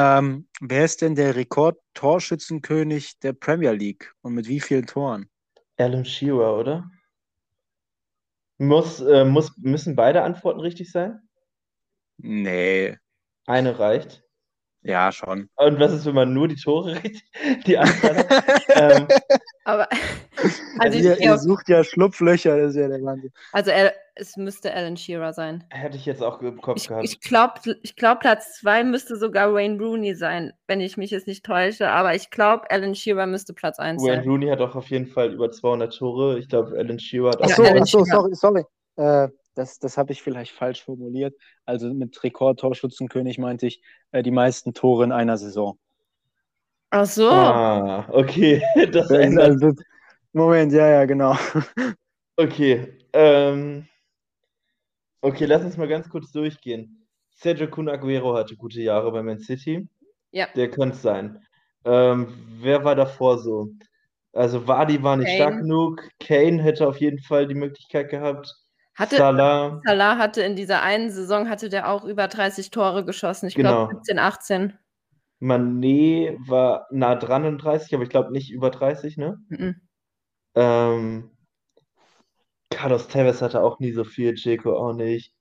[0.00, 5.28] Ähm, wer ist denn der Rekord-Torschützenkönig der Premier League und mit wie vielen Toren?
[5.76, 6.88] Alan Shearer, oder?
[8.58, 11.18] Muss, äh, muss, müssen beide Antworten richtig sein?
[12.16, 12.96] Nee.
[13.46, 14.22] Eine reicht.
[14.82, 15.50] Ja, schon.
[15.56, 17.28] Und was ist, wenn man nur die Tore richtig,
[17.66, 17.88] die hat?
[18.76, 19.08] ähm,
[19.64, 19.88] Aber
[20.78, 23.32] also, ihr, ihr sucht ja Schlupflöcher, das ist ja der Wahnsinn.
[23.52, 25.64] also er, es müsste Alan Shearer sein.
[25.70, 27.04] hätte ich jetzt auch im Kopf Ich, gehabt.
[27.04, 31.26] ich glaube, ich glaub, Platz zwei müsste sogar Wayne Rooney sein, wenn ich mich jetzt
[31.26, 31.88] nicht täusche.
[31.90, 34.28] Aber ich glaube, Alan Shearer müsste Platz eins Wayne sein.
[34.28, 36.38] Rooney hat auch auf jeden Fall über 200 Tore.
[36.38, 38.20] Ich glaube, Alan Shearer hat Ja, auch so, Alan ach so, Shearer.
[38.34, 38.64] sorry, sorry.
[38.96, 41.34] Äh, das das habe ich vielleicht falsch formuliert.
[41.64, 43.82] Also mit Rekord-Torschützenkönig meinte ich
[44.12, 45.78] äh, die meisten Tore in einer Saison.
[46.90, 47.28] Ach so.
[47.30, 48.62] Ah, okay.
[48.92, 49.50] Das ändert.
[49.50, 49.72] Also,
[50.38, 51.36] Moment, ja, ja, genau.
[52.40, 52.96] Okay.
[53.12, 53.88] Ähm,
[55.22, 57.06] okay, lass uns mal ganz kurz durchgehen.
[57.34, 59.88] Sergio Kun Aguero hatte gute Jahre bei Man City.
[60.30, 60.46] Ja.
[60.54, 61.44] Der könnte es sein.
[61.84, 62.28] Ähm,
[62.60, 63.70] wer war davor so?
[64.32, 65.36] Also Vardy war nicht Kane.
[65.36, 66.08] stark genug.
[66.20, 68.54] Kane hätte auf jeden Fall die Möglichkeit gehabt.
[68.94, 69.80] Hatte, Salah.
[69.84, 73.46] Salah hatte in dieser einen Saison hatte der auch über 30 Tore geschossen.
[73.46, 73.86] Ich Genau.
[73.88, 74.72] glaube 17, 18.
[75.40, 79.38] Mané war nah dran an 30, aber ich glaube nicht über 30, ne?
[79.48, 79.80] Mhm.
[80.58, 81.30] Ähm,
[82.70, 85.32] Carlos Tevez hatte auch nie so viel, Dzeko auch nicht.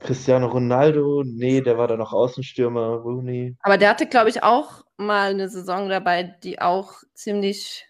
[0.00, 3.56] Cristiano Ronaldo, nee, der war da noch Außenstürmer, Rooney.
[3.60, 7.86] Aber der hatte, glaube ich, auch mal eine Saison dabei, die auch ziemlich.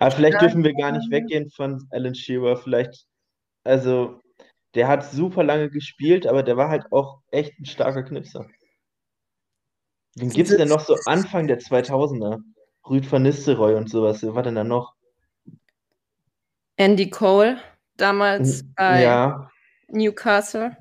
[0.00, 0.40] Aber vielleicht Ja.
[0.40, 2.56] dürfen wir gar nicht weggehen von Alan Shearer.
[2.56, 3.06] Vielleicht,
[3.62, 4.20] also,
[4.74, 8.48] der hat super lange gespielt, aber der war halt auch echt ein starker Knipser.
[10.16, 12.42] Wen gibt es denn noch so Anfang der 2000er?
[12.88, 14.22] Rüd van Nistelrooy und sowas.
[14.22, 14.94] Wer war denn da noch?
[16.76, 17.58] Andy Cole
[17.96, 19.02] damals bei.
[19.02, 19.50] Ja,
[19.88, 20.76] Newcastle.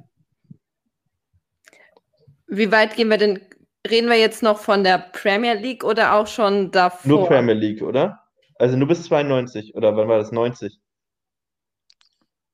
[2.48, 3.42] Wie weit gehen wir denn?
[3.90, 7.08] Reden wir jetzt noch von der Premier League oder auch schon davor?
[7.08, 8.22] Nur Premier League, oder?
[8.60, 10.32] Also nur bis 92, oder wann war das?
[10.32, 10.80] 90?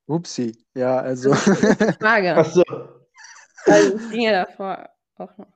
[0.05, 0.55] Upsi.
[0.75, 1.29] Ja, also.
[1.31, 2.35] Das Frage.
[2.35, 2.63] Ach so.
[3.65, 5.47] Also, es ging ja davor auch noch.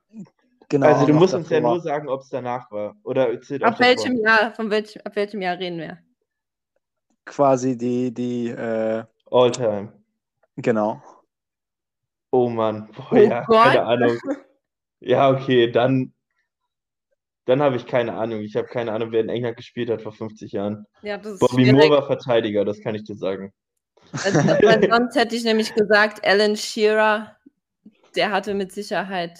[0.68, 0.86] Genau.
[0.86, 2.96] Also du musst uns ja nur sagen, ob es danach war.
[3.04, 3.30] Oder
[3.62, 5.98] Ab welchem Jahr, von welchem, ab welchem Jahr reden wir?
[7.24, 9.04] Quasi die, die, äh?
[9.30, 9.92] All-Time.
[10.56, 11.02] genau.
[12.30, 12.90] Oh Mann.
[12.92, 13.64] Boah, Oh ja, Gott.
[13.64, 14.18] keine Ahnung.
[15.00, 16.12] Ja, okay, dann,
[17.46, 18.40] dann habe ich keine Ahnung.
[18.40, 20.86] Ich habe keine Ahnung, wer in England gespielt hat vor 50 Jahren.
[21.02, 21.72] Ja, das ist Bobby schwierig.
[21.72, 23.52] Moore war Verteidiger, das kann ich dir sagen.
[24.12, 27.36] Also, weil sonst hätte ich nämlich gesagt, Alan Shearer,
[28.16, 29.38] der hatte mit Sicherheit.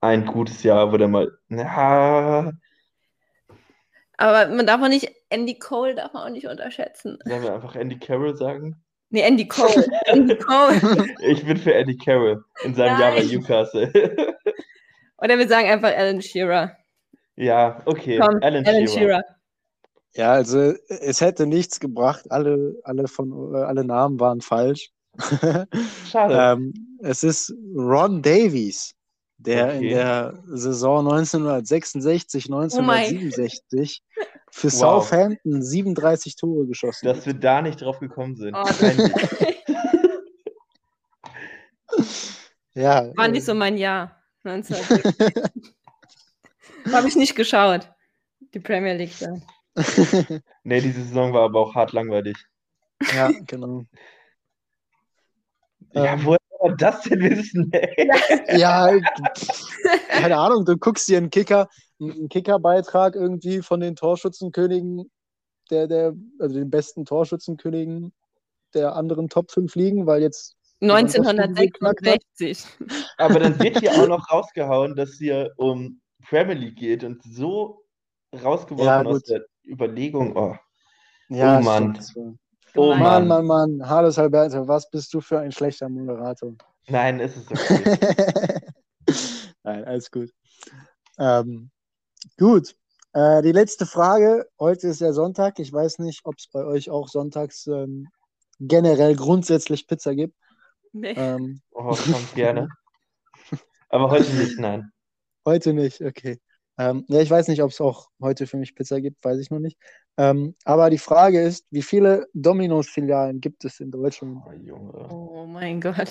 [0.00, 1.30] Ein gutes Jahr, wo der mal.
[1.48, 2.52] Ja,
[4.18, 7.18] Aber man darf auch nicht, Andy Cole darf man auch nicht unterschätzen.
[7.24, 8.82] sollen wir einfach Andy Carroll sagen?
[9.10, 9.86] Nee, Andy Cole.
[10.06, 11.06] Andy Cole.
[11.20, 13.28] Ich bin für Andy Carroll in seinem Jahr bei Nein.
[13.28, 13.90] Newcastle.
[15.18, 16.76] Oder wir sagen einfach Alan Shearer.
[17.36, 18.18] Ja, okay.
[18.18, 19.22] Komm, Alan, Alan Shearer.
[19.22, 19.22] Shearer.
[20.16, 22.30] Ja, also es hätte nichts gebracht.
[22.30, 24.90] Alle, alle, von, äh, alle Namen waren falsch.
[26.10, 26.34] Schade.
[26.34, 28.94] ähm, es ist Ron Davies,
[29.38, 29.88] der in Okay.
[29.90, 34.02] der Saison 1966, Oh 1967
[34.50, 35.04] für Wow.
[35.08, 37.26] Southampton 37 Tore geschossen Dass hat.
[37.26, 38.54] wir da nicht drauf gekommen sind.
[38.56, 38.64] Oh.
[42.74, 44.22] Ja, War nicht so mein Jahr.
[44.44, 45.42] 1960.
[46.92, 47.88] Habe ich nicht geschaut.
[48.54, 49.34] Die Premier League da.
[50.62, 52.36] Nee, diese Saison war aber auch hart langweilig.
[53.14, 53.84] ja, genau.
[55.92, 56.24] Ja, Ähm.
[56.24, 57.70] woher man das denn wissen?
[57.72, 58.08] ey?
[58.58, 58.90] Ja,
[60.08, 61.68] keine Ahnung, du guckst dir einen Kicker,
[62.00, 65.10] einen Kickerbeitrag irgendwie von den Torschützenkönigen,
[65.70, 68.12] der, der, also den besten Torschützenkönigen
[68.74, 72.66] der anderen Top 5 ligen, weil jetzt 1966.
[73.16, 77.82] Aber dann wird hier auch noch rausgehauen, dass hier um Premier League geht und so
[78.34, 80.36] rausgeworfen Ja, aus der Überlegung.
[80.36, 80.54] Oh,
[81.28, 81.94] Ja, Oh Mann.
[81.96, 82.40] stimmt.
[82.76, 83.46] Oh Mann, Mann.
[83.46, 83.88] Mann, Mann.
[83.88, 86.54] Hallo Alberto, was bist du für ein schlechter Moderator?
[86.88, 88.60] Nein, ist es okay.
[89.62, 90.30] Nein, alles gut.
[91.18, 91.70] Ähm,
[92.38, 92.76] gut.
[93.12, 94.46] Äh, die letzte Frage.
[94.60, 95.58] Heute ist ja Sonntag.
[95.58, 98.08] Ich weiß nicht, ob es bei euch auch sonntags ähm,
[98.60, 100.36] generell grundsätzlich Pizza gibt.
[100.92, 101.12] Nee.
[101.16, 102.68] Ähm, Oh, kommt gerne.
[103.88, 104.90] Aber heute nicht, nein.
[105.46, 106.40] heute nicht, okay.
[106.78, 109.50] Ähm, ja, ich weiß nicht, ob es auch heute für mich Pizza gibt, weiß ich
[109.50, 109.78] noch nicht.
[110.18, 114.42] Ähm, aber die Frage ist, wie viele Domino's-Filialen gibt es in Deutschland?
[114.46, 115.08] Oh, Junge.
[115.10, 116.10] Oh mein Gott.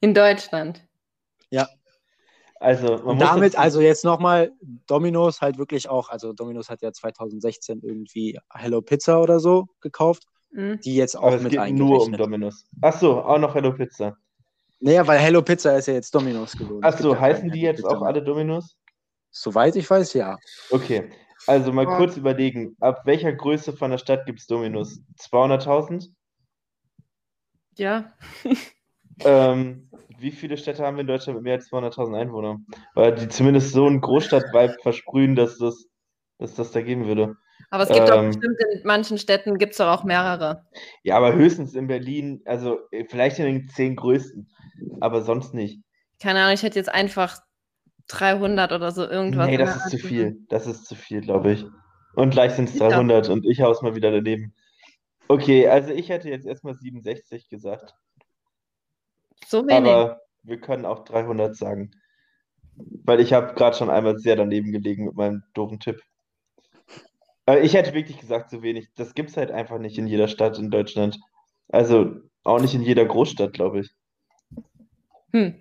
[0.00, 0.82] In Deutschland.
[2.60, 4.52] Also, man Und muss damit, also jetzt nochmal,
[4.86, 10.24] Domino's halt wirklich auch, also Domino's hat ja 2016 irgendwie Hello Pizza oder so gekauft,
[10.52, 10.78] Hm.
[10.84, 12.12] die jetzt auch aber es mit geht nur um.
[12.12, 12.66] Domino's.
[12.82, 14.14] Ach so, auch noch Hello Pizza.
[14.80, 16.80] Naja, weil Hello Pizza ist ja jetzt Domino's geworden.
[16.82, 18.76] Ach Es gibt so, ja kein heißen die jetzt Pizza auch alle Domino's?
[19.30, 20.38] Soweit ich weiß, ja.
[20.70, 21.10] Okay,
[21.46, 21.96] also mal Ja.
[21.96, 25.00] kurz überlegen, ab welcher Größe von der Stadt gibt es Domino's?
[25.18, 26.08] 200.000?
[27.76, 28.12] Ja.
[29.22, 32.66] Ähm, wie viele Städte haben wir in Deutschland mit mehr als 200.000 Einwohnern?
[32.94, 35.88] Weil die zumindest so einen Großstadt-Vibe versprühen, dass das,
[36.38, 37.36] dass das da geben würde.
[37.70, 38.28] Aber es gibt auch Ähm.
[38.28, 40.66] bestimmt in manchen Städten gibt es doch auch mehrere.
[41.02, 44.50] Ja, aber höchstens in Berlin, also äh, vielleicht in den zehn größten,
[45.00, 45.82] aber sonst nicht.
[46.18, 47.40] Keine Ahnung, ich hätte jetzt einfach
[48.10, 49.46] 300 oder so irgendwas.
[49.46, 50.38] Nee, das ist Art zu viel.
[50.48, 51.66] Das ist zu viel, glaube ich.
[52.14, 52.88] Und gleich sind es Ja.
[52.88, 54.52] 300 und ich haus mal wieder daneben.
[55.28, 57.94] Okay, also ich hätte jetzt erstmal 67 gesagt,
[59.46, 59.88] So wenig.
[59.90, 61.92] aber wir können auch 300 sagen.
[63.04, 66.02] Weil ich habe gerade schon einmal sehr daneben gelegen mit meinem doofen Tipp.
[67.46, 68.88] Aber ich hätte wirklich gesagt, zu wenig.
[68.96, 71.18] Das gibt es halt einfach nicht in jeder Stadt in Deutschland.
[71.68, 73.90] Also auch nicht in jeder Großstadt, glaube ich.
[75.32, 75.54] Hm.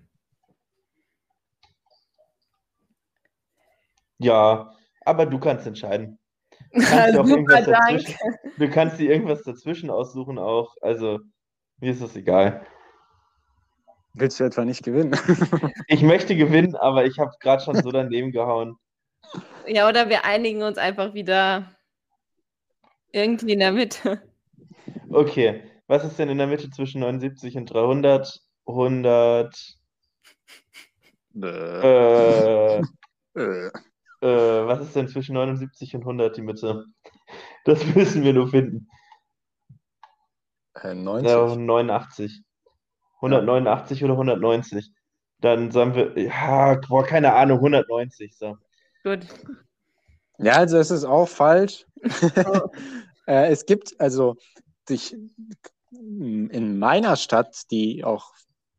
[4.19, 4.71] Ja,
[5.05, 6.17] aber du kannst entscheiden.
[6.71, 8.03] Du kannst dir auch Super, irgendwas danke.
[8.03, 8.15] dazwischen,
[8.57, 10.75] du kannst dir irgendwas dazwischen aussuchen auch.
[10.81, 11.19] Also,
[11.79, 12.65] mir ist das egal.
[14.13, 15.15] Willst du etwa nicht gewinnen?
[15.87, 18.77] Ich möchte gewinnen, aber ich habe gerade schon so daneben gehauen.
[19.65, 21.71] Ja, oder wir einigen uns einfach wieder
[23.13, 24.21] irgendwie in der Mitte.
[25.09, 28.41] Okay, was ist denn in der Mitte zwischen 79 und 300?
[28.67, 29.55] 100.
[31.41, 32.81] Äh,
[33.35, 33.71] Äh,
[34.21, 36.85] äh, was ist denn zwischen 79 und 100 die Mitte?
[37.65, 38.89] Das müssen wir nur finden.
[40.81, 41.29] äh, 90.
[41.29, 42.41] Ja, 89.
[43.15, 44.91] 189 oder 190?
[45.41, 48.37] Dann sagen wir, ja, boah, keine Ahnung, 190.
[48.37, 48.57] So.
[49.03, 49.27] Gut.
[50.37, 51.85] Ja, also es ist auch falsch.
[52.03, 52.69] Oh.
[53.27, 54.35] äh, es gibt, also
[54.89, 55.15] ich
[55.91, 58.33] in meiner Stadt, die auch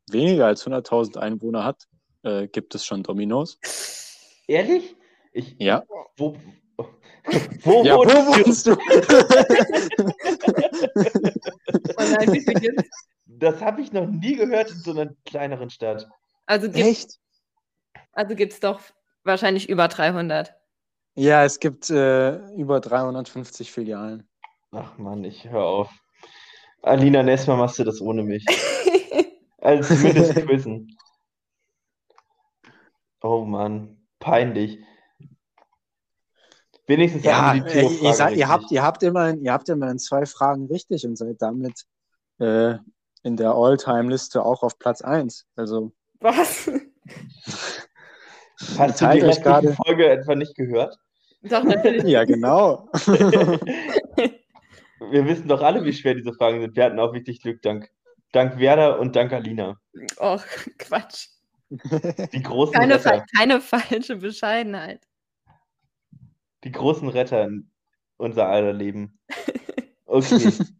[0.09, 1.87] weniger als 100.000 Einwohner hat,
[2.23, 3.57] äh, gibt es schon Dominos.
[4.47, 4.95] Ehrlich?
[5.31, 5.83] Ich, Ja.
[6.17, 6.35] Wo,
[7.63, 8.75] wo Ja, wo wohnst du?
[8.75, 10.03] wohnst du?
[13.25, 16.07] Das habe ich noch nie gehört in so einer kleineren Stadt.
[16.45, 17.19] Also gibt Echt?
[18.13, 18.81] also gibt's doch
[19.23, 20.53] wahrscheinlich über 300.
[21.15, 24.27] Ja, es gibt äh, über 350 Filialen.
[24.71, 25.91] Ach Mann, ich höre auf.
[26.81, 28.45] Alina, nächstes Mal machst du das ohne mich.
[29.63, 30.97] Also zumindest quizzen.
[33.21, 34.79] Oh Mann, peinlich.
[36.91, 38.75] Wenigstens Ja, wir die äh, ihr, seid, ihr, habt, richtig.
[38.75, 41.85] ihr, habt immerhin, ihr habt immerhin zwei Fragen richtig und seid damit
[42.39, 42.73] äh,
[43.23, 45.45] in der All-Time-Liste auch auf Platz 1.
[45.55, 46.69] Also Was?
[48.77, 50.97] Hast du die restliche gerade- Folge etwa nicht gehört?
[51.43, 52.03] Doch, natürlich.
[52.03, 52.89] Ja, genau.
[55.09, 56.75] Wir wissen doch alle, wie schwer diese Fragen sind.
[56.75, 57.89] Wir hatten auch wirklich Glück, dank,
[58.33, 59.77] dank Werder und dank Alina.
[60.19, 60.43] Och,
[60.77, 61.27] Quatsch.
[61.69, 62.99] Die großen Keine,
[63.37, 64.99] keine falsche Bescheidenheit.
[66.63, 67.71] Die großen Retter in
[68.17, 69.19] unser aller Leben.
[70.11, 70.51] Okay.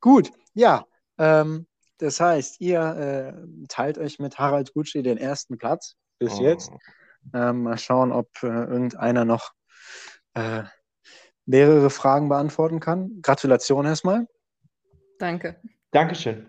[0.00, 0.84] Gut, ja.
[1.18, 1.68] Ähm,
[1.98, 6.42] das heißt, ihr äh, teilt euch mit Harald Gucci den ersten Platz bis Oh.
[6.42, 6.72] jetzt.
[7.32, 9.52] Ähm, mal schauen, ob äh, irgendeiner noch
[10.34, 10.64] äh,
[11.46, 13.20] mehrere Fragen beantworten kann.
[13.22, 14.26] Gratulation erstmal.
[15.20, 15.60] Danke.
[15.92, 16.46] Dankeschön.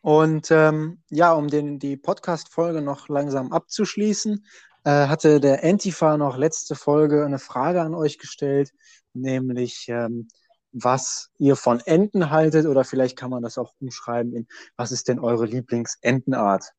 [0.00, 4.46] Und ähm, ja, um den, die Podcast-Folge noch langsam abzuschließen,
[4.84, 8.72] äh, hatte der Antifa noch letzte Folge eine Frage an euch gestellt,
[9.12, 10.28] nämlich ähm,
[10.72, 14.46] was ihr von Enten haltet oder vielleicht kann man das auch umschreiben in
[14.76, 16.72] was ist denn eure Lieblingsentenart?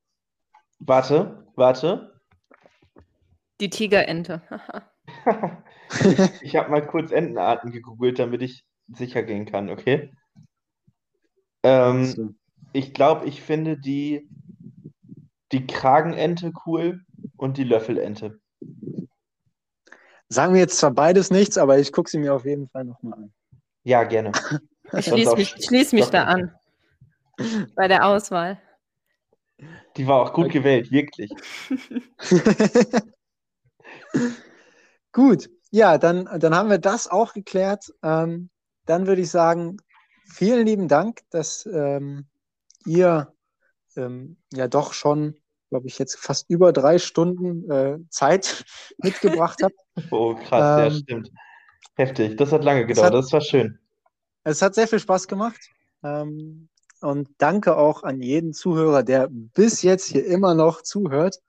[0.79, 2.19] Warte, warte.
[3.61, 4.41] Die Tigerente.
[5.89, 10.11] ich ich habe mal kurz Entenarten gegoogelt, damit ich sicher gehen kann, okay?
[11.63, 12.29] Ähm, So.
[12.73, 14.29] ich glaube, ich finde die,
[15.51, 17.01] die Kragenente cool
[17.37, 18.39] und die Löffelente.
[20.27, 23.19] Sagen wir jetzt zwar beides nichts, aber ich gucke sie mir auf jeden Fall nochmal
[23.19, 23.33] an.
[23.83, 24.31] Ja, gerne.
[24.93, 26.53] Ich schließe mich, ich schließ mich da an.
[27.75, 28.61] Bei der Auswahl.
[29.97, 31.31] Die war auch gut gewählt, wirklich.
[35.11, 37.93] Gut, ja, dann, dann haben wir das auch geklärt.
[38.03, 38.49] Ähm,
[38.85, 39.77] dann würde ich sagen,
[40.25, 42.27] vielen lieben Dank, dass ähm,
[42.85, 43.33] ihr
[43.95, 45.37] ähm, ja doch schon,
[45.69, 48.65] glaube ich, jetzt fast über drei Stunden äh, Zeit
[48.97, 49.75] mitgebracht habt.
[50.11, 51.31] Oh, krass, ja, Ähm, stimmt.
[51.95, 52.37] Heftig.
[52.37, 53.07] Das hat lange gedauert.
[53.07, 53.79] hat- Das war schön.
[54.43, 55.59] Es hat sehr viel Spaß gemacht.
[56.03, 56.69] Ähm,
[57.01, 61.41] und danke auch an jeden Zuhörer, der bis jetzt hier immer noch zuhört.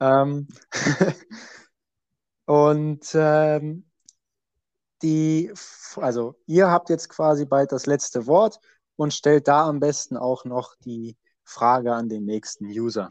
[0.00, 0.48] Ähm,
[2.46, 3.84] und ähm,
[5.02, 5.52] die,
[5.96, 8.60] also ihr habt jetzt quasi bald das letzte Wort
[8.96, 13.10] und stellt da am besten auch noch die Frage an den nächsten User.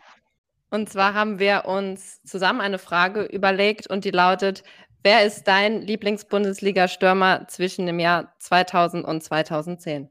[0.75, 4.65] Und zwar haben wir uns zusammen eine Frage überlegt und die lautet:
[5.03, 10.09] Wer ist dein Lieblings-Bundesliga-Stürmer zwischen dem Jahr 2000 und 2010?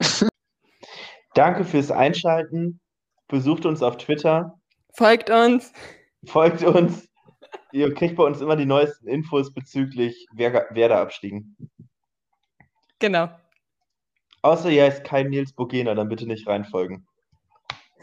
[1.34, 2.80] Danke fürs Einschalten.
[3.28, 4.58] Besucht uns auf Twitter.
[4.92, 5.72] Folgt uns.
[6.26, 7.08] Folgt uns.
[7.70, 11.56] Ihr kriegt bei uns immer die neuesten Infos bezüglich Wer- Werder-Abstiegen.
[12.98, 13.28] Genau.
[14.42, 17.06] Außer ihr heißt kein Nils Bogena, dann bitte nicht reinfolgen.